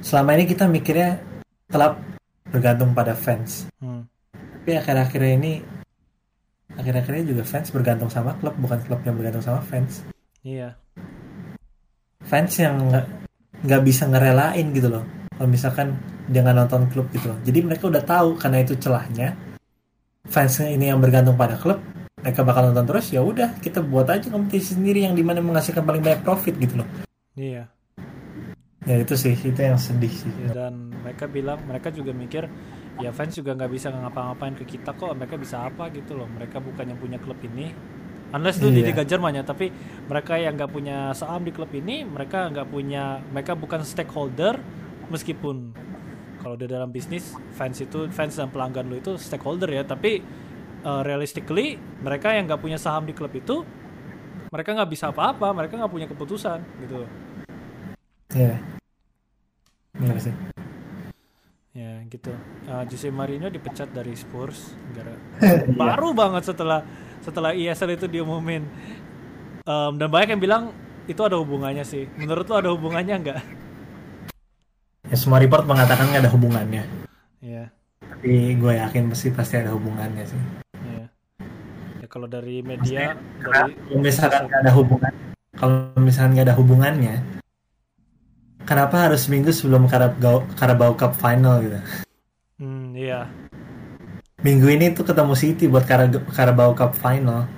Selama 0.00 0.30
ini 0.34 0.44
kita 0.44 0.64
mikirnya 0.66 1.20
klub 1.68 1.94
bergantung 2.48 2.90
pada 2.92 3.12
fans. 3.12 3.68
hmm, 3.78 4.02
tapi 4.32 4.72
akhir-akhir 4.74 5.22
ini 5.36 5.52
akhir-akhir 6.68 7.12
ini 7.14 7.24
juga 7.26 7.44
fans 7.44 7.68
bergantung 7.68 8.08
sama 8.08 8.32
klub 8.36 8.56
bukan 8.56 8.80
klub 8.84 9.00
yang 9.02 9.16
bergantung 9.16 9.40
sama 9.40 9.60
fans 9.60 10.04
Iya. 10.40 10.76
fans 12.20 12.52
yang 12.56 12.76
nggak 12.88 13.06
nggak 13.64 13.82
bisa 13.82 14.04
ngerelain 14.06 14.66
gitu 14.70 14.88
loh 14.88 15.04
kalau 15.32 15.48
misalkan 15.48 15.96
dia 16.28 16.40
nggak 16.40 16.56
nonton 16.56 16.84
klub 16.88 17.08
gitu 17.10 17.32
loh 17.32 17.38
jadi 17.42 17.58
mereka 17.64 17.88
udah 17.88 18.00
tahu 18.00 18.36
karena 18.36 18.58
itu 18.60 18.76
celahnya 18.76 19.32
fansnya 20.28 20.68
ini 20.72 20.92
yang 20.92 21.00
bergantung 21.00 21.34
pada 21.34 21.56
klub 21.56 21.80
mereka 22.20 22.40
bakal 22.44 22.70
nonton 22.70 22.84
terus 22.84 23.10
ya 23.10 23.20
udah 23.22 23.56
kita 23.58 23.80
buat 23.80 24.08
aja 24.10 24.28
kompetisi 24.28 24.76
sendiri 24.76 25.06
yang 25.06 25.14
di 25.16 25.24
mana 25.24 25.40
menghasilkan 25.40 25.84
paling 25.84 26.02
banyak 26.04 26.20
profit 26.24 26.54
gitu 26.56 26.80
loh 26.82 26.88
Iya. 27.38 27.70
ya 28.82 28.94
itu 28.98 29.14
sih 29.14 29.34
itu 29.36 29.60
yang 29.60 29.78
sedih 29.78 30.10
sih 30.10 30.32
Dan 30.50 30.90
mereka 31.04 31.30
bilang 31.30 31.62
mereka 31.64 31.94
juga 31.94 32.10
mikir 32.10 32.50
ya 32.98 33.14
fans 33.14 33.38
juga 33.38 33.54
nggak 33.54 33.70
bisa 33.70 33.94
ngapa-ngapain 33.94 34.58
ke 34.58 34.64
kita 34.66 34.90
kok. 34.90 35.14
Mereka 35.14 35.38
bisa 35.38 35.62
apa 35.70 35.86
gitu 35.94 36.18
loh. 36.18 36.26
Mereka 36.26 36.58
bukan 36.58 36.84
yang 36.90 36.98
punya 36.98 37.18
klub 37.22 37.38
ini. 37.46 37.70
Unless 38.34 38.58
itu 38.60 38.68
di 38.74 38.82
Iya. 38.84 38.92
Liga 38.92 39.04
Jerman 39.08 39.40
ya, 39.40 39.42
tapi 39.46 39.72
mereka 40.04 40.36
yang 40.36 40.58
nggak 40.58 40.68
punya 40.68 41.14
saham 41.16 41.48
di 41.48 41.52
klub 41.54 41.72
ini, 41.72 42.04
mereka 42.04 42.50
nggak 42.52 42.68
punya, 42.68 43.24
mereka 43.32 43.56
bukan 43.56 43.80
stakeholder, 43.88 44.60
meskipun 45.08 45.72
kalau 46.38 46.54
di 46.54 46.66
dalam 46.70 46.88
bisnis 46.88 47.34
fans 47.54 47.78
itu 47.82 48.06
fans 48.10 48.38
dan 48.38 48.48
pelanggan 48.48 48.86
lu 48.86 48.98
itu 48.98 49.18
stakeholder 49.18 49.68
ya, 49.70 49.82
tapi 49.82 50.22
uh, 50.86 51.02
realistically 51.02 51.76
mereka 52.00 52.32
yang 52.34 52.46
nggak 52.46 52.62
punya 52.62 52.78
saham 52.78 53.04
di 53.06 53.12
klub 53.12 53.30
itu, 53.34 53.66
mereka 54.48 54.72
nggak 54.74 54.90
bisa 54.90 55.10
apa-apa, 55.10 55.50
mereka 55.52 55.76
nggak 55.76 55.92
punya 55.92 56.06
keputusan 56.08 56.58
gitu. 56.84 57.04
ya 58.36 58.60
Iya 59.98 60.14
sih 60.20 60.34
Ya 61.78 62.02
gitu. 62.10 62.34
Uh, 62.66 62.82
Jose 62.90 63.06
Mourinho 63.06 63.46
dipecat 63.54 63.86
dari 63.94 64.10
Spurs 64.18 64.74
gara 64.90 65.14
Iya. 65.38 65.70
baru 65.78 66.10
banget 66.10 66.50
setelah 66.50 66.82
setelah 67.22 67.54
ESL 67.54 67.94
itu 67.94 68.06
diumumin. 68.10 68.66
Um, 69.62 69.94
dan 69.94 70.08
banyak 70.10 70.34
yang 70.34 70.42
bilang 70.42 70.62
itu 71.06 71.20
ada 71.22 71.38
hubungannya 71.38 71.86
sih. 71.86 72.10
Menurut 72.18 72.50
lo 72.50 72.54
ada 72.58 72.70
hubungannya 72.74 73.14
nggak? 73.22 73.40
Ya 75.08 75.16
semua 75.16 75.40
report 75.40 75.64
mengatakan 75.64 76.08
nggak 76.12 76.22
ada 76.28 76.32
hubungannya. 76.32 76.84
Ya, 77.40 77.72
tapi 78.00 78.54
gue 78.58 78.72
yakin 78.76 79.08
pasti 79.08 79.28
pasti 79.32 79.54
ada 79.60 79.72
hubungannya 79.72 80.24
sih. 80.26 80.42
Ya. 80.84 81.06
Ya 82.04 82.06
kalau 82.06 82.28
dari 82.28 82.60
media 82.60 83.16
dari 83.40 83.72
kalau 83.76 84.00
misalkan 84.00 84.42
nggak 84.48 84.60
ada 84.64 84.72
hubungan 84.74 85.12
kalau 85.58 85.76
misalkan 85.98 86.30
nggak 86.38 86.46
ada 86.46 86.56
hubungannya 86.56 87.16
kenapa 88.68 89.08
harus 89.08 89.24
minggu 89.32 89.48
sebelum 89.48 89.88
Carabao, 89.88 90.44
Carabao 90.54 90.92
Cup 90.92 91.16
final 91.16 91.64
gitu? 91.64 91.80
Hmm, 92.58 92.92
iya. 92.92 93.24
minggu 94.38 94.70
ini 94.70 94.94
tuh 94.94 95.02
ketemu 95.02 95.34
City 95.34 95.66
buat 95.66 95.82
Carabao 96.30 96.70
Cup 96.76 96.94
final. 96.94 97.50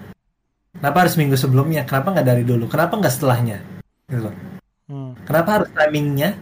Kenapa 0.72 1.04
harus 1.04 1.18
minggu 1.20 1.36
sebelumnya? 1.36 1.84
Kenapa 1.84 2.14
nggak 2.16 2.28
dari 2.30 2.44
dulu? 2.46 2.64
Kenapa 2.70 2.96
nggak 2.96 3.12
setelahnya? 3.12 3.58
Gitu. 4.08 4.28
Loh 4.28 4.50
Hmm, 4.90 5.14
kenapa 5.22 5.62
harus 5.62 5.70
timingnya 5.70 6.34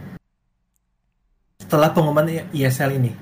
setelah 1.69 1.93
pengumuman 1.93 2.25
ISL 2.49 2.97
ini 2.97 3.13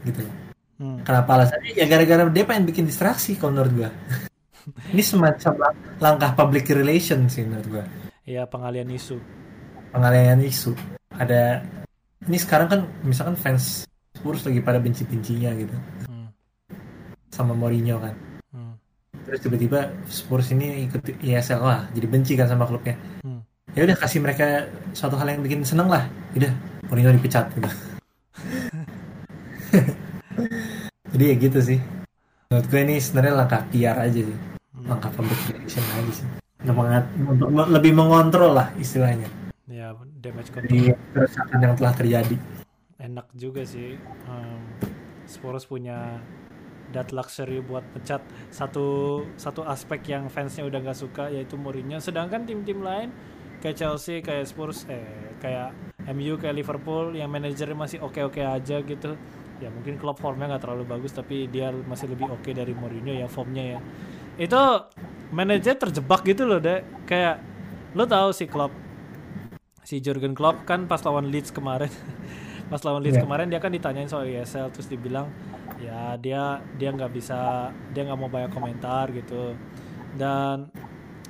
gitu 0.00 0.24
loh 0.24 0.34
hmm. 0.80 1.04
Kenapa 1.04 1.36
alasannya? 1.36 1.76
Ya 1.76 1.84
gara-gara 1.84 2.24
dia 2.26 2.44
pengen 2.48 2.64
bikin 2.64 2.88
distraksi 2.88 3.36
kalau 3.36 3.52
menurut 3.52 3.72
gua. 3.76 3.90
Ini 4.92 5.04
semacam 5.04 5.52
lang- 5.60 5.80
langkah 6.00 6.32
public 6.32 6.72
relation 6.72 7.28
sih 7.28 7.44
menurut 7.44 7.68
gua. 7.68 7.84
Ya 8.24 8.48
pengalian 8.48 8.88
isu. 8.88 9.20
Pengalihan 9.92 10.40
isu. 10.40 10.72
Ada 11.12 11.60
ini 12.22 12.36
sekarang 12.36 12.68
kan 12.68 12.80
misalkan 13.02 13.36
fans 13.36 13.84
Spurs 14.16 14.40
lagi 14.42 14.60
pada 14.60 14.80
benci-bencinya 14.80 15.52
gitu 15.54 15.76
Hmm, 16.08 16.28
sama 17.28 17.52
Mourinho 17.52 18.00
kan. 18.00 18.16
hmm, 18.50 18.74
Terus 19.28 19.40
tiba-tiba 19.40 19.92
Spurs 20.06 20.48
ini 20.50 20.88
ikut 20.88 21.04
ISL 21.20 21.60
lah, 21.60 21.84
jadi 21.92 22.06
benci 22.08 22.32
kan 22.34 22.48
sama 22.48 22.64
klubnya. 22.64 22.96
hmm. 23.20 23.29
Ya 23.78 23.86
udah 23.86 23.96
kasih 23.96 24.18
mereka 24.22 24.66
suatu 24.92 25.14
hal 25.20 25.34
yang 25.34 25.42
bikin 25.46 25.62
seneng 25.62 25.86
lah. 25.86 26.06
Udah 26.34 26.50
Mourinho 26.90 27.14
dipecat 27.14 27.50
gitu. 27.54 27.70
jadi 31.14 31.24
ya 31.24 31.34
gitu 31.38 31.58
sih. 31.62 31.78
Menurut 32.50 32.66
gue 32.66 32.80
ini 32.82 32.94
sebenarnya 32.98 33.34
langkah 33.34 33.62
PR 33.70 33.96
aja 33.98 34.20
sih. 34.26 34.38
langkah 34.80 35.12
public 35.12 35.36
relation 35.52 35.84
aja 35.92 36.12
sih 36.24 36.26
untuk, 36.64 37.48
lebih 37.52 37.92
mengontrol 37.92 38.56
lah 38.56 38.72
istilahnya 38.80 39.28
Ya 39.68 39.92
damage 40.24 40.48
control 40.48 40.96
kerusakan 41.12 41.58
yang 41.60 41.74
telah 41.76 41.92
terjadi 41.92 42.36
enak 43.00 43.32
juga 43.32 43.64
sih. 43.64 43.96
Um, 44.28 44.60
Spurs 45.24 45.64
punya 45.64 46.20
that 46.92 47.14
luxury 47.14 47.62
buat 47.64 47.86
pecat 47.94 48.20
satu 48.50 49.22
satu 49.38 49.62
aspek 49.64 50.10
yang 50.10 50.26
fansnya 50.26 50.66
udah 50.66 50.82
nggak 50.82 50.98
suka 50.98 51.30
yaitu 51.30 51.54
Mourinho 51.54 52.02
sedangkan 52.02 52.44
tim-tim 52.44 52.82
lain 52.82 53.14
kayak 53.60 53.76
Chelsea 53.76 54.24
kayak 54.24 54.48
Spurs 54.48 54.88
eh 54.88 55.36
kayak 55.40 55.72
MU 56.10 56.40
kayak 56.40 56.56
Liverpool 56.56 57.12
yang 57.14 57.28
manajernya 57.30 57.76
masih 57.76 57.98
oke-oke 58.00 58.40
aja 58.40 58.80
gitu. 58.82 59.14
Ya 59.60 59.68
mungkin 59.68 60.00
klub 60.00 60.16
formnya 60.16 60.48
nggak 60.48 60.64
terlalu 60.64 60.84
bagus 60.88 61.12
tapi 61.12 61.44
dia 61.46 61.68
masih 61.70 62.08
lebih 62.08 62.32
oke 62.32 62.50
dari 62.50 62.72
Mourinho 62.72 63.12
ya 63.12 63.28
formnya 63.28 63.76
ya. 63.76 63.78
Itu 64.40 64.56
manajer 65.30 65.76
terjebak 65.76 66.24
gitu 66.24 66.48
loh 66.48 66.58
deh 66.58 66.80
kayak 67.04 67.38
lo 67.92 68.08
tahu 68.08 68.32
si 68.32 68.48
Klopp 68.48 68.72
si 69.84 69.98
Jurgen 70.00 70.32
Klopp 70.32 70.64
kan 70.64 70.88
pas 70.88 71.02
lawan 71.04 71.28
Leeds 71.28 71.52
kemarin. 71.52 71.90
Pas 72.70 72.78
lawan 72.86 73.02
Leeds 73.02 73.18
Yeah. 73.18 73.26
kemarin 73.26 73.50
dia 73.50 73.58
kan 73.58 73.74
ditanyain 73.74 74.06
soal 74.06 74.30
ESL 74.30 74.70
terus 74.70 74.86
dibilang 74.86 75.26
ya 75.82 76.14
dia 76.22 76.62
dia 76.78 76.94
nggak 76.94 77.10
bisa 77.10 77.66
dia 77.90 78.06
nggak 78.06 78.14
mau 78.14 78.30
banyak 78.30 78.54
komentar 78.54 79.10
gitu. 79.10 79.58
Dan 80.14 80.70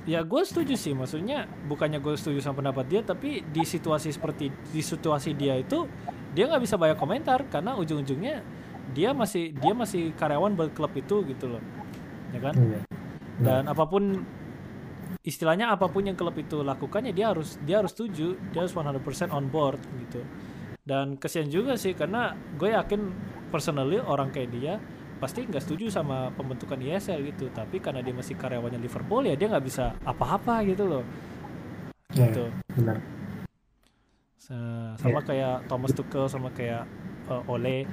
ya 0.05 0.25
gue 0.25 0.41
setuju 0.41 0.73
sih. 0.77 0.93
Maksudnya 0.97 1.45
bukannya 1.69 2.01
gue 2.01 2.13
setuju 2.17 2.41
sama 2.41 2.61
pendapat 2.65 2.85
dia 2.89 3.01
tapi 3.05 3.45
di 3.45 3.63
situasi 3.65 4.09
seperti 4.13 4.49
di 4.49 4.81
situasi 4.81 5.37
dia 5.37 5.57
itu 5.57 5.85
dia 6.31 6.47
nggak 6.47 6.63
bisa 6.63 6.75
banyak 6.79 6.97
komentar 6.97 7.45
karena 7.51 7.75
ujung-ujungnya 7.75 8.41
dia 8.91 9.13
masih 9.13 9.53
dia 9.55 9.73
masih 9.75 10.11
karyawan 10.17 10.57
buat 10.57 10.71
klub 10.73 10.93
itu 10.97 11.23
gitu 11.27 11.45
loh. 11.57 11.63
Ya 12.31 12.39
kan? 12.39 12.55
Iya. 12.55 12.79
dan 13.41 13.65
apa 13.65 13.89
pun 13.89 14.21
istilahnya 15.25 15.73
apa 15.73 15.89
pun 15.89 16.05
yang 16.05 16.13
klub 16.13 16.37
itu 16.37 16.61
lakukan 16.61 17.09
ya 17.09 17.13
dia 17.13 17.27
harus 17.33 17.57
dia 17.65 17.81
harus 17.81 17.93
setuju. 17.93 18.37
Dia 18.53 18.65
harus 18.65 18.73
100% 18.73 19.33
on 19.33 19.49
board 19.49 19.81
gitu. 20.07 20.21
Dan 20.81 21.21
kesian 21.21 21.45
juga 21.47 21.77
sih 21.77 21.93
karena 21.93 22.33
gue 22.57 22.73
yakin 22.73 23.01
personally 23.53 24.01
orang 24.01 24.33
kayak 24.33 24.49
dia 24.49 24.73
pasti 25.21 25.45
nggak 25.45 25.61
setuju 25.61 25.93
sama 25.93 26.33
pembentukan 26.33 26.81
ISL 26.81 27.21
gitu. 27.29 27.53
Tapi 27.53 27.77
karena 27.77 28.01
dia 28.01 28.11
masih 28.17 28.33
karyawannya 28.33 28.81
Liverpool 28.81 29.29
ya 29.29 29.37
dia 29.37 29.47
nggak 29.53 29.65
bisa 29.65 29.93
apa-apa 30.01 30.65
gitu 30.65 30.89
loh. 30.89 31.03
Iya, 32.11 32.25
gitu. 32.27 32.45
benar. 32.81 32.97
Sa- 34.41 34.97
sama 34.97 35.21
kayak 35.21 35.69
Thomas 35.69 35.93
Tuchel 35.93 36.25
sama 36.25 36.49
kayak 36.51 36.89
eh, 37.29 37.51
Ole. 37.53 37.85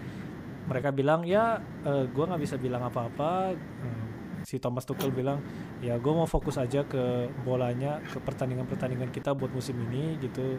Mereka 0.69 0.89
bilang 0.97 1.23
ya 1.29 1.61
eh, 1.85 2.09
gue 2.09 2.25
nggak 2.25 2.41
bisa 2.41 2.57
bilang 2.57 2.83
apa-apa. 2.89 3.53
Eh, 3.53 4.07
si 4.49 4.57
Thomas 4.57 4.89
Tuchel 4.89 5.13
bilang 5.13 5.45
ya 5.85 6.01
gue 6.01 6.13
mau 6.17 6.27
fokus 6.27 6.57
aja 6.57 6.83
ke 6.89 7.29
bolanya 7.45 8.01
ke 8.09 8.19
pertandingan-pertandingan 8.25 9.13
kita 9.13 9.37
buat 9.37 9.53
musim 9.53 9.77
ini 9.93 10.17
gitu. 10.19 10.57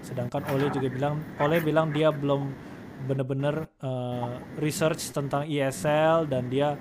Sedangkan 0.00 0.46
Ole 0.50 0.72
juga 0.72 0.88
bilang 0.88 1.20
Ole 1.36 1.60
bilang 1.60 1.92
dia 1.92 2.08
belum 2.08 2.67
bener-bener 3.06 3.70
eh, 3.78 4.32
research 4.58 5.14
tentang 5.14 5.46
ESL 5.46 6.26
dan 6.26 6.50
dia 6.50 6.74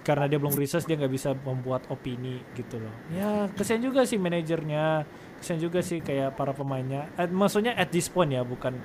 karena 0.00 0.24
dia 0.24 0.40
belum 0.40 0.56
research 0.56 0.88
dia 0.88 0.96
nggak 0.96 1.12
bisa 1.12 1.36
membuat 1.36 1.84
opini 1.92 2.40
gitu 2.56 2.80
loh. 2.80 2.94
Ya 3.12 3.46
kesian 3.52 3.84
juga 3.84 4.08
sih 4.08 4.16
manajernya. 4.16 5.04
Kesian 5.38 5.60
juga 5.60 5.84
sih 5.84 6.00
kayak 6.00 6.34
para 6.34 6.56
pemainnya. 6.56 7.12
Eh, 7.20 7.28
maksudnya 7.28 7.76
at 7.76 7.92
this 7.92 8.08
point 8.08 8.32
ya 8.32 8.42
bukan 8.42 8.80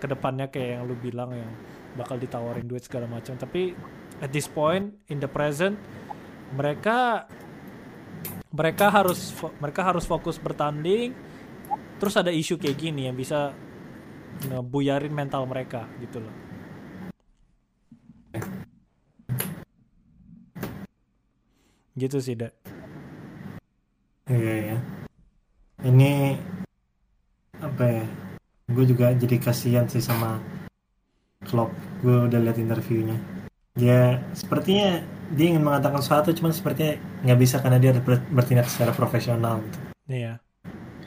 ke 0.00 0.06
depannya 0.08 0.48
kayak 0.48 0.80
yang 0.80 0.82
lu 0.88 0.96
bilang 0.96 1.34
yang 1.36 1.52
bakal 1.94 2.16
ditawarin 2.16 2.64
duit 2.64 2.82
segala 2.82 3.04
macam. 3.04 3.36
Tapi 3.36 3.76
at 4.24 4.32
this 4.32 4.48
point 4.48 4.96
in 5.12 5.20
the 5.20 5.28
present 5.28 5.76
mereka 6.56 7.28
mereka 8.48 8.88
harus 8.88 9.36
mereka 9.60 9.84
harus 9.84 10.08
fokus 10.08 10.40
bertanding. 10.40 11.12
Terus 12.00 12.14
ada 12.16 12.32
isu 12.32 12.56
kayak 12.56 12.78
gini 12.78 13.04
yang 13.10 13.16
bisa 13.18 13.52
ngebuyarin 14.46 15.10
mental 15.10 15.42
mereka 15.50 15.90
gitu 15.98 16.22
loh 16.22 16.34
gitu 21.98 22.18
sih 22.22 22.38
dek 22.38 22.54
Iya, 24.28 24.54
iya. 24.60 24.78
Ini 25.88 26.36
apa 27.64 27.84
ya? 27.88 28.04
Gue 28.68 28.84
juga 28.84 29.16
jadi 29.16 29.40
kasihan 29.40 29.88
sih 29.88 30.04
sama 30.04 30.36
Klopp. 31.48 31.72
Gue 32.04 32.28
udah 32.28 32.36
lihat 32.36 32.60
interviewnya. 32.60 33.16
Dia 33.72 34.20
sepertinya 34.36 35.00
dia 35.32 35.46
ingin 35.48 35.64
mengatakan 35.64 36.04
sesuatu, 36.04 36.36
cuman 36.36 36.52
sepertinya 36.52 37.00
nggak 37.24 37.40
bisa 37.40 37.56
karena 37.64 37.80
dia 37.80 37.96
harus 37.96 38.04
bertindak 38.28 38.68
secara 38.68 38.92
profesional. 38.92 39.64
Gitu. 39.64 39.78
Iya, 40.12 40.32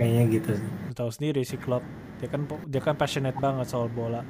Kayaknya 0.01 0.23
gitu 0.33 0.49
sih. 0.57 0.69
tahu 0.97 1.09
sendiri 1.13 1.45
si 1.45 1.61
Klopp. 1.61 1.85
Dia 2.21 2.29
kan 2.29 2.41
dia 2.69 2.81
kan 2.81 2.93
passionate 2.93 3.35
banget 3.35 3.65
soal 3.65 3.89
bola 3.89 4.21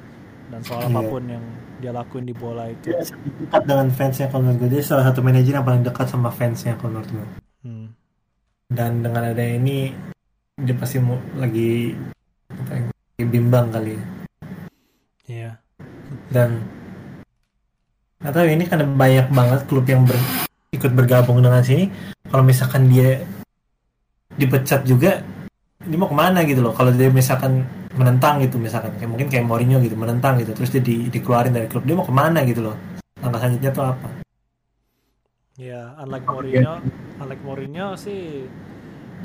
dan 0.48 0.60
soal 0.64 0.82
Iya. 0.82 0.90
apa 0.90 1.00
pun 1.06 1.22
yang 1.28 1.44
dia 1.78 1.92
lakuin 1.92 2.24
di 2.24 2.32
bola 2.32 2.66
itu. 2.66 2.88
Dia 2.88 3.04
dekat 3.04 3.62
dengan 3.64 3.88
fansnya 3.90 4.26
kalau 4.26 4.42
menurut 4.42 4.58
gue. 4.58 4.70
Dia 4.72 4.82
salah 4.82 5.04
satu 5.06 5.20
manajer 5.20 5.52
yang 5.54 5.66
paling 5.66 5.84
dekat 5.84 6.06
sama 6.08 6.32
fansnya 6.32 6.72
kalau 6.76 6.96
menurut 6.96 7.10
gue. 7.12 7.26
Hmm. 7.62 7.86
Dan 8.66 9.04
dengan 9.04 9.28
ada 9.28 9.44
ini, 9.44 9.92
dia 10.56 10.72
pasti 10.72 10.96
mau 10.96 11.20
lagi 11.36 11.92
ya, 12.48 12.88
lagi 12.88 13.24
bimbang 13.28 13.68
kali 13.68 13.92
ya. 13.94 14.04
Iya. 15.22 15.50
dan 16.28 16.60
nggak 18.20 18.32
tahu 18.32 18.46
ini 18.46 18.64
karena 18.64 18.84
banyak 18.86 19.26
banget 19.32 19.60
klub 19.64 19.84
yang 19.84 20.04
ber- 20.04 20.26
ikut 20.70 20.92
bergabung 20.92 21.40
dengan 21.40 21.64
sini 21.64 21.88
kalau 22.28 22.44
misalkan 22.44 22.88
dia 22.88 23.20
dipecat 24.32 24.84
juga 24.84 25.20
dia 25.82 25.98
mau 25.98 26.08
ke 26.08 26.16
mana 26.16 26.38
gitu 26.46 26.60
loh 26.62 26.72
kalau 26.72 26.90
dia 26.94 27.10
misalkan 27.10 27.66
menentang 27.92 28.40
gitu 28.40 28.56
misalkan 28.56 28.94
kayak 28.96 29.10
mungkin 29.10 29.28
kayak 29.28 29.44
Mourinho 29.44 29.78
gitu 29.82 29.94
menentang 29.98 30.38
gitu 30.40 30.54
terus 30.54 30.70
dia 30.72 30.80
di- 30.80 31.10
dikeluarin 31.10 31.52
dari 31.52 31.66
klub 31.68 31.84
dia 31.84 31.92
mau 31.98 32.06
ke 32.06 32.14
mana 32.14 32.40
gitu 32.46 32.64
loh 32.64 32.76
langkah 33.20 33.38
selanjutnya 33.42 33.70
tuh 33.74 33.84
apa 33.92 34.08
Ya, 35.60 35.92
unlike 36.00 36.24
Mourinho, 36.24 36.80
unlike 37.20 37.44
Mourinho 37.44 37.92
sih 37.94 38.48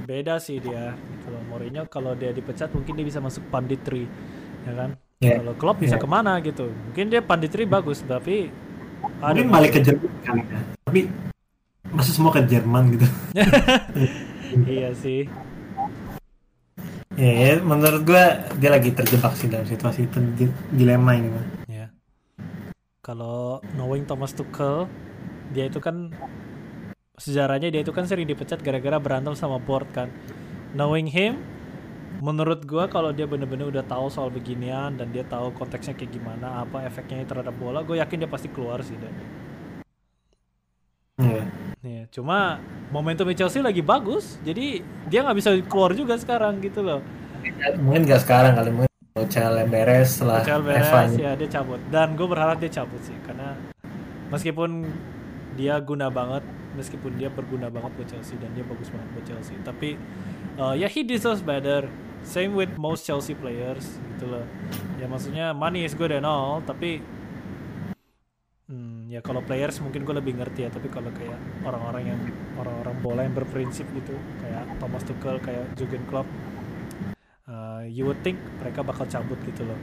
beda 0.03 0.38
sih 0.43 0.60
dia. 0.60 0.91
Kalau 1.24 1.39
Mourinho 1.47 1.88
kalau 1.88 2.14
dia 2.20 2.36
dipecat 2.36 2.68
mungkin 2.76 2.99
dia 2.99 3.08
bisa 3.08 3.24
masuk 3.24 3.47
panditri, 3.47 4.05
ya 4.68 4.74
kan? 4.76 4.89
ya 5.24 5.39
Kalau 5.39 5.55
Klopp 5.55 5.80
bisa 5.82 5.95
Iya. 5.95 6.03
ke 6.03 6.08
mana 6.08 6.38
gitu? 6.43 6.68
Mungkin 6.68 7.05
dia 7.10 7.24
panditri 7.24 7.64
bagus, 7.64 8.03
tapi 8.03 8.51
ada 9.24 9.34
mungkin 9.34 9.47
balik 9.49 9.72
ke 9.72 9.80
Jerman 9.82 10.12
kali 10.22 10.41
ya 10.45 10.60
tapi 10.84 10.99
masa 11.89 12.12
semua 12.12 12.32
ke 12.36 12.41
Jerman 12.43 12.84
gitu 12.93 13.08
iya 14.68 14.91
sih. 14.93 15.32
Ya, 17.18 17.32
ya, 17.34 17.51
menurut 17.61 18.01
gua 18.05 18.24
dia 18.61 18.70
lagi 18.70 18.89
terjebak 18.93 19.34
sih 19.39 19.49
dalam 19.49 19.65
situasi 19.65 20.05
itu 20.07 20.18
di- 20.38 20.57
dilema 20.74 21.11
ini 21.18 21.30
mah 21.34 21.45
Ya. 21.68 21.91
Kalau 23.03 23.59
knowing 23.76 24.03
Thomas 24.07 24.32
Tuchel, 24.36 24.88
dia 25.51 25.68
itu 25.68 25.80
kan 25.80 26.11
sejarahnya 27.18 27.68
dia 27.74 27.82
itu 27.84 27.91
kan 27.97 28.05
sering 28.09 28.28
dipecat 28.30 28.59
gara-gara 28.61 28.97
berantem 29.01 29.34
sama 29.36 29.57
board 29.57 29.88
kan. 29.97 30.07
Knowing 30.78 31.09
him, 31.09 31.34
menurut 32.22 32.63
gua 32.65 32.86
kalau 32.89 33.11
dia 33.18 33.26
bener-bener 33.30 33.68
udah 33.74 33.84
tahu 33.86 34.07
soal 34.13 34.30
beginian 34.34 34.97
dan 34.99 35.07
dia 35.15 35.24
tahu 35.26 35.53
konteksnya 35.59 35.93
kayak 35.97 36.11
gimana, 36.13 36.63
apa 36.63 36.86
efeknya 36.89 37.26
terhadap 37.26 37.55
bola, 37.57 37.82
gue 37.88 37.97
yakin 38.01 38.26
dia 38.26 38.30
pasti 38.30 38.49
keluar 38.51 38.80
sih 38.86 38.97
deh. 38.97 39.13
Iya. 41.18 41.43
Nih, 41.82 42.05
cuma 42.13 42.61
momentum 42.93 43.26
Chelsea 43.34 43.61
lagi 43.61 43.82
bagus, 43.82 44.38
jadi 44.45 44.86
dia 45.09 45.20
nggak 45.26 45.38
bisa 45.38 45.49
keluar 45.65 45.91
juga 45.97 46.13
sekarang 46.18 46.61
gitu 46.61 46.86
loh. 46.86 47.01
mungkin 47.80 48.03
gak 48.03 48.28
sekarang 48.28 48.59
kali 48.59 48.70
mungkin 48.76 48.91
kalau 49.15 49.28
Cel 49.32 49.55
beres 49.72 50.20
setelah 50.20 50.45
Michael 50.45 50.61
Eva 50.61 50.68
Beres 50.68 51.11
ya 51.15 51.32
dia 51.34 51.49
cabut 51.49 51.80
dan 51.89 52.13
gue 52.13 52.28
berharap 52.28 52.61
dia 52.61 52.70
cabut 52.70 53.01
sih 53.01 53.15
karena 53.24 53.57
meskipun 54.30 54.86
dia 55.57 55.80
guna 55.82 56.11
banget 56.13 56.45
meskipun 56.78 57.18
dia 57.18 57.34
berguna 57.34 57.74
banget 57.74 57.89
buat 57.97 58.09
Chelsea 58.13 58.38
dan 58.38 58.53
dia 58.53 58.61
bagus 58.61 58.93
banget 58.93 59.09
buat 59.18 59.26
Chelsea 59.26 59.55
tapi 59.65 59.97
uh, 60.61 60.78
ya 60.78 60.86
he 60.86 61.01
deserves 61.01 61.41
better 61.41 61.89
same 62.22 62.53
with 62.53 62.70
most 62.78 63.09
Chelsea 63.09 63.34
players 63.34 63.97
gitu 64.13 64.30
loh 64.30 64.45
ya 65.01 65.09
maksudnya 65.09 65.55
money 65.55 65.82
is 65.82 65.97
good 65.97 66.13
and 66.13 66.28
all 66.28 66.61
tapi 66.61 67.01
ya 69.18 69.20
kalau 69.26 69.41
players 69.41 69.82
mungkin 69.82 70.05
gue 70.05 70.13
lebih 70.13 70.38
ngerti 70.38 70.65
ya 70.65 70.70
tapi 70.70 70.93
kalau 70.93 71.09
kayak 71.09 71.41
orang-orang 71.65 72.13
yang 72.13 72.22
orang-orang 72.61 72.95
bola 73.01 73.22
yang 73.26 73.34
berprinsip 73.34 73.89
gitu 73.97 74.13
kayak 74.45 74.70
Thomas 74.78 75.01
Tuchel 75.01 75.41
kayak 75.41 75.65
Jurgen 75.74 76.05
Klopp 76.05 76.30
uh, 77.49 77.82
you 77.89 78.05
would 78.05 78.22
think 78.22 78.38
mereka 78.61 78.86
bakal 78.86 79.09
cabut 79.09 79.41
gitu 79.49 79.65
loh 79.65 79.80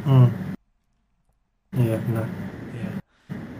Hmm. 0.00 0.32
Iya 1.76 2.00
benar. 2.00 2.26
Iya. 2.72 2.90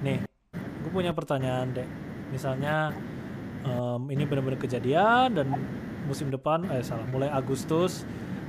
Nih, 0.01 0.19
gue 0.57 0.91
punya 0.91 1.13
pertanyaan 1.13 1.69
deh. 1.77 1.89
Misalnya 2.33 2.97
em, 3.65 4.03
ini 4.09 4.25
benar-benar 4.25 4.57
kejadian 4.57 5.37
dan 5.37 5.53
musim 6.09 6.33
depan, 6.33 6.65
eh 6.73 6.83
salah, 6.83 7.05
mulai 7.13 7.29
Agustus 7.31 8.03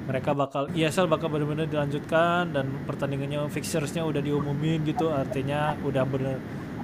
mereka 0.07 0.33
bakal 0.33 0.65
ESL 0.73 1.05
bakal 1.05 1.29
benar-benar 1.29 1.69
dilanjutkan 1.69 2.49
dan 2.51 2.65
pertandingannya 2.89 3.45
fixturesnya 3.53 4.01
udah 4.01 4.21
diumumin 4.21 4.81
gitu, 4.85 5.13
artinya 5.13 5.77
udah 5.85 6.03
bener 6.05 6.37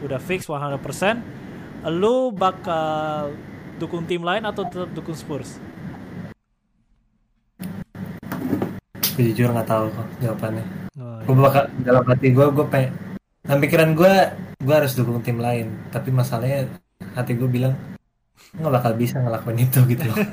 udah 0.06 0.20
fix 0.22 0.46
100%. 0.46 0.78
Lu 1.94 2.30
bakal 2.34 3.34
dukung 3.82 4.06
tim 4.06 4.22
lain 4.22 4.46
atau 4.46 4.66
tetap 4.66 4.90
dukung 4.94 5.18
Spurs? 5.18 5.58
Gue 9.18 9.34
jujur 9.34 9.50
nggak 9.50 9.66
tahu 9.66 9.90
kok 9.90 10.08
jawabannya. 10.22 10.66
Oh, 11.02 11.18
Gue 11.26 11.36
bakal 11.42 11.64
dalam 11.82 12.06
hati 12.06 12.30
gue 12.30 12.46
gue 12.54 12.66
pengen 12.70 12.94
Nah 13.48 13.56
pikiran 13.64 13.96
gue, 13.96 14.14
gue 14.60 14.76
harus 14.76 14.92
dukung 14.94 15.24
tim 15.24 15.40
lain. 15.40 15.72
Tapi 15.88 16.12
masalahnya 16.12 16.68
hati 17.16 17.34
gue 17.34 17.48
bilang 17.48 17.74
nggak 18.54 18.74
bakal 18.74 18.92
bisa 18.94 19.24
ngelakuin 19.24 19.64
itu 19.64 19.80
gitu 19.88 20.04
loh. 20.06 20.18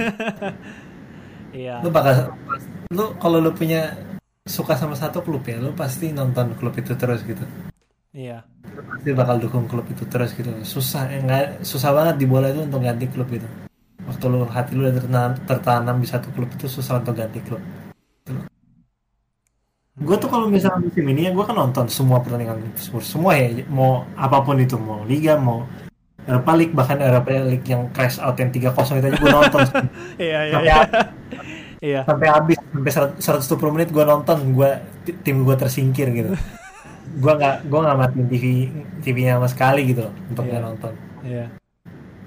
Iya. 1.55 1.79
lu 1.87 1.89
bakal, 1.95 2.35
lu 2.91 3.17
kalau 3.17 3.39
lu 3.41 3.55
punya 3.57 3.97
suka 4.45 4.77
sama 4.77 4.93
satu 4.93 5.25
klub 5.25 5.47
ya, 5.49 5.57
lu 5.57 5.73
pasti 5.73 6.13
nonton 6.13 6.53
klub 6.59 6.77
itu 6.77 6.93
terus 6.99 7.25
gitu. 7.25 7.45
Iya. 8.13 8.45
Lu 8.69 8.83
pasti 8.85 9.11
bakal 9.17 9.41
dukung 9.41 9.65
klub 9.65 9.89
itu 9.89 10.05
terus 10.05 10.37
gitu. 10.37 10.53
Susah, 10.67 11.09
eh, 11.09 11.25
nggak 11.25 11.65
susah 11.65 11.91
banget 11.97 12.21
di 12.21 12.27
bola 12.29 12.53
itu 12.53 12.61
untuk 12.67 12.85
ganti 12.85 13.09
klub 13.09 13.29
gitu. 13.33 13.49
Waktu 14.05 14.25
lu 14.29 14.45
hati 14.45 14.77
lu 14.77 14.85
udah 14.85 14.95
tertanam, 15.01 15.33
tertanam 15.49 15.97
di 15.97 16.09
satu 16.09 16.29
klub 16.37 16.53
itu 16.53 16.69
susah 16.69 17.01
untuk 17.01 17.17
ganti 17.17 17.41
klub. 17.41 17.63
Gue 19.95 20.19
tuh 20.19 20.27
kalau 20.27 20.51
misalnya 20.51 20.91
musim 20.91 21.07
ini 21.07 21.31
ya 21.31 21.31
gue 21.31 21.45
kan 21.47 21.55
nonton 21.55 21.87
semua 21.87 22.19
pertandingan 22.19 22.59
Spurs 22.75 23.15
semua 23.15 23.39
ya 23.39 23.63
mau 23.71 24.03
apa 24.19 24.43
pun 24.43 24.59
itu 24.59 24.75
mau 24.75 25.07
liga 25.07 25.39
mau 25.39 25.63
Europa 26.27 26.53
League 26.59 26.75
bahkan 26.75 26.99
Europa 26.99 27.31
League 27.47 27.63
yang 27.63 27.87
crash 27.95 28.19
out 28.19 28.35
yang 28.35 28.51
3-0 28.51 28.75
itu 28.75 29.07
aja 29.07 29.09
gue 29.15 29.31
nonton 29.31 29.61
Iya, 30.27 30.41
iya. 30.51 30.59
iya. 30.67 30.79
Iya. 31.85 32.01
sampai 32.03 32.29
habis 32.29 32.57
sampai 32.57 32.93
120 33.21 33.45
menit 33.71 33.93
gue 33.93 34.01
nonton 34.03 34.41
gue 34.51 34.71
tim 35.21 35.45
gue 35.45 35.53
tersingkir 35.53 36.09
gitu 36.11 36.33
gue 37.23 37.33
nggak 37.35 37.69
gue 37.69 37.79
nggak 37.79 37.99
matiin 37.99 38.27
TV 38.27 38.45
TV-nya 39.01 39.37
sama 39.37 39.47
sekali 39.47 39.81
gitu 39.87 40.09
untuk 40.27 40.43
Iya. 40.43 40.51
nggak 40.51 40.63
nonton 40.65 40.93
Iya. 41.23 41.47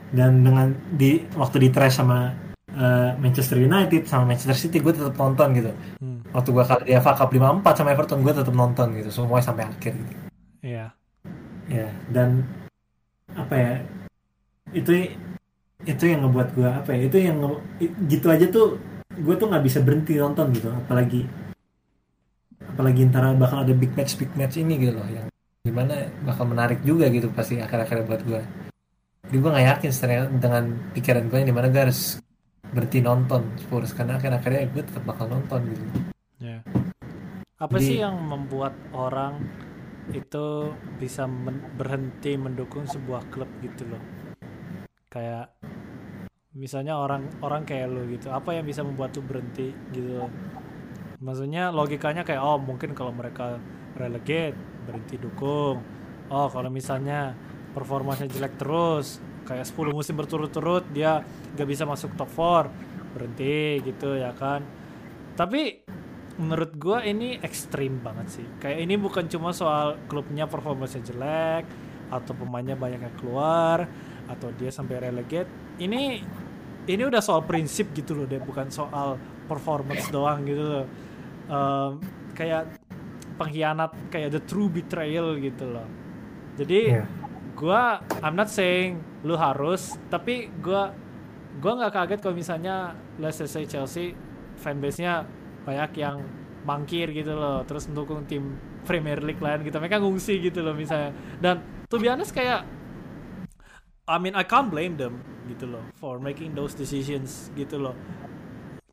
dan 0.09 0.31
dengan 0.39 0.67
di 0.89 1.09
waktu 1.33 1.57
di 1.59 1.69
trash 1.69 1.97
sama 1.97 2.37
eh, 2.69 3.11
Manchester 3.17 3.57
United 3.57 4.05
sama 4.05 4.29
Manchester 4.29 4.53
City 4.55 4.77
gue 4.77 4.93
tetap 4.93 5.17
nonton 5.17 5.49
gitu 5.51 5.71
Hmm. 5.97 6.21
waktu 6.29 6.49
gue 6.51 6.63
kalah 6.63 6.83
di 6.83 6.93
FA 6.93 7.13
Cup 7.13 7.31
5-4 7.31 7.65
sama 7.73 7.89
Everton 7.89 8.21
gue 8.21 8.33
tetap 8.35 8.53
nonton 8.53 8.87
gitu 8.93 9.09
semuanya 9.09 9.41
sampai 9.43 9.65
akhir 9.65 9.93
gitu. 9.97 10.21
Iya. 10.61 10.85
ya 11.67 11.87
dan 12.07 12.45
apa 13.29 13.53
ya 13.53 13.73
itu 14.71 15.11
itu 15.83 16.03
yang 16.05 16.23
ngebuat 16.23 16.47
gue 16.53 16.69
apa 16.69 16.89
ya 16.91 17.01
itu 17.03 17.17
yang 17.17 17.37
nge- 17.37 17.63
gitu 18.07 18.27
aja 18.27 18.45
tuh 18.47 18.77
gue 19.17 19.35
tuh 19.35 19.47
nggak 19.49 19.63
bisa 19.65 19.79
berhenti 19.81 20.13
nonton 20.15 20.53
gitu 20.53 20.69
apalagi 20.69 21.21
apalagi 22.61 23.01
ntar 23.09 23.33
bakal 23.35 23.65
ada 23.65 23.73
big 23.73 23.93
match 23.97 24.17
big 24.17 24.29
match 24.37 24.57
ini 24.57 24.77
gitu 24.77 24.93
loh 24.97 25.07
yang 25.09 25.27
di 25.61 25.73
mana 25.73 26.07
bakal 26.23 26.47
menarik 26.47 26.79
juga 26.85 27.09
gitu 27.09 27.27
pasti 27.33 27.59
akhir-akhirnya 27.59 28.05
buat 28.05 28.21
gue 28.23 28.41
jadi 29.27 29.37
gue 29.37 29.51
nggak 29.51 29.67
yakin 29.75 29.89
sebenarnya 29.91 30.23
dengan 30.39 30.63
pikiran 30.95 31.23
gue 31.27 31.37
yang 31.43 31.49
di 31.49 31.55
mana 31.55 31.67
gue 31.67 31.81
harus 31.89 32.01
berhenti 32.67 32.99
nonton 32.99 33.41
Spurs 33.59 33.91
karena 33.91 34.15
akhir-akhirnya 34.15 34.63
gue 34.71 34.83
tetap 34.85 35.03
bakal 35.03 35.25
nonton 35.27 35.61
gitu 35.67 35.85
Iya. 36.37 36.61
Apa 37.57 37.81
Jadi- 37.81 37.85
sih 37.89 37.97
yang 37.97 38.21
membuat 38.21 38.77
orang 38.93 39.41
itu 40.13 40.69
bisa 41.01 41.25
men- 41.25 41.65
berhenti 41.73 42.37
mendukung 42.37 42.85
sebuah 42.85 43.25
klub 43.33 43.49
gitu 43.65 43.89
loh? 43.89 44.03
Kayak 45.09 45.49
misalnya 46.57 46.97
orang 46.97 47.29
orang 47.45 47.63
kayak 47.63 47.87
lu 47.87 48.09
gitu, 48.09 48.33
apa 48.33 48.57
yang 48.57 48.65
bisa 48.65 48.81
membuat 48.81 49.13
lu 49.13 49.23
berhenti 49.23 49.71
gitu? 49.93 50.25
Maksudnya 51.21 51.69
logikanya 51.69 52.25
kayak 52.25 52.41
oh 52.41 52.57
mungkin 52.57 52.97
kalau 52.97 53.13
mereka 53.13 53.61
relegate 53.93 54.57
berhenti 54.85 55.21
dukung. 55.21 55.81
Oh 56.29 56.47
kalau 56.49 56.69
misalnya 56.73 57.33
performanya 57.73 58.25
jelek 58.25 58.57
terus 58.57 59.21
kayak 59.47 59.63
10 59.63 59.95
musim 59.95 60.19
berturut-turut 60.19 60.83
dia 60.91 61.23
gak 61.55 61.67
bisa 61.69 61.87
masuk 61.87 62.11
top 62.19 62.27
4 62.35 63.15
berhenti 63.15 63.79
gitu 63.85 64.17
ya 64.17 64.35
kan. 64.35 64.61
Tapi 65.37 65.85
menurut 66.37 66.77
gua 66.77 67.01
ini 67.01 67.41
ekstrim 67.41 68.01
banget 68.01 68.41
sih. 68.41 68.47
Kayak 68.61 68.79
ini 68.85 68.93
bukan 68.99 69.25
cuma 69.25 69.53
soal 69.53 69.97
klubnya 70.05 70.45
performanya 70.45 71.01
jelek 71.01 71.65
atau 72.07 72.33
pemainnya 72.37 72.77
banyak 72.77 73.01
yang 73.03 73.15
keluar 73.19 73.89
atau 74.27 74.51
dia 74.53 74.69
sampai 74.69 75.01
relegate. 75.01 75.49
Ini 75.81 76.21
ini 76.87 77.03
udah 77.03 77.19
soal 77.19 77.43
prinsip 77.43 77.91
gitu 77.91 78.15
loh 78.15 78.25
deh, 78.25 78.39
bukan 78.39 78.71
soal 78.71 79.19
performance 79.45 80.07
doang 80.09 80.47
gitu 80.47 80.63
loh. 80.63 80.85
Em, 81.47 81.91
kayak 82.35 82.79
pengkhianat 83.37 83.91
kayak 84.09 84.33
the 84.33 84.41
true 84.47 84.71
betrayal 84.71 85.35
gitu 85.37 85.67
loh. 85.67 85.87
Jadi 86.57 86.79
Iya. 86.97 87.05
gua 87.53 88.01
I'm 88.23 88.33
not 88.33 88.49
saying 88.49 88.97
lu 89.27 89.37
harus, 89.37 89.99
tapi 90.09 90.49
gua 90.63 90.95
gua 91.61 91.71
nggak 91.77 91.93
kaget 91.93 92.19
kalau 92.23 92.35
misalnya 92.35 92.95
let's 93.21 93.37
say 93.37 93.63
Chelsea 93.67 94.17
fanbase-nya 94.57 95.27
banyak 95.67 95.91
yang 96.01 96.23
mangkir 96.65 97.11
gitu 97.13 97.35
loh, 97.37 97.63
terus 97.63 97.87
mendukung 97.87 98.25
tim 98.27 98.57
Premier 98.83 99.19
League 99.19 99.39
lain 99.39 99.63
gitu. 99.63 99.77
Mereka 99.79 99.99
ngungsi 99.99 100.39
gitu 100.39 100.63
loh 100.63 100.75
misalnya. 100.75 101.11
Dan 101.39 101.63
be 101.87 102.07
honest 102.07 102.35
kayak 102.35 102.76
I 104.07 104.15
mean 104.17 104.33
I 104.33 104.47
can't 104.47 104.71
blame 104.71 104.95
them 104.95 105.19
gitu 105.45 105.67
loh 105.67 105.83
for 105.99 106.15
making 106.17 106.55
those 106.55 106.71
decisions 106.71 107.51
gitu 107.53 107.75
loh. 107.75 107.95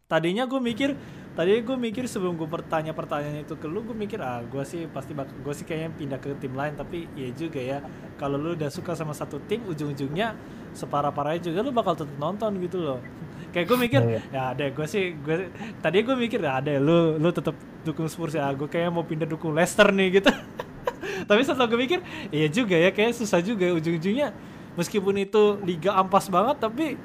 Tadinya 0.05 0.45
gue 0.45 0.59
mikir 0.59 0.99
tadi 1.35 1.59
gue 1.63 1.75
mikir 1.75 2.07
sebelum 2.07 2.35
gue 2.35 2.47
bertanya 2.47 2.95
pertanyaan 2.95 3.43
itu 3.43 3.55
ke 3.55 3.67
lu 3.67 3.83
gue 3.83 3.95
mikir 3.95 4.23
ah 4.23 4.39
gue 4.39 4.63
sih 4.63 4.87
pasti 4.87 5.15
bak 5.15 5.27
gue 5.43 5.51
sih 5.51 5.67
kayaknya 5.67 5.91
pindah 5.91 6.19
ke 6.19 6.31
tim 6.39 6.55
lain 6.55 6.79
tapi 6.79 7.11
ya 7.19 7.27
juga 7.35 7.59
ya 7.59 7.79
kalau 8.15 8.39
lu 8.39 8.55
udah 8.55 8.71
suka 8.71 8.95
sama 8.95 9.11
satu 9.11 9.43
tim 9.43 9.67
ujung-ujungnya 9.67 10.39
separah 10.71 11.11
parahnya 11.11 11.51
juga 11.51 11.67
lu 11.67 11.75
bakal 11.75 11.99
tetap 11.99 12.15
nonton 12.23 12.55
gitu 12.63 12.79
loh 12.79 12.99
kayak 13.55 13.67
gue 13.67 13.79
mikir 13.83 14.01
Iya. 14.07 14.21
ya 14.31 14.43
ada 14.55 14.65
gue 14.71 14.87
sih 14.87 15.19
gue 15.19 15.51
tadi 15.83 16.07
gue 16.07 16.15
mikir 16.15 16.39
ya 16.39 16.63
ada 16.63 16.71
lu 16.79 17.19
lu 17.19 17.31
tetap 17.35 17.59
dukung 17.83 18.07
Spurs 18.07 18.39
ya 18.39 18.47
gue 18.55 18.71
kayaknya 18.71 18.95
mau 18.95 19.03
pindah 19.03 19.27
dukung 19.27 19.59
Leicester 19.59 19.91
nih 19.91 20.23
gitu 20.23 20.31
tapi 21.29 21.43
setelah 21.43 21.67
gue 21.67 21.79
mikir 21.83 21.99
iya 22.31 22.47
juga 22.47 22.79
ya 22.79 22.95
kayak 22.95 23.11
susah 23.11 23.43
juga 23.43 23.67
ya 23.67 23.75
ujung-ujungnya 23.75 24.31
meskipun 24.75 25.19
itu 25.19 25.59
liga 25.63 25.95
ampas 25.95 26.31
banget 26.31 26.59
tapi 26.63 26.99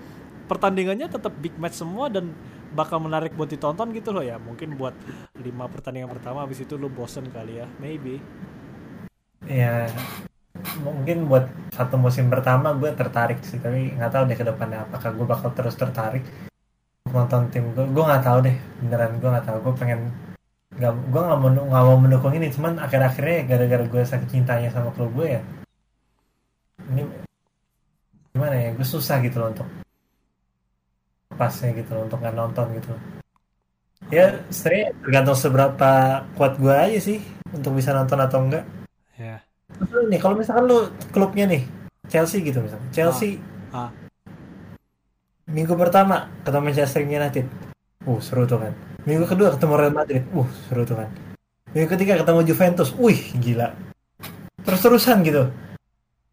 pertandingannya 0.50 1.06
tetap 1.06 1.34
big 1.38 1.54
match 1.62 1.78
semua 1.78 2.10
dan 2.10 2.34
bakal 2.74 3.02
menarik 3.02 3.34
buat 3.34 3.50
ditonton 3.50 3.94
gitu 3.94 4.10
loh 4.14 4.26
ya. 4.26 4.42
Mungkin 4.42 4.78
buat 4.78 4.94
lima 5.38 5.70
pertandingan 5.70 6.10
pertama 6.10 6.46
habis 6.46 6.62
itu 6.62 6.78
lu 6.78 6.90
bosen 6.90 7.30
kali 7.30 7.62
ya. 7.62 7.68
Maybe. 7.78 8.22
Ya 9.46 9.90
mungkin 10.84 11.30
buat 11.30 11.48
satu 11.72 11.96
musim 11.96 12.28
pertama 12.28 12.76
gue 12.76 12.92
tertarik 12.92 13.40
sih 13.48 13.64
tapi 13.64 13.96
nggak 13.96 14.12
tahu 14.12 14.24
deh 14.28 14.36
ke 14.36 14.44
depannya 14.44 14.84
apakah 14.84 15.16
gue 15.16 15.26
bakal 15.26 15.50
terus 15.56 15.78
tertarik 15.78 16.26
nonton 17.10 17.50
tim 17.54 17.70
gue. 17.74 17.86
Gue 17.90 18.04
nggak 18.06 18.24
tahu 18.26 18.38
deh 18.46 18.58
beneran 18.82 19.18
gue 19.22 19.30
nggak 19.30 19.46
tahu. 19.46 19.58
Gue 19.70 19.74
pengen 19.78 20.10
nggak 20.78 20.94
gue 21.10 21.22
nggak 21.22 21.40
mau 21.42 21.50
nggak 21.54 21.84
mau 21.86 21.98
mendukung 21.98 22.34
ini. 22.34 22.50
Cuman 22.54 22.82
akhir-akhirnya 22.82 23.46
gara-gara 23.50 23.84
gue 23.86 24.02
sakit 24.02 24.30
cintanya 24.30 24.70
sama 24.74 24.94
klub 24.94 25.14
gue 25.14 25.38
ya. 25.38 25.42
Ini 26.90 27.19
gimana 28.40 28.56
ya 28.56 28.72
gue 28.72 28.88
susah 28.88 29.20
gitu 29.20 29.36
loh 29.36 29.52
untuk 29.52 29.68
pasnya 31.36 31.76
gitu 31.76 31.92
loh 31.92 32.08
untuk 32.08 32.24
nggak 32.24 32.40
nonton 32.40 32.72
gitu 32.80 32.96
loh. 32.96 33.02
ya 34.08 34.48
sebenarnya 34.48 34.88
tergantung 35.04 35.36
seberapa 35.36 35.92
kuat 36.40 36.56
gue 36.56 36.72
aja 36.72 37.00
sih 37.04 37.20
untuk 37.52 37.76
bisa 37.76 37.92
nonton 37.92 38.16
atau 38.16 38.40
enggak. 38.40 38.64
Ya. 39.20 39.44
Lu 39.92 40.08
nih 40.08 40.24
kalau 40.24 40.40
misalkan 40.40 40.72
lu 40.72 40.88
klubnya 41.12 41.52
nih 41.52 41.68
Chelsea 42.08 42.40
gitu 42.40 42.64
misalnya 42.64 42.88
Chelsea 42.96 43.44
ah 43.76 43.92
minggu 45.44 45.76
pertama 45.76 46.32
ketemu 46.48 46.64
Manchester 46.64 47.04
United. 47.04 47.46
Uh 48.08 48.24
seru 48.24 48.48
tuh 48.48 48.64
kan. 48.64 48.72
Minggu 49.04 49.28
kedua 49.28 49.52
ketemu 49.52 49.74
Real 49.76 49.92
Madrid. 49.92 50.24
Uh 50.32 50.48
seru 50.72 50.88
tuh 50.88 50.96
kan. 50.96 51.12
Minggu 51.76 51.92
ketiga 51.92 52.16
ketemu 52.24 52.48
Juventus. 52.48 52.96
Wih 52.96 53.20
gila. 53.36 53.76
Terus 54.64 54.80
terusan 54.80 55.28
gitu 55.28 55.52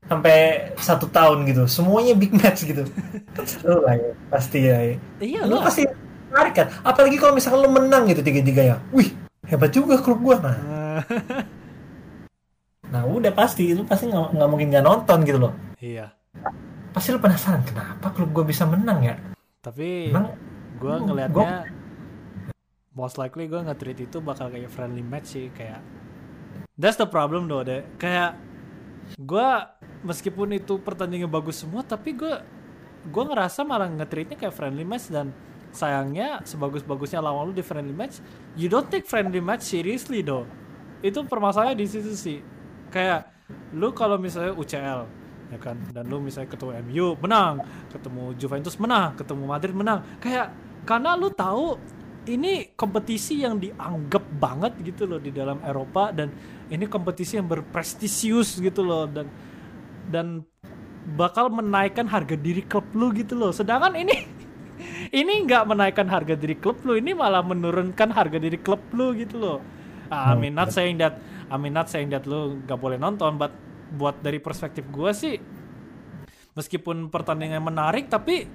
sampai 0.06 0.70
satu 0.78 1.10
tahun 1.10 1.46
gitu. 1.46 1.66
Semuanya 1.66 2.14
big 2.14 2.30
match 2.32 2.62
gitu. 2.64 2.86
Seru 3.50 3.82
lah 3.82 3.94
ya 3.98 4.10
pasti 4.30 4.58
ya, 4.64 4.76
ya. 4.82 4.96
iya 5.18 5.40
lu 5.44 5.58
pasti 5.60 5.86
menarik 6.30 6.54
kan? 6.54 6.66
Apalagi 6.82 7.16
kalau 7.18 7.34
misalkan 7.34 7.60
lu 7.62 7.70
menang 7.70 8.06
gitu 8.10 8.22
tiga 8.22 8.40
tiganya 8.42 8.76
wih 8.90 9.10
hebat 9.46 9.70
juga 9.70 9.98
klub 9.98 10.18
gua 10.22 10.36
nah. 10.42 10.58
Nah 12.86 13.02
udah 13.02 13.34
pasti 13.34 13.74
lu 13.74 13.82
pasti 13.82 14.06
nggak 14.06 14.38
nggak 14.38 14.48
mungkin 14.48 14.66
nggak 14.70 14.84
nonton 14.86 15.18
gitu 15.26 15.38
loh. 15.42 15.52
Iya. 15.78 16.14
Pasti 16.94 17.10
lu 17.10 17.18
penasaran 17.18 17.66
kenapa 17.66 18.14
klub 18.14 18.30
gue 18.32 18.44
bisa 18.46 18.62
menang 18.64 19.02
ya? 19.02 19.14
Tapi 19.60 20.14
emang 20.14 20.32
gue 20.78 20.92
Hmm, 20.94 21.04
ngelihatnya 21.04 21.66
most 22.94 23.18
likely 23.18 23.44
gue 23.44 23.60
nge-treat 23.60 24.00
itu 24.00 24.22
bakal 24.22 24.48
kayak 24.48 24.72
friendly 24.72 25.04
match 25.04 25.36
sih 25.36 25.52
kayak 25.52 25.82
that's 26.78 26.96
the 26.96 27.04
problem 27.04 27.50
though 27.50 27.60
deh. 27.60 27.82
Kayak 27.98 28.38
gue 29.18 29.48
meskipun 30.04 30.56
itu 30.56 30.76
pertandingan 30.80 31.30
bagus 31.30 31.62
semua 31.62 31.84
tapi 31.86 32.12
gue 32.16 32.34
gue 33.06 33.24
ngerasa 33.24 33.62
malah 33.62 33.86
nge-treatnya 33.86 34.36
kayak 34.36 34.54
friendly 34.54 34.82
match 34.82 35.08
dan 35.08 35.30
sayangnya 35.70 36.40
sebagus-bagusnya 36.42 37.20
lawan 37.20 37.52
lu 37.52 37.54
di 37.54 37.62
friendly 37.62 37.92
match 37.92 38.18
you 38.58 38.66
don't 38.66 38.88
take 38.88 39.04
friendly 39.04 39.38
match 39.38 39.62
seriously 39.68 40.24
though. 40.24 40.48
Itu 41.04 41.22
permasalahannya 41.28 41.78
di 41.78 41.86
situ 41.86 42.12
sih. 42.16 42.38
Kayak 42.88 43.30
lu 43.76 43.92
kalau 43.92 44.16
misalnya 44.16 44.56
UCL 44.56 45.00
ya 45.52 45.58
kan? 45.60 45.76
Dan 45.92 46.08
lu 46.08 46.18
misalnya 46.18 46.50
ketemu 46.50 46.72
MU 46.88 47.06
menang. 47.20 47.62
Ketemu 47.92 48.22
Juventus 48.40 48.74
menang. 48.80 49.14
Ketemu 49.14 49.44
Madrid 49.44 49.74
menang. 49.76 50.00
Kayak 50.18 50.50
karena 50.88 51.14
lu 51.14 51.28
tahu 51.30 51.76
ini 52.26 52.74
kompetisi 52.74 53.46
yang 53.46 53.62
dianggap 53.62 54.24
banget 54.42 54.72
gitu 54.82 55.06
loh 55.06 55.22
di 55.22 55.30
dalam 55.30 55.62
Eropa 55.62 56.10
dan 56.10 56.34
ini 56.66 56.90
kompetisi 56.90 57.38
yang 57.38 57.46
berprestisius 57.46 58.58
gitu 58.58 58.82
loh 58.82 59.06
dan 59.06 59.30
dan 60.06 60.44
bakal 61.06 61.50
menaikkan 61.52 62.06
harga 62.10 62.34
diri 62.38 62.62
klub 62.66 62.86
lu 62.96 63.12
gitu 63.14 63.34
loh. 63.38 63.52
Sedangkan 63.54 63.94
ini 63.98 64.14
ini 65.20 65.32
nggak 65.46 65.64
menaikkan 65.70 66.08
harga 66.10 66.34
diri 66.38 66.56
klub 66.58 66.82
lu, 66.86 66.98
ini 66.98 67.12
malah 67.16 67.42
menurunkan 67.44 68.10
harga 68.14 68.38
diri 68.40 68.58
klub 68.60 68.82
lu 68.94 69.14
gitu 69.16 69.36
loh. 69.38 69.58
Ah, 70.10 70.32
I 70.32 70.34
Hmm, 70.34 70.38
mean 70.38 70.54
not 70.54 70.70
saying 70.70 70.98
that 71.02 71.18
I 71.50 71.56
mean 71.58 71.74
not 71.74 71.90
saying 71.90 72.10
that 72.14 72.26
lu 72.30 72.62
nggak 72.66 72.78
boleh 72.78 72.98
nonton, 73.00 73.38
but 73.40 73.54
buat 73.90 74.18
dari 74.22 74.38
perspektif 74.42 74.86
gua 74.90 75.14
sih 75.14 75.38
meskipun 76.56 77.12
pertandingan 77.12 77.60
menarik 77.62 78.08
tapi 78.08 78.48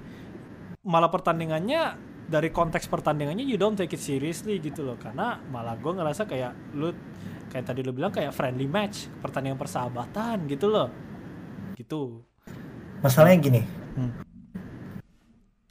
malah 0.82 1.10
pertandingannya 1.12 1.82
dari 2.26 2.50
konteks 2.50 2.86
pertandingannya 2.90 3.44
you 3.46 3.58
don't 3.60 3.78
take 3.78 3.94
it 3.94 4.02
seriously 4.02 4.58
gitu 4.58 4.82
loh 4.82 4.96
karena 4.98 5.38
malah 5.46 5.78
gue 5.78 5.92
ngerasa 5.94 6.26
kayak 6.26 6.52
lu 6.74 6.90
kayak 7.50 7.66
tadi 7.68 7.80
lu 7.86 7.92
bilang 7.94 8.10
kayak 8.14 8.32
friendly 8.34 8.66
match 8.66 9.06
pertandingan 9.22 9.58
persahabatan 9.60 10.46
gitu 10.50 10.66
loh 10.70 10.88
gitu 11.92 12.24
Masalahnya 13.02 13.36
gini, 13.42 13.62
Hmm. 13.92 14.14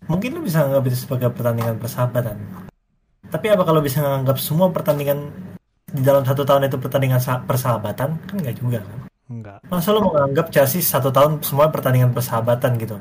mungkin 0.05 0.35
lu 0.35 0.43
bisa 0.43 0.61
nganggap 0.61 0.83
itu 0.85 0.97
sebagai 0.99 1.31
pertandingan 1.31 1.79
persahabatan. 1.79 2.37
Tapi 3.23 3.47
apa 3.47 3.63
kalau 3.63 3.79
bisa 3.79 4.03
nganggap 4.03 4.35
semua 4.35 4.67
pertandingan 4.67 5.31
di 5.87 6.03
dalam 6.03 6.21
satu 6.21 6.43
tahun 6.43 6.67
itu 6.67 6.75
pertandingan 6.75 7.17
sa- 7.17 7.39
persahabatan? 7.39 8.19
Kan 8.21 8.35
nggak 8.35 8.55
juga 8.59 8.83
kan? 8.83 8.99
enggak 9.31 9.63
Masa 9.65 9.89
lu 9.89 10.03
menganggap 10.03 10.51
Chelsea 10.51 10.83
satu 10.83 11.07
tahun 11.07 11.39
semua 11.39 11.71
pertandingan 11.71 12.11
persahabatan 12.11 12.75
gitu? 12.75 12.99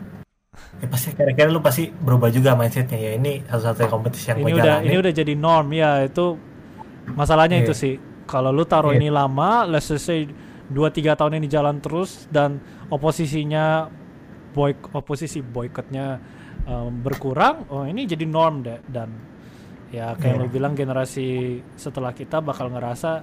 Ya 0.79 0.87
pasti 0.87 1.11
kira-kira 1.11 1.51
lu 1.51 1.59
pasti 1.59 1.91
berubah 1.91 2.31
juga 2.31 2.55
mindsetnya 2.55 2.97
ya 2.97 3.11
ini 3.13 3.43
satu-satunya 3.45 3.91
kompetisi 3.91 4.31
yang 4.31 4.39
ini 4.39 4.55
udah 4.55 4.77
ini 4.81 4.95
udah 4.95 5.13
jadi 5.13 5.33
norm 5.35 5.75
ya 5.75 6.07
itu 6.07 6.39
masalahnya 7.11 7.59
Iya. 7.59 7.67
itu 7.67 7.75
sih 7.75 7.95
kalau 8.25 8.49
lu 8.49 8.63
taruh 8.63 8.95
Iya. 8.95 9.03
ini 9.03 9.09
lama 9.11 9.67
let's 9.67 9.91
just 9.91 10.07
say 10.07 10.31
2-3 10.71 11.19
tahun 11.19 11.43
ini 11.43 11.51
jalan 11.51 11.83
terus 11.83 12.31
dan 12.31 12.63
oposisinya 12.91 13.87
boy 14.51 14.75
oposisi 14.93 15.41
boykotnya 15.41 16.19
um, 16.67 16.91
berkurang 17.01 17.71
oh 17.71 17.87
ini 17.87 18.05
jadi 18.05 18.27
norm 18.27 18.67
deh 18.67 18.83
dan 18.91 19.11
ya 19.91 20.15
kayak 20.15 20.39
Iya. 20.39 20.43
lu 20.43 20.47
bilang 20.51 20.75
generasi 20.75 21.59
setelah 21.75 22.15
kita 22.15 22.39
bakal 22.43 22.71
ngerasa 22.71 23.23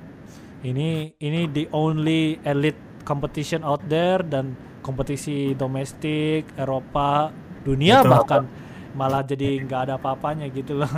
ini 0.64 1.16
ini 1.20 1.48
the 1.52 1.68
only 1.72 2.40
elite 2.44 2.80
competition 3.04 3.64
out 3.64 3.80
there 3.88 4.20
dan 4.24 4.56
kompetisi 4.84 5.56
domestik 5.56 6.48
Eropa 6.56 7.32
dunia 7.64 8.04
Betul. 8.04 8.12
bahkan 8.12 8.44
malah 8.96 9.22
jadi 9.24 9.62
nggak 9.64 9.82
ada 9.88 9.94
apa-apanya 10.00 10.48
gitu 10.52 10.80
loh 10.80 10.92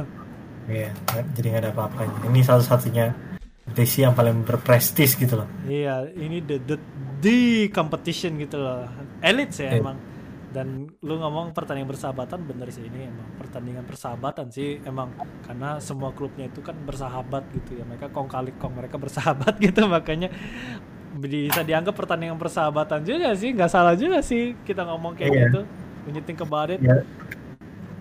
Iya, 0.70 0.94
jadi 1.34 1.46
nggak 1.50 1.64
ada 1.66 1.72
apa-apanya. 1.74 2.30
Ini 2.30 2.46
satu-satunya 2.46 3.06
kompetisi 3.70 4.02
yang 4.02 4.12
paling 4.12 4.42
berprestis 4.42 5.14
gitu 5.14 5.38
loh. 5.38 5.48
Iya, 5.64 6.10
ini 6.12 6.42
the 6.42 6.58
the 6.60 6.76
the 7.22 7.38
competition 7.70 8.36
gitu 8.36 8.58
loh. 8.58 8.90
Elite 9.22 9.54
sih 9.54 9.64
Iya. 9.64 9.78
emang. 9.78 9.98
Dan 10.50 10.90
lu 11.00 11.14
ngomong 11.16 11.54
pertandingan 11.54 11.86
persahabatan 11.88 12.42
bener 12.42 12.74
sih 12.74 12.82
ini 12.82 13.06
emang 13.06 13.38
pertandingan 13.38 13.86
persahabatan 13.86 14.50
sih 14.50 14.82
emang 14.82 15.14
karena 15.46 15.78
semua 15.78 16.10
klubnya 16.10 16.50
itu 16.50 16.60
kan 16.60 16.74
bersahabat 16.82 17.46
gitu 17.54 17.78
ya. 17.78 17.86
Mereka 17.86 18.10
kong 18.10 18.26
kali 18.26 18.50
kong 18.58 18.74
mereka 18.74 18.98
bersahabat 18.98 19.54
gitu 19.62 19.86
makanya 19.86 20.34
bisa 21.14 21.62
dianggap 21.62 21.94
pertandingan 21.94 22.42
persahabatan 22.42 23.06
juga 23.06 23.30
sih. 23.34 23.54
nggak 23.54 23.70
salah 23.70 23.94
juga 23.94 24.26
sih 24.26 24.58
kita 24.66 24.90
ngomong 24.90 25.14
kayak 25.14 25.30
Iya. 25.30 25.42
gitu. 25.46 25.62
When 26.10 26.14
you 26.18 26.24
think 26.26 26.42
about 26.42 26.74
it. 26.74 26.82
Ya. 26.82 27.06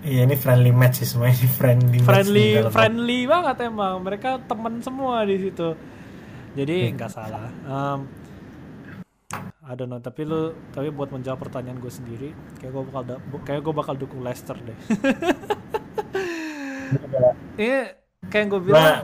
Iya 0.01 0.21
ini 0.25 0.35
friendly 0.35 0.71
match 0.71 1.03
sih 1.03 1.09
semua 1.09 1.29
ini 1.29 1.49
friendly 1.51 1.99
match 1.99 2.09
friendly 2.09 2.47
dalam- 2.55 2.71
friendly 2.71 3.21
banget 3.25 3.57
emang. 3.65 3.95
Mereka 4.01 4.45
temen 4.45 4.79
semua 4.79 5.23
di 5.23 5.37
situ. 5.41 5.69
Jadi 6.55 6.75
Iya. 6.81 6.95
nggak 6.95 7.11
salah. 7.11 7.51
Um, 7.65 8.01
I 9.61 9.75
don't 9.75 9.87
know 9.87 10.01
tapi 10.01 10.25
lu 10.25 10.41
tapi 10.71 10.89
buat 10.89 11.11
menjawab 11.11 11.37
pertanyaan 11.39 11.77
gue 11.77 11.91
sendiri 11.91 12.29
kayak 12.57 12.73
gue 12.73 12.83
bakal 12.85 13.03
kayak 13.45 13.61
gue 13.61 13.75
bakal 13.75 13.95
dukung 13.95 14.21
Leicester 14.21 14.57
deh. 14.57 14.79
Ini 17.55 17.81
kayak 18.25 18.39
yang 18.39 18.49
gue 18.49 18.63
bilang 18.63 18.81
Nah, 18.83 19.01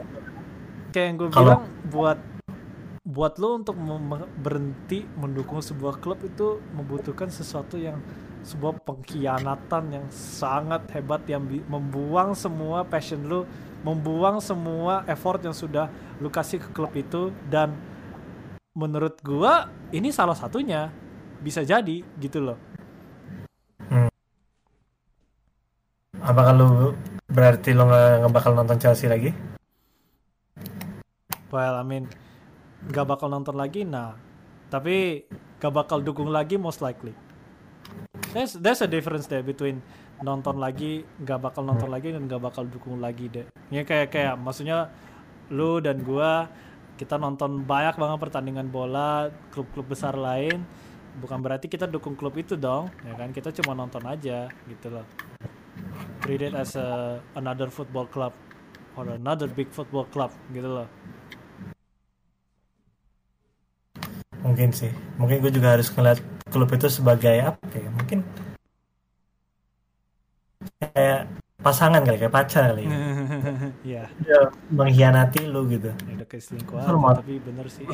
kayak 0.89 1.05
yang 1.05 1.17
gue 1.17 1.29
bilang 1.29 1.61
buat 1.85 2.17
buat 3.05 3.33
lo 3.37 3.49
untuk 3.55 3.77
mem- 3.77 4.31
berhenti 4.35 5.05
mendukung 5.13 5.61
sebuah 5.61 5.99
klub 5.99 6.17
itu 6.19 6.57
membutuhkan 6.73 7.29
sesuatu 7.29 7.77
yang 7.77 8.01
sebuah 8.45 8.85
pengkhianatan 8.85 9.83
yang 9.89 10.05
sangat 10.13 10.85
hebat 10.93 11.25
yang 11.25 11.41
membuang 11.65 12.37
semua 12.37 12.85
passion 12.85 13.25
lo 13.25 13.49
membuang 13.81 14.37
semua 14.37 15.01
effort 15.09 15.41
yang 15.41 15.53
sudah 15.53 15.89
lu 16.21 16.29
kasih 16.29 16.61
ke 16.61 16.69
klub 16.69 16.93
itu. 16.93 17.33
Dan 17.49 17.73
menurut 18.77 19.17
gua 19.25 19.69
ini 19.89 20.13
salah 20.13 20.37
satunya. 20.37 20.93
Bisa 21.41 21.61
jadi 21.61 22.01
gitu 22.21 22.41
loh. 22.41 22.57
Apakah 26.25 26.53
lu 26.57 26.69
berarti 27.29 27.73
lo 27.73 27.85
nggak 27.85 28.25
nggak 28.25 28.33
bakal 28.33 28.51
nonton 28.57 28.77
Chelsea 28.81 29.05
lagi? 29.05 29.29
well 31.55 31.79
I 31.79 31.87
mean 31.87 32.11
gak 32.91 33.07
bakal 33.07 33.31
nonton 33.31 33.55
lagi 33.55 33.87
nah. 33.87 34.19
Tapi 34.67 35.23
gak 35.61 35.71
bakal 35.71 36.03
dukung 36.03 36.27
lagi 36.27 36.59
most 36.59 36.83
likely 36.83 37.15
there's 38.35 38.59
there's 38.59 38.83
a 38.83 38.89
difference 38.91 39.31
there 39.31 39.39
between 39.39 39.79
nonton 40.19 40.59
lagi 40.59 41.07
gak 41.23 41.39
bakal 41.39 41.63
nonton 41.63 41.87
lagi 41.87 42.11
dan 42.11 42.27
gak 42.27 42.43
bakal 42.43 42.67
dukung 42.67 42.99
lagi 42.99 43.31
deh. 43.31 43.47
Ya 43.71 43.87
kayak 43.87 44.11
kayak 44.11 44.35
maksudnya 44.35 44.91
lu 45.47 45.79
dan 45.79 46.03
gua 46.03 46.51
kita 46.99 47.15
nonton 47.15 47.63
banyak 47.63 47.95
banget 47.95 48.19
pertandingan 48.19 48.67
bola 48.67 49.31
klub-klub 49.55 49.87
besar 49.87 50.19
lain. 50.19 50.67
Bukan 51.15 51.39
berarti 51.39 51.71
kita 51.71 51.87
dukung 51.87 52.19
klub 52.19 52.35
itu 52.35 52.59
dong 52.59 52.91
ya 53.07 53.15
kan? 53.15 53.31
Kita 53.31 53.55
cuma 53.55 53.71
nonton 53.71 54.03
aja 54.03 54.51
gitu 54.67 54.87
loh. 54.91 55.07
Treat 56.27 56.51
it 56.51 56.53
as 56.55 56.75
a 56.75 57.19
another 57.39 57.71
football 57.71 58.03
club 58.03 58.35
or 58.99 59.07
another 59.15 59.47
big 59.47 59.71
football 59.71 60.03
club 60.11 60.35
gitu 60.51 60.67
loh. 60.67 60.87
Mungkin 64.43 64.75
sih. 64.75 64.91
Mungkin 65.15 65.39
gue 65.39 65.51
juga 65.55 65.79
harus 65.79 65.87
ngeliat 65.89 66.19
klub 66.45 66.69
itu 66.69 66.87
sebagai 66.87 67.35
apa 67.43 67.65
ya? 67.71 67.89
Mungkin 67.89 68.19
kayak 70.77 71.21
pasangan 71.57 72.01
kali, 72.01 72.17
kayak 72.17 72.33
pacar 72.33 72.63
kali. 72.71 72.85
ya 72.85 72.93
ya. 73.93 74.03
Dia 74.19 74.39
mengkhianati 74.69 75.41
lu 75.45 75.65
gitu. 75.67 75.89
ya 75.89 76.13
udah 76.15 76.27
kayak 76.27 76.43
mau- 76.95 77.15
tapi 77.15 77.39
bener 77.39 77.65
sih 77.67 77.85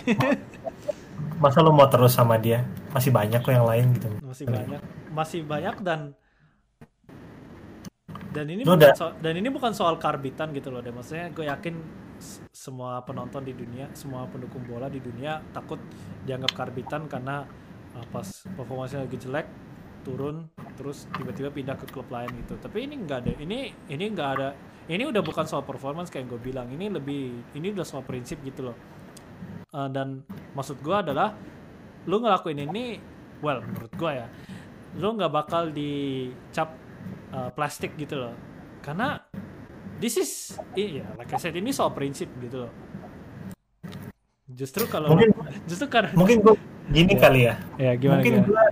Masa 1.42 1.58
lu 1.60 1.72
mau 1.72 1.88
terus 1.88 2.14
sama 2.14 2.38
dia? 2.38 2.62
Masih 2.92 3.10
banyak 3.10 3.40
kok 3.40 3.50
yang 3.50 3.66
lain 3.66 3.96
gitu. 3.96 4.08
masih 4.22 4.46
banyak 4.48 4.82
masih 5.12 5.42
banyak 5.44 5.76
dan 5.82 6.00
dan 8.32 8.46
ini 8.48 8.64
Lu 8.64 8.74
bukan 8.74 8.80
udah- 8.82 8.96
so- 8.96 9.16
dan 9.18 9.34
ini 9.34 9.48
bukan 9.48 9.72
soal 9.72 9.96
karbitan 9.98 10.52
gitu 10.52 10.70
loh 10.70 10.80
deh 10.80 10.92
maksudnya 10.92 11.28
gue 11.30 11.44
yakin 11.46 11.76
semua 12.50 13.02
penonton 13.02 13.42
di 13.42 13.52
dunia 13.52 13.90
semua 13.92 14.24
pendukung 14.26 14.62
bola 14.64 14.88
di 14.88 15.00
dunia 15.00 15.42
takut 15.52 15.82
dianggap 16.22 16.54
karbitan 16.54 17.08
karena 17.08 17.44
uh, 17.98 18.06
pas 18.12 18.28
performanya 18.56 19.04
lagi 19.04 19.18
jelek 19.20 19.48
turun 20.02 20.50
terus 20.76 21.06
tiba-tiba 21.14 21.54
pindah 21.54 21.78
ke 21.78 21.86
klub 21.90 22.10
lain 22.10 22.30
gitu. 22.42 22.58
Tapi 22.58 22.90
ini 22.90 22.98
enggak 22.98 23.30
deh 23.30 23.36
ini 23.38 23.70
ini 23.90 24.04
enggak 24.10 24.30
ada 24.38 24.50
ini 24.90 25.06
udah 25.06 25.22
bukan 25.22 25.46
soal 25.46 25.62
performance 25.62 26.10
kayak 26.10 26.28
gue 26.28 26.42
bilang 26.42 26.68
ini 26.74 26.90
lebih 26.90 27.54
ini 27.54 27.68
udah 27.72 27.86
soal 27.86 28.02
prinsip 28.02 28.42
gitu 28.42 28.72
loh. 28.72 28.78
Uh, 29.72 29.88
dan 29.88 30.26
maksud 30.58 30.82
gue 30.84 30.96
adalah 30.96 31.38
lu 32.10 32.18
ngelakuin 32.18 32.66
ini 32.66 32.98
well 33.40 33.62
menurut 33.62 33.94
gue 33.94 34.12
ya 34.12 34.28
lu 35.00 35.16
nggak 35.16 35.32
bakal 35.32 35.72
dicap 35.72 36.76
uh, 37.32 37.54
plastik 37.54 37.96
gitu 37.96 38.18
loh. 38.18 38.36
Karena 38.82 39.22
this 40.02 40.18
is 40.18 40.58
iya 40.74 41.06
like 41.16 41.30
I 41.30 41.38
said 41.38 41.54
ini 41.54 41.70
soal 41.70 41.94
prinsip 41.94 42.28
gitu 42.42 42.68
loh. 42.68 42.74
Justru 44.52 44.84
kalau 44.90 45.14
Mungkin 45.16 45.32
justru 45.70 45.88
karena 45.88 46.12
mungkin 46.18 46.42
gue 46.44 46.56
gini 46.92 47.14
Ya. 47.14 47.20
kali 47.20 47.40
ya. 47.42 47.56
ya 47.80 47.92
gimana 47.96 48.20
mungkin 48.20 48.34
gimana? 48.38 48.52
gue 48.52 48.68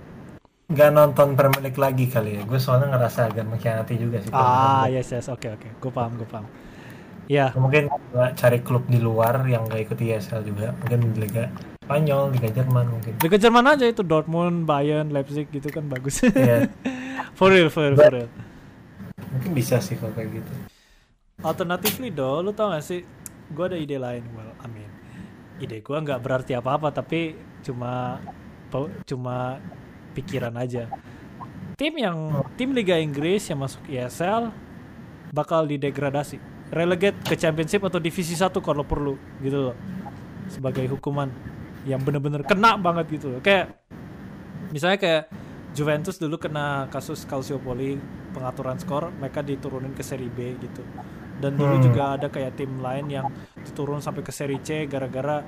nggak 0.70 0.90
nonton 0.94 1.28
Premier 1.34 1.62
League 1.66 1.80
lagi 1.80 2.06
kali 2.06 2.30
ya. 2.38 2.42
Gue 2.46 2.60
soalnya 2.62 2.94
ngerasa 2.94 3.26
agak 3.26 3.44
mengkhianati 3.44 3.94
juga 3.96 4.22
sih. 4.22 4.30
ah 4.30 4.86
yes 4.86 5.10
yes 5.10 5.26
oke 5.26 5.48
oke 5.50 5.68
gue 5.76 5.90
paham 5.90 6.14
gue 6.14 6.28
paham 6.28 6.46
ya 7.26 7.54
Mungkin 7.54 7.86
gua 8.10 8.34
cari 8.34 8.58
klub 8.58 8.86
di 8.86 8.98
luar 8.98 9.46
yang 9.46 9.66
nggak 9.66 9.86
ikut 9.86 9.98
ESL 9.98 10.42
juga. 10.42 10.74
Mungkin 10.78 11.14
Liga 11.16 11.46
Spanyol, 11.80 12.30
Liga 12.30 12.48
Jerman 12.52 12.86
mungkin. 12.86 13.12
Liga 13.18 13.38
Jerman 13.38 13.66
aja 13.66 13.86
itu 13.86 14.02
Dortmund 14.02 14.62
Bayern 14.62 15.10
Leipzig 15.10 15.46
gitu 15.50 15.70
kan 15.70 15.86
bagus 15.86 16.22
Iya, 16.22 16.70
for 17.38 17.50
real 17.50 17.66
for 17.66 17.86
real 17.86 17.98
for 17.98 18.12
real 18.12 18.30
mungkin 19.30 19.54
bisa 19.54 19.78
sih 19.78 19.94
kalau 19.94 20.10
kayak 20.10 20.42
gitu. 20.42 20.52
Alternatively 21.40 22.10
do, 22.10 22.42
lu 22.42 22.50
tau 22.50 22.68
gak 22.68 22.82
sih? 22.82 23.00
Gue 23.48 23.64
ada 23.66 23.78
ide 23.78 23.96
lain. 23.96 24.26
Well, 24.34 24.52
I 24.58 24.66
mean, 24.66 24.90
ide 25.56 25.80
gue 25.80 25.96
nggak 25.96 26.20
berarti 26.20 26.52
apa-apa, 26.52 26.90
tapi 26.90 27.32
cuma 27.60 28.18
cuma 29.04 29.58
pikiran 30.12 30.54
aja. 30.56 30.86
Tim 31.74 31.96
yang 31.96 32.18
tim 32.54 32.70
Liga 32.70 32.96
Inggris 32.96 33.48
yang 33.48 33.60
masuk 33.60 33.80
ESL 33.86 34.52
bakal 35.30 35.64
didegradasi. 35.64 36.38
relegate 36.70 37.18
ke 37.26 37.34
championship 37.34 37.82
atau 37.82 37.98
divisi 37.98 38.30
satu 38.30 38.62
kalau 38.62 38.86
perlu 38.86 39.18
gitu 39.42 39.58
loh 39.58 39.76
sebagai 40.46 40.86
hukuman 40.86 41.26
yang 41.82 41.98
bener-bener 41.98 42.46
kena 42.46 42.78
banget 42.78 43.10
gitu 43.10 43.26
loh 43.26 43.42
kayak 43.42 43.74
misalnya 44.70 44.94
kayak 45.02 45.22
Juventus 45.74 46.14
dulu 46.14 46.38
kena 46.38 46.86
kasus 46.86 47.26
Calciopoli 47.26 47.98
pengaturan 48.30 48.78
skor 48.78 49.10
mereka 49.18 49.42
diturunin 49.42 49.90
ke 49.90 50.06
seri 50.06 50.30
B 50.30 50.54
gitu 50.62 50.86
dan 51.42 51.58
dulu 51.58 51.74
Hmm. 51.74 51.84
juga 51.90 52.02
ada 52.14 52.30
kayak 52.30 52.54
tim 52.54 52.78
lain 52.78 53.10
yang 53.10 53.26
diturun 53.66 53.98
sampai 53.98 54.22
ke 54.22 54.30
seri 54.30 54.62
C 54.62 54.86
gara-gara 54.86 55.42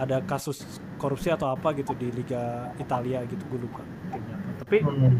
ada 0.00 0.24
kasus 0.24 0.64
korupsi 0.96 1.28
atau 1.28 1.52
apa 1.52 1.76
gitu 1.76 1.92
di 1.92 2.08
Liga 2.12 2.72
Italia 2.80 3.20
gitu 3.28 3.44
gue 3.50 3.60
lupa 3.68 3.82
timnya 4.08 4.36
apa. 4.40 4.50
tapi 4.64 4.76
Hmm. 4.80 5.18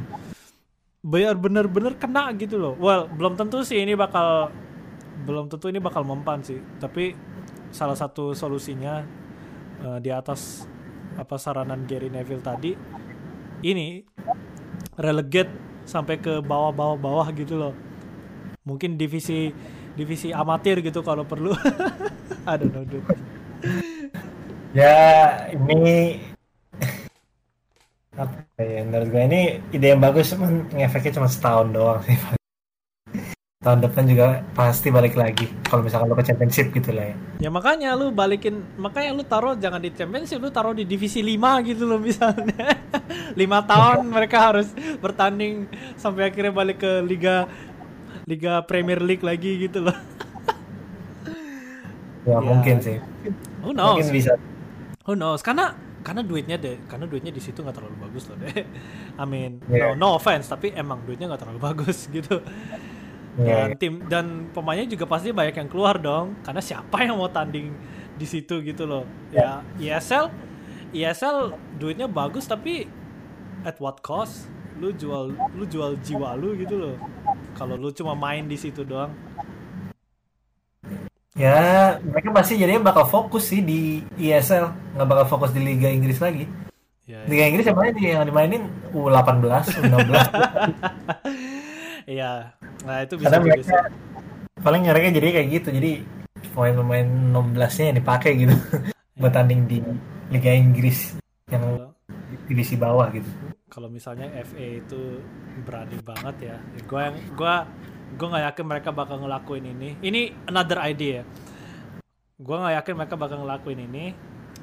biar 1.03 1.35
bener-bener 1.35 1.99
kena 1.99 2.31
gitu 2.39 2.57
loh. 2.63 2.75
Well, 2.79 3.11
belum 3.11 3.35
tentu 3.35 3.67
sih 3.67 3.83
ini 3.83 3.99
bakal 3.99 4.55
belum 5.27 5.51
tentu 5.51 5.67
ini 5.69 5.83
bakal 5.83 6.07
mempan 6.07 6.41
sih. 6.47 6.63
Tapi 6.79 7.13
salah 7.75 7.99
satu 7.99 8.33
solusinya 8.33 9.03
eh, 9.83 9.99
di 9.99 10.11
atas 10.15 10.65
apa 11.19 11.37
saranan 11.37 11.85
Gary 11.85 12.09
Neville 12.09 12.41
tadi 12.41 12.73
ini 13.67 14.01
relegate 14.97 15.53
sampai 15.85 16.17
ke 16.23 16.39
bawah-bawah 16.41 16.97
bawah 16.97 17.27
gitu 17.35 17.59
loh. 17.59 17.75
Mungkin 18.63 18.95
divisi 18.95 19.51
divisi 19.99 20.31
amatir 20.31 20.81
gitu 20.81 21.03
kalau 21.03 21.27
perlu. 21.27 21.53
I 22.49 22.55
don't 22.57 22.71
know, 22.73 22.87
dude. 22.87 23.07
Ya 24.73 24.97
ini 25.53 26.17
apa 28.23 28.45
ya 28.61 28.85
menurut 28.85 29.09
gue 29.09 29.23
ini 29.25 29.41
ide 29.73 29.93
yang 29.93 30.01
bagus 30.01 30.33
cuman 30.33 30.69
ngefeknya 30.73 31.21
cuma 31.21 31.29
setahun 31.29 31.69
doang 31.73 32.01
sih. 32.05 32.17
Tahun 33.63 33.79
depan 33.79 34.11
juga 34.11 34.43
pasti 34.59 34.91
balik 34.91 35.15
lagi 35.15 35.47
kalau 35.71 35.87
misalkan 35.87 36.11
lo 36.11 36.19
ke 36.19 36.27
championship 36.27 36.75
gitu 36.75 36.91
lah 36.91 37.15
ya. 37.15 37.47
Ya 37.47 37.51
makanya 37.53 37.95
lu 37.95 38.11
balikin, 38.11 38.59
makanya 38.75 39.15
lu 39.15 39.23
taruh 39.23 39.55
jangan 39.55 39.79
di 39.79 39.95
championship, 39.95 40.43
lu 40.43 40.51
taruh 40.51 40.75
di 40.75 40.83
divisi 40.83 41.23
5 41.23 41.63
gitu 41.63 41.87
loh 41.87 42.03
misalnya. 42.03 42.75
5 43.39 43.71
tahun 43.71 44.03
mereka 44.19 44.51
harus 44.51 44.67
bertanding 44.99 45.71
sampai 45.95 46.33
akhirnya 46.35 46.51
balik 46.51 46.83
ke 46.83 46.93
liga 47.07 47.47
liga 48.27 48.67
Premier 48.67 48.99
League 48.99 49.23
lagi 49.23 49.69
gitu 49.69 49.79
loh. 49.85 49.95
Ya, 52.27 52.35
Ya. 52.35 52.39
mungkin 52.43 52.77
sih. 52.83 52.99
Who 53.63 53.71
knows? 53.75 53.99
Mungkin 54.03 54.11
bisa. 54.11 54.35
Who 55.07 55.19
knows? 55.19 55.43
Karena 55.43 55.75
karena 56.03 56.23
duitnya 56.23 56.59
deh, 56.59 56.83
karena 56.91 57.07
duitnya 57.07 57.31
di 57.31 57.39
situ 57.43 57.63
nggak 57.63 57.75
terlalu 57.79 57.97
bagus 58.07 58.27
loh 58.31 58.39
deh. 58.39 58.55
I 59.23 59.25
mean, 59.27 59.63
Yeah. 59.71 59.95
no, 59.95 60.15
no 60.15 60.19
offense, 60.19 60.51
tapi 60.51 60.75
emang 60.75 61.03
duitnya 61.07 61.31
nggak 61.31 61.43
terlalu 61.43 61.61
bagus 61.73 62.07
gitu. 62.11 62.43
Ya, 63.41 63.65
Dan 63.65 63.81
tim 63.81 63.95
dan 64.13 64.27
pemainnya 64.53 64.85
juga 64.85 65.09
pasti 65.09 65.33
banyak 65.33 65.57
yang 65.57 65.69
keluar 65.71 65.97
dong, 65.97 66.37
karena 66.45 66.61
siapa 66.61 67.01
yang 67.01 67.17
mau 67.17 67.33
tanding 67.33 67.73
di 68.15 68.27
situ 68.29 68.61
gitu 68.61 68.85
loh. 68.85 69.09
Ya, 69.33 69.65
ESL, 69.81 70.29
ESL 70.93 71.57
duitnya 71.81 72.07
bagus 72.07 72.45
tapi 72.45 72.85
at 73.65 73.81
what 73.81 74.05
cost? 74.05 74.47
Lu 74.83 74.93
jual 74.93 75.33
lu 75.55 75.65
jual 75.65 75.97
jiwa 76.03 76.35
lu 76.37 76.59
gitu 76.61 76.77
loh. 76.77 76.97
Kalau 77.57 77.79
lu 77.79 77.89
cuma 77.91 78.13
main 78.13 78.45
di 78.45 78.59
situ 78.59 78.85
doang. 78.85 79.11
Ya 81.43 81.59
mereka 82.07 82.29
pasti 82.31 82.55
jadinya 82.55 82.95
bakal 82.95 83.05
fokus 83.11 83.51
sih 83.51 83.61
di 83.67 83.99
ESL, 84.15 84.95
nggak 84.95 85.09
bakal 85.11 85.27
fokus 85.27 85.51
di 85.51 85.59
Liga 85.59 85.91
Inggris 85.91 86.23
lagi. 86.23 86.47
Ya, 87.03 87.27
Liga 87.27 87.51
Inggris 87.51 87.67
yang 87.67 87.75
main 87.75 87.95
yang 87.99 88.23
dimainin 88.23 88.63
U18, 88.95 89.83
U16. 89.83 90.11
Iya. 92.03 92.51
Nah, 92.83 92.97
itu 93.07 93.15
bisa 93.15 93.31
Karena 93.31 93.47
juga 93.47 93.63
mereka 93.63 93.63
sih. 93.63 93.79
paling 94.59 94.83
mereka 94.83 95.07
jadi 95.15 95.29
kayak 95.39 95.49
gitu. 95.55 95.69
Jadi 95.71 95.93
pemain-pemain 96.51 97.07
16-nya 97.31 97.85
yang 97.95 97.99
dipakai 98.03 98.33
gitu 98.35 98.55
buat 99.23 99.33
tanding 99.33 99.71
di 99.71 99.79
Liga 100.35 100.51
Inggris 100.51 101.15
yang 101.47 101.95
divisi 102.51 102.75
bawah 102.75 103.09
gitu. 103.15 103.29
kalau 103.73 103.89
misalnya 103.89 104.29
FA 104.45 104.85
itu 104.85 105.23
berani 105.65 105.97
banget 106.05 106.37
ya 106.53 106.57
gue 106.85 107.01
yang 107.01 107.17
gue 107.33 107.55
gue 108.13 108.27
nggak 108.29 108.45
yakin 108.53 108.65
mereka 108.69 108.89
bakal 108.93 109.17
ngelakuin 109.21 109.65
ini. 109.73 109.97
Ini 110.01 110.49
another 110.49 110.79
idea. 110.85 111.25
Gue 112.37 112.57
nggak 112.59 112.75
yakin 112.83 112.95
mereka 112.99 113.15
bakal 113.17 113.43
ngelakuin 113.45 113.81
ini 113.89 114.07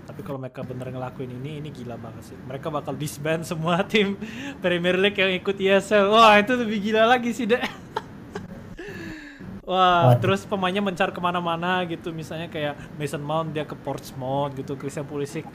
tapi 0.10 0.26
kalau 0.26 0.41
mereka 0.41 0.66
bener 0.66 0.89
ngelakuin 0.89 1.38
ini 1.38 1.62
ini 1.62 1.70
gila 1.70 1.93
banget 1.93 2.34
sih. 2.34 2.38
Mereka 2.50 2.74
bakal 2.74 2.97
disband 2.97 3.45
semua 3.45 3.86
tim 3.91 4.18
Premier 4.58 4.97
League 4.97 5.22
yang 5.22 5.30
ikut 5.38 5.54
ESL 5.54 6.10
wah 6.10 6.34
itu 6.41 6.58
lebih 6.58 6.82
gila 6.82 7.06
lagi 7.06 7.30
sih 7.30 7.45
deh 7.45 7.62
Wah, 9.70 10.18
Waduh. 10.18 10.18
terus 10.18 10.50
pemainnya 10.50 10.82
mencar 10.82 11.14
ke 11.14 11.22
mana-mana 11.22 11.86
gitu, 11.86 12.10
misalnya 12.10 12.50
kayak 12.50 12.74
Mason 12.97 13.22
Mount 13.22 13.54
dia 13.54 13.70
ke 13.70 13.78
Portsmouth 13.78 14.58
gitu, 14.58 14.74
Christian 14.74 15.06
Pulisic 15.06 15.45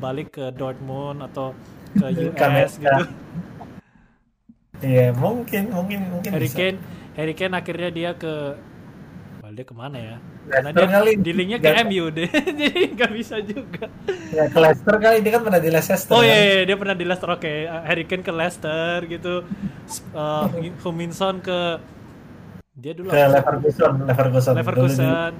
balik 0.00 0.32
ke 0.32 0.48
Dortmund 0.48 1.20
atau 1.20 1.52
ke 1.92 2.08
US 2.32 2.80
gitu. 2.80 3.04
Iya, 4.80 5.12
mungkin 5.12 5.68
mungkin 5.68 5.98
mungkin 6.08 6.30
Harry 6.32 6.48
bisa. 6.48 6.56
Kane, 6.56 6.78
Harry 7.14 7.34
Kane 7.34 7.52
akhirnya 7.52 7.90
dia 7.90 8.10
ke 8.12 8.34
well, 9.38 9.52
dia 9.52 9.64
ke 9.64 9.74
mana 9.74 9.98
ya? 9.98 10.16
Karena 10.40 10.68
Leicester 10.68 10.82
dia 10.82 10.96
kali. 10.96 11.12
dealingnya 11.20 11.58
ke 11.58 11.68
Nggak- 11.68 11.86
MU 11.86 12.04
deh, 12.10 12.28
jadi 12.58 12.80
nggak 12.90 13.12
bisa 13.12 13.36
juga. 13.40 13.84
Ya, 14.30 14.44
ke 14.46 14.58
Leicester 14.58 14.94
kali 14.96 15.16
dia 15.20 15.32
kan 15.32 15.42
pernah 15.42 15.60
di 15.60 15.68
Leicester. 15.68 16.10
Oh 16.10 16.18
kan? 16.18 16.26
iya, 16.26 16.36
iya, 16.40 16.60
dia 16.64 16.76
pernah 16.76 16.96
di 16.96 17.04
Leicester. 17.04 17.28
Oke, 17.30 17.52
Harry 17.68 18.04
Kane 18.04 18.22
ke 18.22 18.32
Leicester 18.32 18.96
gitu. 19.04 19.34
Uh, 20.10 20.46
Huminson 20.80 21.38
ke 21.46 21.58
dia 22.72 22.96
dulu 22.96 23.12
Ke? 23.12 23.20
Leverkusen, 23.28 23.92
Leverkusen. 24.02 24.54
Leverkusen. 24.56 25.32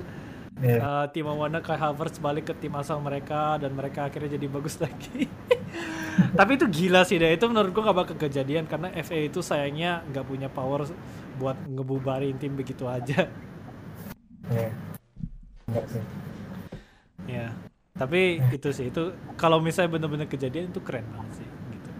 Iya. 0.60 0.76
Uh, 0.78 1.04
Timo 1.08 1.32
Werner 1.34 1.64
ke 1.64 1.72
Havertz 1.72 2.20
balik 2.20 2.44
ke 2.44 2.54
tim 2.54 2.76
asal 2.76 3.00
mereka 3.00 3.56
dan 3.56 3.72
mereka 3.72 4.04
akhirnya 4.04 4.36
jadi 4.36 4.44
bagus 4.44 4.76
lagi. 4.84 5.24
Tapi 6.38 6.50
itu 6.56 6.66
gila 6.68 7.02
sih 7.06 7.16
deh. 7.16 7.34
Itu 7.34 7.48
menurut 7.50 7.70
gua 7.72 7.90
gak 7.90 7.98
bakal 7.98 8.16
kejadian 8.16 8.64
karena 8.66 8.92
FA 9.00 9.18
itu 9.26 9.40
sayangnya 9.40 10.04
nggak 10.10 10.24
punya 10.26 10.48
power 10.50 10.86
buat 11.40 11.56
ngebubarin 11.66 12.36
tim 12.36 12.54
begitu 12.54 12.84
aja. 12.84 13.28
Enggak 15.70 15.86
sih. 15.88 16.04
Ya. 17.30 17.54
Tapi 17.94 18.40
itu 18.48 18.68
sih 18.72 18.88
itu 18.88 19.12
kalau 19.36 19.60
misalnya 19.60 19.98
bener-bener 19.98 20.24
kejadian 20.24 20.72
itu 20.72 20.80
keren 20.80 21.04
banget 21.12 21.44
sih 21.44 21.48
gitu. 21.74 21.90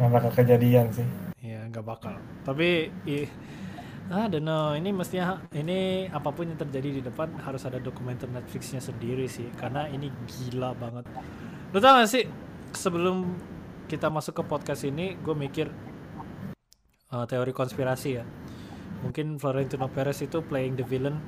Nggak 0.00 0.10
bakal 0.10 0.30
kejadian 0.32 0.86
sih. 0.90 1.06
Ya 1.44 1.60
nggak 1.68 1.84
bakal. 1.84 2.16
Tapi 2.42 2.88
i, 3.04 3.28
I 4.08 4.26
don't 4.32 4.42
know. 4.42 4.72
Ini 4.72 4.90
mestinya 4.96 5.44
ini 5.52 6.08
apa 6.08 6.32
pun 6.32 6.48
yang 6.48 6.56
terjadi 6.56 6.88
di 6.98 7.02
depan 7.04 7.36
harus 7.44 7.62
ada 7.68 7.78
dokumenter 7.78 8.32
Netflixnya 8.32 8.80
sendiri 8.80 9.28
sih. 9.28 9.46
Karena 9.54 9.86
ini 9.92 10.08
gila 10.24 10.72
banget. 10.72 11.04
Lo 11.72 11.78
tau 11.80 12.00
gak 12.00 12.08
sih 12.08 12.24
sebelum 12.74 13.28
kita 13.86 14.08
masuk 14.08 14.40
ke 14.40 14.42
podcast 14.48 14.82
ini, 14.88 15.14
gue 15.20 15.36
mikir 15.36 15.68
uh, 17.12 17.24
teori 17.28 17.52
konspirasi 17.52 18.08
ya. 18.16 18.24
Mungkin 19.02 19.36
Florentino 19.36 19.90
Perez 19.90 20.22
itu 20.22 20.40
playing 20.40 20.78
the 20.78 20.86
villain 20.86 21.18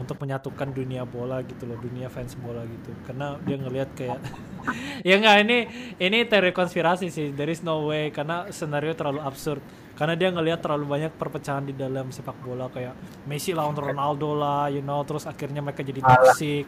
untuk 0.00 0.16
menyatukan 0.16 0.72
dunia 0.72 1.04
bola 1.04 1.44
gitu 1.44 1.68
loh, 1.68 1.76
dunia 1.76 2.08
fans 2.08 2.32
bola 2.40 2.64
gitu. 2.64 2.90
Karena 3.04 3.36
dia 3.44 3.56
ngelihat 3.60 3.90
kayak 3.92 4.18
ya 5.08 5.20
enggak 5.20 5.36
ini 5.44 5.58
ini 6.00 6.18
teori 6.24 6.50
konspirasi 6.56 7.12
sih. 7.12 7.30
There 7.36 7.52
is 7.52 7.60
no 7.60 7.86
way 7.86 8.08
karena 8.08 8.48
scenario 8.48 8.96
terlalu 8.96 9.20
absurd. 9.20 9.60
Karena 10.00 10.16
dia 10.16 10.32
ngelihat 10.32 10.64
terlalu 10.64 10.88
banyak 10.88 11.12
perpecahan 11.12 11.68
di 11.68 11.76
dalam 11.76 12.08
sepak 12.08 12.40
bola 12.40 12.72
kayak 12.72 12.96
Messi 13.28 13.52
lawan 13.52 13.76
Ronaldo 13.76 14.32
lah, 14.32 14.72
you 14.72 14.80
know, 14.80 15.04
terus 15.04 15.28
akhirnya 15.28 15.60
mereka 15.60 15.84
jadi 15.84 16.00
toxic. 16.00 16.64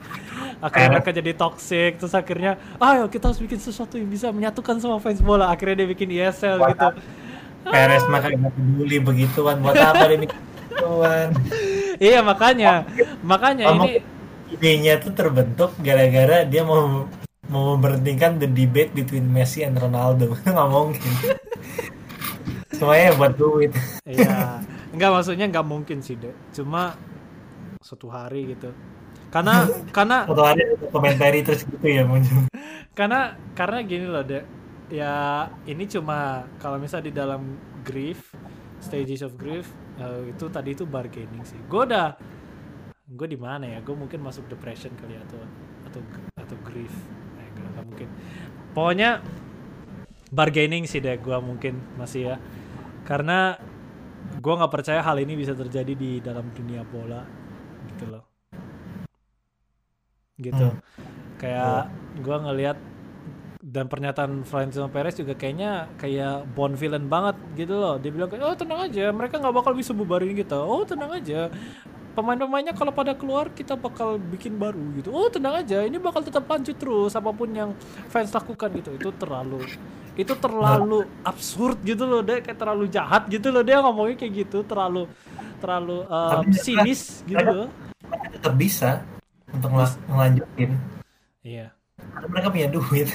Akhirnya 0.60 1.00
mereka 1.00 1.10
jadi 1.16 1.32
toxic, 1.32 1.90
terus 1.96 2.12
akhirnya 2.12 2.60
ayo 2.76 3.08
kita 3.08 3.32
harus 3.32 3.40
bikin 3.40 3.56
sesuatu 3.56 3.96
yang 3.96 4.12
bisa 4.12 4.28
menyatukan 4.28 4.76
semua 4.84 5.00
fans 5.00 5.24
bola. 5.24 5.48
Akhirnya 5.48 5.80
dia 5.80 5.88
bikin 5.88 6.12
ESL 6.12 6.60
gitu. 6.60 6.88
Perez 7.64 8.04
mah 8.12 8.20
kagak 8.20 8.52
peduli 8.52 8.98
begituan 9.00 9.64
buat 9.64 9.80
apa 9.80 10.12
dia 10.12 10.18
bikin 10.20 10.36
begituan. 10.52 11.28
Iya 12.02 12.18
makanya, 12.18 12.82
makanya 13.22 13.70
ini 13.78 14.02
idenya 14.50 14.98
tuh 14.98 15.14
terbentuk 15.14 15.70
gara-gara 15.78 16.42
dia 16.42 16.66
mau 16.66 17.06
mau 17.46 17.62
memberhentikan 17.78 18.42
the 18.42 18.50
debate 18.50 18.90
between 18.90 19.30
Messi 19.30 19.62
and 19.62 19.78
Ronaldo. 19.78 20.34
Nggak 20.42 20.66
mungkin. 20.66 21.12
Semuanya 22.74 23.14
buat 23.14 23.38
duit. 23.38 23.70
Iya, 24.02 24.58
nggak 24.98 25.10
maksudnya 25.14 25.46
nggak 25.46 25.62
mungkin 25.62 26.02
sih 26.02 26.18
deh. 26.18 26.34
Cuma 26.50 26.98
suatu 27.78 28.10
hari 28.10 28.50
gitu. 28.50 28.74
Karena 29.30 29.70
karena 29.94 30.24
Atau 30.30 30.42
ada 30.42 30.64
komentari 30.90 31.46
terus 31.46 31.62
gitu 31.62 31.86
ya 31.86 32.02
muncul. 32.02 32.50
karena 32.98 33.38
karena 33.54 33.78
gini 33.86 34.10
loh 34.10 34.26
deh. 34.26 34.42
Ya 34.90 35.46
ini 35.70 35.86
cuma 35.86 36.50
kalau 36.58 36.82
misalnya 36.82 37.08
di 37.08 37.14
dalam 37.14 37.42
grief, 37.86 38.34
stages 38.82 39.22
of 39.22 39.38
grief 39.38 39.70
eh, 40.00 40.32
itu 40.32 40.44
tadi 40.52 40.70
itu 40.76 40.84
bargaining 40.88 41.44
sih. 41.44 41.58
Gue 41.68 41.84
udah 41.88 42.16
gue 43.08 43.28
di 43.28 43.38
mana 43.38 43.66
ya? 43.68 43.78
Gue 43.84 43.96
mungkin 43.98 44.20
masuk 44.24 44.48
depression 44.48 44.92
kali 44.96 45.16
ya, 45.18 45.22
atau 45.26 45.40
atau 45.88 46.00
atau 46.38 46.56
grief. 46.64 46.92
Eh, 47.40 47.48
nggak 47.56 47.68
nggak 47.76 47.86
mungkin. 47.88 48.08
Pokoknya 48.72 49.20
bargaining 50.32 50.84
sih 50.88 51.00
deh 51.04 51.16
gue 51.20 51.36
mungkin 51.42 51.74
masih 52.00 52.34
ya. 52.34 52.36
Karena 53.04 53.56
gue 54.42 54.54
nggak 54.58 54.72
percaya 54.72 55.00
hal 55.04 55.18
ini 55.20 55.34
bisa 55.36 55.52
terjadi 55.52 55.92
di 55.94 56.18
dalam 56.22 56.50
dunia 56.56 56.82
bola 56.86 57.22
gitu 57.92 58.04
loh 58.08 58.24
gitu 60.40 60.74
Hmm. 60.74 60.80
kayak 61.38 61.92
gua 62.24 62.36
ngelihat 62.42 62.78
dan 63.72 63.88
pernyataan 63.88 64.44
Florentino 64.44 64.84
Perez 64.92 65.16
juga 65.16 65.32
kayaknya 65.32 65.88
kayak 65.96 66.44
Bond 66.52 66.76
villain 66.76 67.08
banget 67.08 67.40
gitu 67.56 67.80
loh. 67.80 67.96
Dia 67.96 68.12
bilang 68.12 68.28
oh 68.28 68.52
tenang 68.52 68.84
aja 68.84 69.08
mereka 69.08 69.40
nggak 69.40 69.56
bakal 69.56 69.72
bisa 69.72 69.96
bubarin 69.96 70.36
kita. 70.36 70.60
Oh 70.60 70.84
tenang 70.84 71.08
aja. 71.16 71.48
Pemain-pemainnya 72.12 72.76
kalau 72.76 72.92
pada 72.92 73.16
keluar 73.16 73.48
kita 73.48 73.72
bakal 73.72 74.20
bikin 74.20 74.60
baru 74.60 74.76
gitu. 75.00 75.08
Oh 75.08 75.32
tenang 75.32 75.64
aja 75.64 75.80
ini 75.88 75.96
bakal 75.96 76.20
tetap 76.20 76.44
lanjut 76.44 76.76
terus 76.76 77.16
apa 77.16 77.32
pun 77.32 77.48
yang 77.48 77.72
fans 78.12 78.36
lakukan 78.36 78.68
gitu. 78.76 78.92
Itu 79.00 79.08
terlalu 79.16 79.64
itu 80.12 80.36
terlalu 80.36 81.08
absurd 81.24 81.80
gitu 81.80 82.04
loh 82.04 82.20
dia 82.20 82.44
kayak 82.44 82.60
terlalu 82.60 82.92
jahat 82.92 83.24
gitu 83.32 83.48
loh 83.48 83.64
dia 83.64 83.80
ngomongnya 83.80 84.20
kayak 84.20 84.44
gitu. 84.44 84.68
Terlalu 84.68 85.08
terlalu 85.64 86.04
uh, 86.12 86.44
mereka- 86.44 86.60
sinis 86.60 87.24
gitu 87.24 87.40
loh. 87.40 87.68
tetap 88.36 88.52
bisa 88.52 89.00
untuk 89.48 89.72
ngel- 89.72 90.00
ngelanjutin. 90.12 90.76
Iya. 91.40 91.72
Karena 91.96 92.28
mereka 92.28 92.48
punya 92.52 92.68
duit 92.68 93.08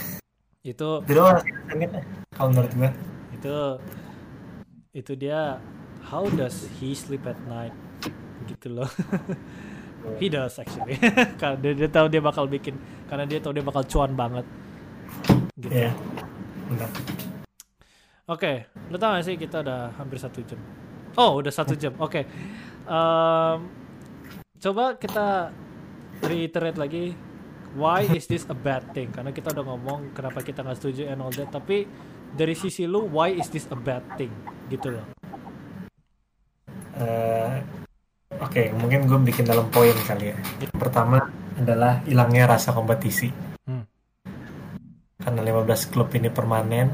itu 0.67 0.89
itu 1.07 1.21
kalau 2.35 2.49
menurut 2.51 2.71
gue 2.75 2.89
itu 3.39 3.55
itu 4.91 5.13
dia 5.15 5.61
how 6.11 6.27
does 6.35 6.67
he 6.79 6.91
sleep 6.91 7.23
at 7.27 7.37
night? 7.47 7.75
Gitu 8.47 8.71
loh. 8.71 8.89
He 10.21 10.31
does 10.31 10.55
actually. 10.55 10.95
Karena 11.41 11.59
dia, 11.59 11.73
dia 11.75 11.89
tahu 11.91 12.07
dia 12.07 12.23
bakal 12.23 12.47
bikin 12.47 12.79
karena 13.11 13.27
dia 13.27 13.43
tahu 13.43 13.51
dia 13.51 13.65
bakal 13.65 13.83
cuan 13.83 14.15
banget. 14.15 14.45
Gitu. 15.59 15.73
Ya 15.73 15.91
benar. 16.71 16.89
Oke 18.27 18.67
lu 18.87 18.95
tau 18.95 19.15
gak 19.15 19.25
sih 19.27 19.35
kita 19.35 19.63
udah 19.63 19.91
hampir 19.99 20.15
satu 20.19 20.39
jam? 20.47 20.59
Oh 21.19 21.39
udah 21.39 21.51
satu 21.51 21.75
jam. 21.75 21.91
Oke. 21.99 22.23
Em, 22.87 23.57
coba 24.63 24.95
kita 24.95 25.51
reiterate 26.23 26.77
lagi 26.79 27.26
why 27.77 28.01
is 28.03 28.25
this 28.25 28.43
a 28.49 28.57
bad 28.57 28.81
thing 28.91 29.13
karena 29.13 29.29
kita 29.29 29.53
udah 29.53 29.65
ngomong 29.69 30.11
kenapa 30.17 30.41
kita 30.41 30.65
nggak 30.65 30.77
setuju 30.81 31.07
and 31.07 31.21
all 31.21 31.31
that 31.31 31.47
tapi 31.53 31.85
dari 32.33 32.57
sisi 32.57 32.89
lu 32.89 33.05
why 33.07 33.29
is 33.29 33.47
this 33.53 33.69
a 33.69 33.77
bad 33.77 34.03
thing 34.17 34.33
gitu 34.73 34.97
loh 34.97 35.05
Eh, 36.97 37.61
Oke, 38.37 38.69
mungkin 38.75 39.09
gue 39.09 39.17
bikin 39.33 39.49
dalam 39.49 39.65
poin 39.73 39.95
kali 40.05 40.29
ya. 40.29 40.37
Yang 40.61 40.77
pertama 40.77 41.17
adalah 41.57 42.05
hilangnya 42.05 42.45
rasa 42.45 42.69
kompetisi. 42.69 43.33
Hmm. 43.65 43.81
Karena 45.17 45.41
15 45.41 45.89
klub 45.89 46.13
ini 46.13 46.29
permanen, 46.29 46.85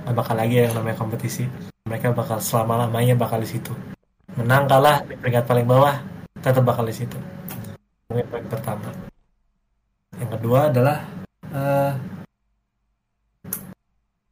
nggak 0.00 0.14
bakal 0.16 0.36
lagi 0.38 0.64
yang 0.64 0.72
namanya 0.72 0.96
kompetisi. 0.96 1.44
Mereka 1.84 2.16
bakal 2.16 2.40
selama-lamanya 2.40 3.20
bakal 3.20 3.36
di 3.42 3.48
situ. 3.52 3.76
Menang 4.40 4.64
kalah 4.64 5.04
di 5.04 5.12
peringkat 5.18 5.44
paling 5.44 5.66
bawah, 5.68 6.00
tetap 6.40 6.64
bakal 6.64 6.88
di 6.88 6.94
situ. 6.96 7.18
Mungkin 8.08 8.24
poin 8.32 8.46
pertama. 8.48 8.88
Yang 10.18 10.30
kedua 10.38 10.58
adalah 10.70 10.98
eh, 11.54 11.92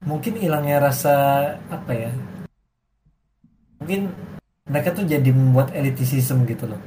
mungkin 0.07 0.35
hilangnya 0.39 0.83
rasa 0.83 1.15
apa 1.71 1.93
ya? 1.95 2.11
Mungkin 3.83 4.01
mereka 4.67 4.91
tuh 4.95 5.07
jadi 5.07 5.31
membuat 5.31 5.71
elitisism 5.75 6.43
gitu 6.47 6.67
loh. 6.67 6.81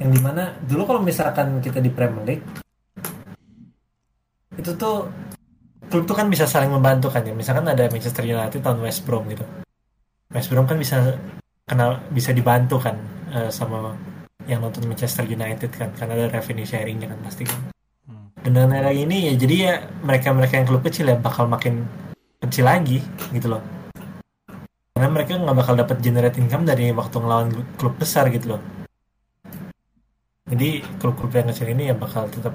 Yang 0.00 0.10
di 0.16 0.20
mana 0.24 0.56
dulu 0.64 0.88
kalau 0.88 1.00
misalkan 1.04 1.60
kita 1.60 1.78
di 1.84 1.92
Premier 1.92 2.24
League 2.24 2.46
itu 4.56 4.72
tuh 4.76 5.08
klub 5.88 6.04
tuh 6.08 6.16
kan 6.16 6.28
bisa 6.32 6.48
saling 6.48 6.72
membantu 6.72 7.12
kan 7.12 7.24
ya. 7.24 7.36
Misalkan 7.36 7.68
ada 7.68 7.88
Manchester 7.92 8.24
United 8.24 8.60
tahun 8.64 8.80
West 8.80 9.04
Brom 9.04 9.28
gitu. 9.28 9.44
West 10.32 10.48
Brom 10.48 10.64
kan 10.64 10.80
bisa 10.80 11.16
kenal 11.68 12.00
bisa 12.08 12.32
dibantu 12.32 12.80
kan 12.80 12.96
eh, 13.36 13.52
sama 13.52 13.92
yang 14.48 14.64
nonton 14.64 14.88
Manchester 14.88 15.28
United 15.28 15.70
kan 15.70 15.92
karena 15.94 16.12
ada 16.18 16.26
revenue 16.40 16.66
sharingnya 16.66 17.12
kan 17.12 17.20
pasti 17.22 17.44
kan 17.46 17.71
dengan 18.42 18.74
era 18.74 18.90
ini 18.90 19.30
ya 19.30 19.32
jadi 19.38 19.54
ya 19.54 19.74
mereka 20.02 20.34
mereka 20.34 20.58
yang 20.58 20.66
klub 20.66 20.82
kecil 20.82 21.06
ya 21.06 21.16
bakal 21.16 21.46
makin 21.46 21.86
kecil 22.42 22.66
lagi 22.66 22.98
gitu 23.30 23.46
loh. 23.54 23.62
Karena 24.92 25.08
mereka 25.08 25.38
nggak 25.38 25.56
bakal 25.56 25.74
dapat 25.78 25.96
generate 26.02 26.36
income 26.42 26.66
dari 26.66 26.90
waktu 26.90 27.16
ngelawan 27.22 27.48
klub 27.78 27.94
besar 27.96 28.26
gitu 28.34 28.58
loh. 28.58 28.62
Jadi 30.52 30.84
klub-klub 31.00 31.32
yang 31.32 31.48
kecil 31.48 31.70
ini 31.72 31.88
ya 31.88 31.94
bakal 31.96 32.28
tetap 32.28 32.52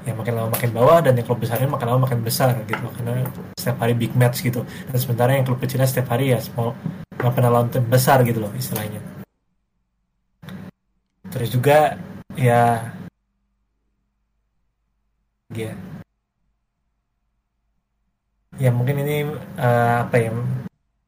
ya 0.00 0.16
makin 0.16 0.32
lama 0.32 0.48
makin 0.56 0.72
bawah 0.72 1.04
dan 1.04 1.12
yang 1.12 1.26
klub 1.28 1.36
besarnya 1.36 1.68
makin 1.68 1.86
lama 1.92 2.08
makin 2.08 2.24
besar 2.24 2.56
gitu 2.64 2.86
karena 2.96 3.20
setiap 3.58 3.76
hari 3.82 3.92
big 3.98 4.14
match 4.16 4.40
gitu. 4.40 4.64
Dan 4.88 4.96
sementara 4.96 5.36
yang 5.36 5.44
klub 5.44 5.60
kecilnya 5.60 5.90
setiap 5.90 6.14
hari 6.16 6.32
ya 6.32 6.40
small 6.40 6.72
nggak 7.20 7.34
pernah 7.36 7.50
lawan 7.52 7.68
tim 7.68 7.84
besar 7.84 8.22
gitu 8.24 8.40
loh 8.40 8.52
istilahnya. 8.56 9.02
Terus 11.28 11.50
juga 11.52 11.98
ya 12.38 12.94
ya 15.54 15.72
ya 18.58 18.70
mungkin 18.70 19.02
ini 19.02 19.16
eh, 19.58 19.96
apa 20.04 20.16
ya 20.18 20.30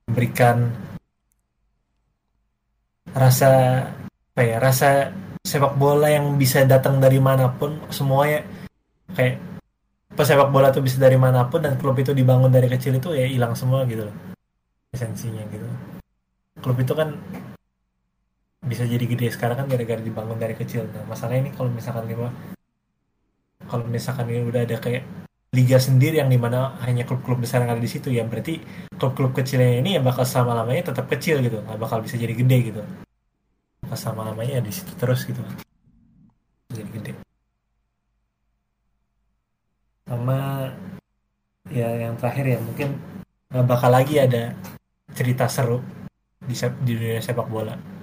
memberikan 0.09 0.71
rasa 3.13 3.51
apa 4.33 4.43
ya 4.43 4.57
rasa 4.57 5.13
sepak 5.43 5.77
bola 5.77 6.09
yang 6.09 6.39
bisa 6.39 6.65
datang 6.65 6.97
dari 7.03 7.21
mana 7.21 7.51
pun 7.53 7.77
semuanya 7.93 8.47
kayak 9.13 9.37
pesepak 10.17 10.49
bola 10.49 10.73
tuh 10.73 10.85
bisa 10.85 10.97
dari 10.97 11.19
mana 11.19 11.45
pun 11.49 11.61
dan 11.61 11.77
klub 11.77 11.99
itu 11.99 12.17
dibangun 12.17 12.49
dari 12.49 12.71
kecil 12.71 12.97
itu 12.97 13.13
ya 13.13 13.27
hilang 13.29 13.53
semua 13.53 13.85
gitu 13.85 14.09
loh 14.09 14.17
esensinya 14.93 15.43
gitu. 15.49 15.67
Klub 16.61 16.77
itu 16.79 16.93
kan 16.93 17.17
bisa 18.63 18.87
jadi 18.87 19.03
gede 19.03 19.35
sekarang 19.35 19.65
kan 19.65 19.67
gara-gara 19.67 19.99
dibangun 19.99 20.39
dari 20.39 20.55
kecil. 20.55 20.87
Nah 20.93 21.03
masalahnya 21.09 21.49
ini 21.49 21.51
kalau 21.57 21.73
misalkan 21.73 22.07
gue 22.07 22.31
kalau 23.73 23.89
misalkan 23.89 24.29
ini 24.29 24.45
udah 24.45 24.69
ada 24.69 24.77
kayak 24.77 25.09
liga 25.57 25.81
sendiri 25.81 26.21
yang 26.21 26.29
di 26.29 26.37
mana 26.37 26.77
hanya 26.85 27.09
klub-klub 27.09 27.41
besar 27.41 27.65
yang 27.65 27.73
ada 27.73 27.81
di 27.81 27.89
situ 27.89 28.13
ya 28.13 28.29
berarti 28.29 28.61
klub-klub 29.01 29.33
kecilnya 29.33 29.81
ini 29.81 29.97
ya 29.97 30.01
bakal 30.05 30.29
sama 30.29 30.53
lamanya 30.53 30.93
tetap 30.93 31.09
kecil 31.09 31.41
gitu. 31.41 31.65
Nggak 31.65 31.81
bakal 31.81 32.05
bisa 32.05 32.21
jadi 32.21 32.37
gede 32.37 32.59
gitu. 32.69 32.83
Bakal 33.81 33.97
sama 33.97 34.29
lamanya 34.29 34.61
ya 34.61 34.63
di 34.65 34.73
situ 34.77 34.93
terus 35.01 35.25
gitu. 35.25 35.41
Jadi 36.69 36.89
gede. 36.93 37.13
Sama 40.05 40.69
ya 41.73 41.89
yang 41.97 42.21
terakhir 42.21 42.45
ya 42.45 42.59
mungkin 42.61 43.01
nggak 43.49 43.65
bakal 43.65 43.89
lagi 43.89 44.21
ada 44.21 44.53
cerita 45.17 45.49
seru 45.49 45.81
di, 46.45 46.53
di 46.85 46.93
dunia 46.93 47.21
sepak 47.25 47.49
bola 47.49 48.02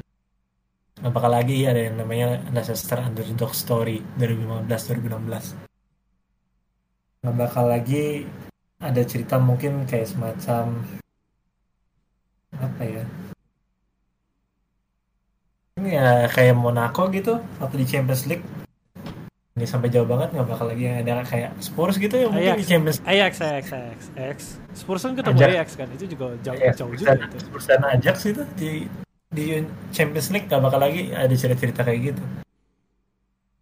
nggak 1.00 1.14
bakal 1.16 1.32
lagi 1.32 1.64
ada 1.64 1.80
yang 1.80 1.96
namanya 1.96 2.44
Leicester 2.52 3.00
Underdog 3.00 3.56
Story 3.56 4.04
2015-2016 4.20 5.56
nggak 7.24 7.36
bakal 7.36 7.66
lagi 7.68 8.28
ada 8.80 9.02
cerita 9.04 9.40
mungkin 9.40 9.88
kayak 9.88 10.08
semacam 10.08 10.84
apa 12.56 12.84
ya 12.84 13.04
ini 15.80 15.96
ya 15.96 16.28
kayak 16.28 16.56
Monaco 16.60 17.08
gitu 17.12 17.40
waktu 17.64 17.76
di 17.80 17.88
Champions 17.88 18.28
League 18.28 18.44
ini 19.56 19.68
sampai 19.68 19.92
jauh 19.92 20.08
banget 20.08 20.32
nggak 20.36 20.48
bakal 20.48 20.68
lagi 20.72 20.88
ada 20.88 21.24
kayak 21.24 21.52
Spurs 21.60 21.96
gitu 21.96 22.16
ya 22.16 22.28
mungkin 22.32 22.56
Ajax. 22.56 22.60
di 22.60 22.68
Champions 22.68 22.98
Ajax, 23.04 23.34
Ajax, 23.40 23.66
Ajax, 23.72 24.00
Ajax. 24.16 24.38
Spurs 24.76 25.02
kan 25.04 25.14
ketemu 25.16 25.36
Ajax. 25.40 25.52
Ajax 25.52 25.68
kan, 25.76 25.88
itu 25.96 26.06
juga 26.12 26.26
jauh, 26.44 26.56
ya, 26.60 26.72
jauh 26.72 26.92
juga 26.96 27.12
dan- 27.16 27.28
itu. 27.28 27.38
Spurs 27.44 27.66
dan 27.68 27.82
Ajax 27.84 28.16
itu 28.24 28.44
di 28.56 28.72
di 29.30 29.62
Champions 29.94 30.34
League 30.34 30.50
nggak 30.50 30.62
bakal 30.62 30.82
lagi 30.82 31.14
ada 31.14 31.30
cerita-cerita 31.30 31.86
kayak 31.86 32.00
gitu. 32.14 32.24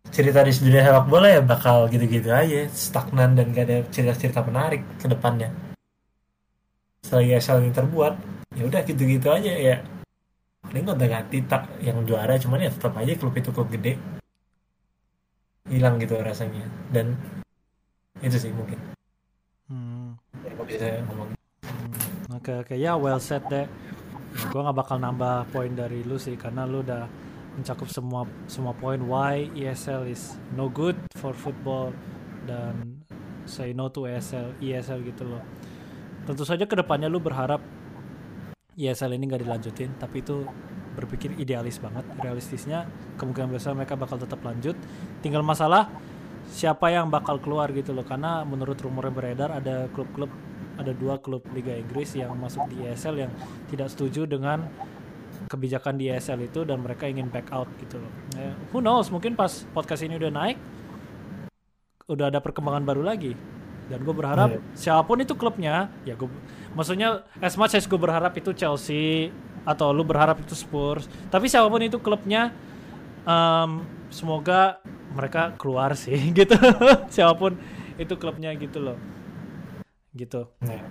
Cerita 0.08 0.40
di 0.40 0.56
dunia 0.56 0.82
sepak 0.88 1.06
bola 1.12 1.28
ya 1.28 1.42
bakal 1.44 1.92
gitu-gitu 1.92 2.32
aja 2.32 2.72
stagnan 2.72 3.36
dan 3.36 3.52
gak 3.52 3.68
ada 3.68 3.78
cerita-cerita 3.92 4.40
menarik 4.48 4.82
ke 4.96 5.12
depannya. 5.12 5.52
Selagi 7.04 7.36
asal 7.36 7.60
ini 7.60 7.76
terbuat 7.76 8.16
ya 8.56 8.64
udah 8.64 8.82
gitu-gitu 8.88 9.28
aja 9.28 9.52
ya. 9.52 9.84
Nggak 10.72 10.96
udah 10.96 11.10
ganti 11.12 11.38
tak 11.44 11.68
yang 11.84 12.00
juara 12.08 12.40
cuman 12.40 12.64
ya 12.64 12.72
tetap 12.72 12.96
aja 12.96 13.14
klub 13.20 13.36
itu 13.36 13.52
klub 13.52 13.68
gede. 13.68 14.00
Hilang 15.68 16.00
gitu 16.00 16.16
rasanya. 16.24 16.64
Dan 16.88 17.20
itu 18.24 18.40
sih 18.40 18.52
mungkin. 18.56 18.80
Hmm. 19.68 20.16
yang 20.48 20.56
bisa 20.64 21.04
ngomong. 21.12 21.36
Hmm, 21.36 22.36
Oke 22.40 22.52
oke. 22.56 22.74
Ya 22.80 22.96
well 22.96 23.20
said 23.20 23.44
deh. 23.52 23.68
Gue 24.38 24.62
nggak 24.62 24.78
bakal 24.78 25.02
nambah 25.02 25.50
poin 25.50 25.74
dari 25.74 26.06
lu 26.06 26.22
sih 26.22 26.38
karena 26.38 26.70
lu 26.70 26.86
udah 26.86 27.10
mencakup 27.58 27.90
semua 27.90 28.30
semua 28.46 28.78
poin. 28.78 29.02
Why 29.02 29.50
ESL 29.58 30.06
is 30.06 30.38
no 30.54 30.70
good 30.70 30.94
for 31.18 31.34
football 31.34 31.90
dan 32.46 33.02
say 33.50 33.74
no 33.74 33.90
to 33.90 34.06
ESL 34.06 34.62
ESL 34.62 35.02
gitu 35.10 35.26
loh. 35.26 35.42
Tentu 36.30 36.46
saja 36.46 36.70
ke 36.70 36.78
depannya 36.78 37.10
lu 37.10 37.18
berharap 37.18 37.64
ESL 38.78 39.18
ini 39.18 39.26
nggak 39.26 39.42
dilanjutin 39.42 39.98
tapi 39.98 40.22
itu 40.22 40.46
berpikir 40.94 41.34
idealis 41.42 41.82
banget. 41.82 42.06
Realistisnya 42.22 42.86
kemungkinan 43.18 43.50
besar 43.50 43.74
mereka 43.74 43.98
bakal 43.98 44.22
tetap 44.22 44.38
lanjut. 44.46 44.78
Tinggal 45.26 45.42
masalah 45.42 45.90
siapa 46.48 46.94
yang 46.94 47.10
bakal 47.12 47.42
keluar 47.42 47.74
gitu 47.74 47.92
loh 47.92 48.06
karena 48.06 48.46
menurut 48.46 48.78
rumor 48.80 49.10
yang 49.10 49.18
beredar 49.18 49.50
ada 49.52 49.92
klub-klub 49.92 50.32
ada 50.78 50.94
dua 50.94 51.18
klub 51.18 51.42
Liga 51.52 51.74
Inggris 51.74 52.14
yang 52.14 52.34
masuk 52.38 52.70
di 52.70 52.86
ESL 52.86 53.16
yang 53.18 53.32
tidak 53.68 53.90
setuju 53.90 54.26
dengan 54.26 54.64
kebijakan 55.48 55.96
di 55.96 56.08
ESL 56.08 56.44
itu 56.44 56.62
dan 56.64 56.82
mereka 56.82 57.06
ingin 57.06 57.28
back 57.28 57.50
out 57.50 57.68
gitu 57.80 57.98
loh. 57.98 58.12
Ya, 58.34 58.52
who 58.70 58.80
knows, 58.80 59.10
mungkin 59.10 59.34
pas 59.34 59.66
podcast 59.72 60.02
ini 60.02 60.16
udah 60.16 60.30
naik, 60.30 60.58
udah 62.08 62.32
ada 62.32 62.40
perkembangan 62.40 62.84
baru 62.84 63.04
lagi. 63.04 63.36
Dan 63.88 64.04
gue 64.04 64.12
berharap 64.12 64.52
Iya. 64.52 64.60
siapa 64.76 65.08
pun 65.08 65.24
itu 65.24 65.32
klubnya, 65.34 65.88
ya 66.04 66.12
gue, 66.14 66.28
maksudnya 66.76 67.24
as 67.40 67.56
much 67.56 67.72
as 67.72 67.88
gue 67.88 67.96
berharap 67.96 68.36
itu 68.36 68.52
Chelsea 68.52 69.32
atau 69.64 69.96
lu 69.96 70.04
berharap 70.04 70.36
itu 70.44 70.52
Spurs, 70.54 71.08
tapi 71.32 71.48
siapa 71.48 71.72
pun 71.72 71.80
itu 71.80 71.96
klubnya, 72.00 72.52
em, 73.24 73.88
semoga 74.12 74.84
mereka 75.16 75.56
keluar 75.56 75.96
sih 75.96 76.20
gitu. 76.38 76.60
siapa 77.08 77.32
pun 77.40 77.56
itu 77.96 78.12
klubnya 78.20 78.52
gitu 78.60 78.84
loh, 78.84 79.00
gitu. 80.18 80.50
Ya. 80.66 80.82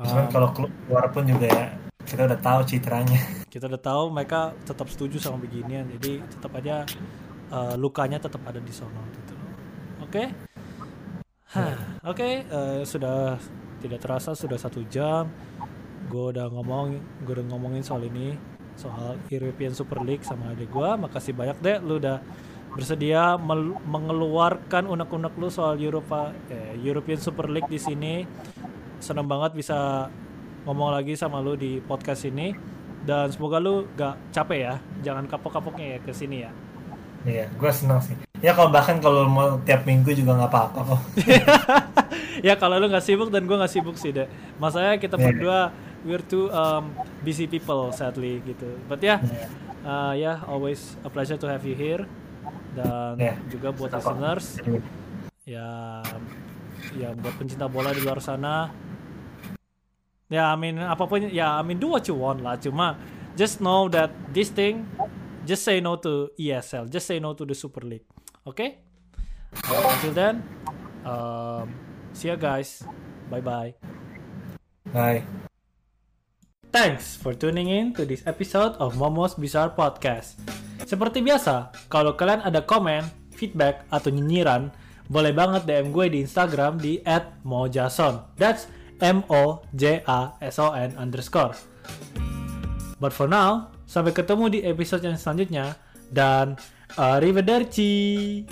Cuman 0.00 0.28
Um, 0.28 0.32
kalau 0.32 0.48
klub 0.52 0.72
keluar 0.84 1.08
pun 1.08 1.24
juga 1.24 1.48
ya 1.48 1.66
kita 2.04 2.28
udah 2.28 2.38
tahu 2.40 2.60
citranya. 2.68 3.20
kita 3.52 3.64
udah 3.68 3.80
tahu 3.80 4.02
mereka 4.12 4.52
tetap 4.64 4.88
setuju 4.92 5.16
sama 5.20 5.40
beginian. 5.40 5.88
Jadi 5.96 6.20
tetap 6.24 6.52
aja 6.56 6.84
uh, 7.52 7.74
lukanya 7.80 8.20
tetap 8.20 8.40
ada 8.44 8.60
di 8.60 8.72
sono 8.72 9.00
gitu. 9.12 9.34
Oke? 10.04 10.24
Hah, 11.46 11.78
oke 12.04 12.44
eh, 12.44 12.82
sudah 12.84 13.40
tidak 13.80 14.02
terasa 14.02 14.36
sudah 14.36 14.60
satu 14.60 14.84
jam. 14.92 15.30
Gue 16.12 16.36
udah 16.36 16.52
ngomong 16.52 17.00
gue 17.24 17.32
udah 17.32 17.46
ngomongin 17.48 17.80
soal 17.80 18.04
ini 18.04 18.36
soal 18.76 19.16
European 19.32 19.72
Super 19.72 20.04
League 20.04 20.22
sama 20.22 20.52
adik 20.52 20.68
gue 20.68 20.90
makasih 21.00 21.32
banyak 21.32 21.56
deh 21.64 21.80
lu 21.80 21.96
udah 21.96 22.20
bersedia 22.76 23.40
mengeluarkan 23.88 24.84
unek-unek 24.84 25.32
lu 25.40 25.48
soal 25.48 25.80
Eropa 25.80 26.30
eh, 26.46 26.76
European 26.78 27.16
Super 27.16 27.48
League 27.48 27.66
di 27.66 27.80
sini 27.80 28.22
seneng 29.00 29.24
banget 29.24 29.56
bisa 29.56 30.06
ngomong 30.68 30.92
lagi 30.92 31.16
sama 31.16 31.40
lu 31.40 31.56
di 31.56 31.80
podcast 31.80 32.28
ini 32.28 32.52
dan 33.02 33.32
semoga 33.32 33.56
lu 33.56 33.88
gak 33.96 34.18
capek 34.30 34.58
ya 34.60 34.74
jangan 35.00 35.24
kapok-kapoknya 35.24 35.96
ya 35.96 35.98
ke 36.00 36.12
sini 36.12 36.38
ya 36.44 36.52
Iya, 37.26 37.50
gue 37.58 37.70
senang 37.74 37.98
sih. 37.98 38.14
Ya 38.38 38.54
kalau 38.54 38.70
bahkan 38.70 39.02
kalau 39.02 39.26
mau 39.26 39.58
tiap 39.66 39.82
minggu 39.82 40.14
juga 40.14 40.38
nggak 40.38 40.46
apa-apa 40.46 40.78
kok. 40.86 41.00
ya 42.46 42.54
kalau 42.54 42.78
lu 42.78 42.86
nggak 42.86 43.02
sibuk 43.02 43.34
dan 43.34 43.50
gue 43.50 43.56
nggak 43.56 43.72
sibuk 43.72 43.98
sih 43.98 44.14
deh 44.14 44.30
masanya 44.62 44.94
kita 44.94 45.18
Iya. 45.18 45.24
berdua 45.26 45.58
we're 46.06 46.22
two 46.22 46.46
um, 46.52 46.94
busy 47.26 47.50
people 47.50 47.90
sadly 47.90 48.38
gitu 48.46 48.78
but 48.86 49.02
ya 49.02 49.18
Iya. 49.18 49.46
uh, 49.82 50.14
ya 50.14 50.32
always 50.46 50.94
a 51.02 51.10
pleasure 51.10 51.34
to 51.34 51.50
have 51.50 51.66
you 51.66 51.74
here 51.74 52.06
dan 52.76 53.16
Iya. 53.16 53.34
juga 53.48 53.72
buat 53.72 53.88
Sama. 53.90 53.98
listeners 54.12 54.46
ya 55.48 56.02
ya 56.92 57.08
buat 57.16 57.34
pencinta 57.34 57.66
bola 57.66 57.90
di 57.90 58.04
luar 58.04 58.20
sana. 58.20 58.68
Ya 60.28 60.50
I 60.50 60.56
mean 60.58 60.76
apa 60.76 61.06
pun 61.06 61.24
ya 61.24 61.56
I 61.56 61.62
mean 61.62 61.78
do 61.78 61.88
what 61.88 62.04
you 62.04 62.14
want 62.14 62.44
lah. 62.44 62.58
Cuma 62.58 62.98
just 63.32 63.58
know 63.58 63.88
that 63.88 64.12
this 64.30 64.50
thing 64.50 64.84
just 65.46 65.62
say 65.62 65.78
no 65.78 65.96
to 65.96 66.34
ESL 66.34 66.90
just 66.90 67.06
say 67.06 67.16
no 67.16 67.32
to 67.32 67.46
the 67.46 67.54
Super 67.54 67.80
League. 67.82 68.04
Okay 68.44 68.82
Uh, 69.56 69.88
until 69.88 70.12
then 70.12 70.34
um, 71.02 71.72
see 72.12 72.28
ya 72.28 72.36
guys. 72.36 72.84
Bye 73.26 73.40
bye 73.40 73.72
Bye. 74.92 75.24
Thanks 76.76 77.16
for 77.16 77.32
tuning 77.32 77.72
in 77.72 77.96
to 77.96 78.04
this 78.04 78.20
episode 78.28 78.76
of 78.76 79.00
Momo's 79.00 79.32
Bizarre 79.32 79.72
Podcast. 79.72 80.36
Seperti 80.84 81.24
biasa, 81.24 81.72
kalau 81.88 82.12
kalian 82.12 82.44
ada 82.44 82.60
komen, 82.60 83.00
feedback, 83.32 83.88
atau 83.88 84.12
nyinyiran, 84.12 84.68
boleh 85.08 85.32
banget 85.32 85.64
DM 85.64 85.88
gue 85.88 86.12
di 86.12 86.18
Instagram 86.20 86.76
di 86.76 87.00
@mojason. 87.48 88.28
That's 88.36 88.68
M 89.00 89.24
O 89.32 89.64
J 89.72 90.04
A 90.04 90.36
S 90.44 90.60
O 90.60 90.76
N 90.76 90.92
underscore. 91.00 91.56
But 93.00 93.16
for 93.16 93.24
now, 93.24 93.72
sampai 93.88 94.12
ketemu 94.12 94.44
di 94.52 94.60
episode 94.60 95.00
yang 95.00 95.16
selanjutnya 95.16 95.80
dan 96.12 96.60
arrivederci. 97.00 98.44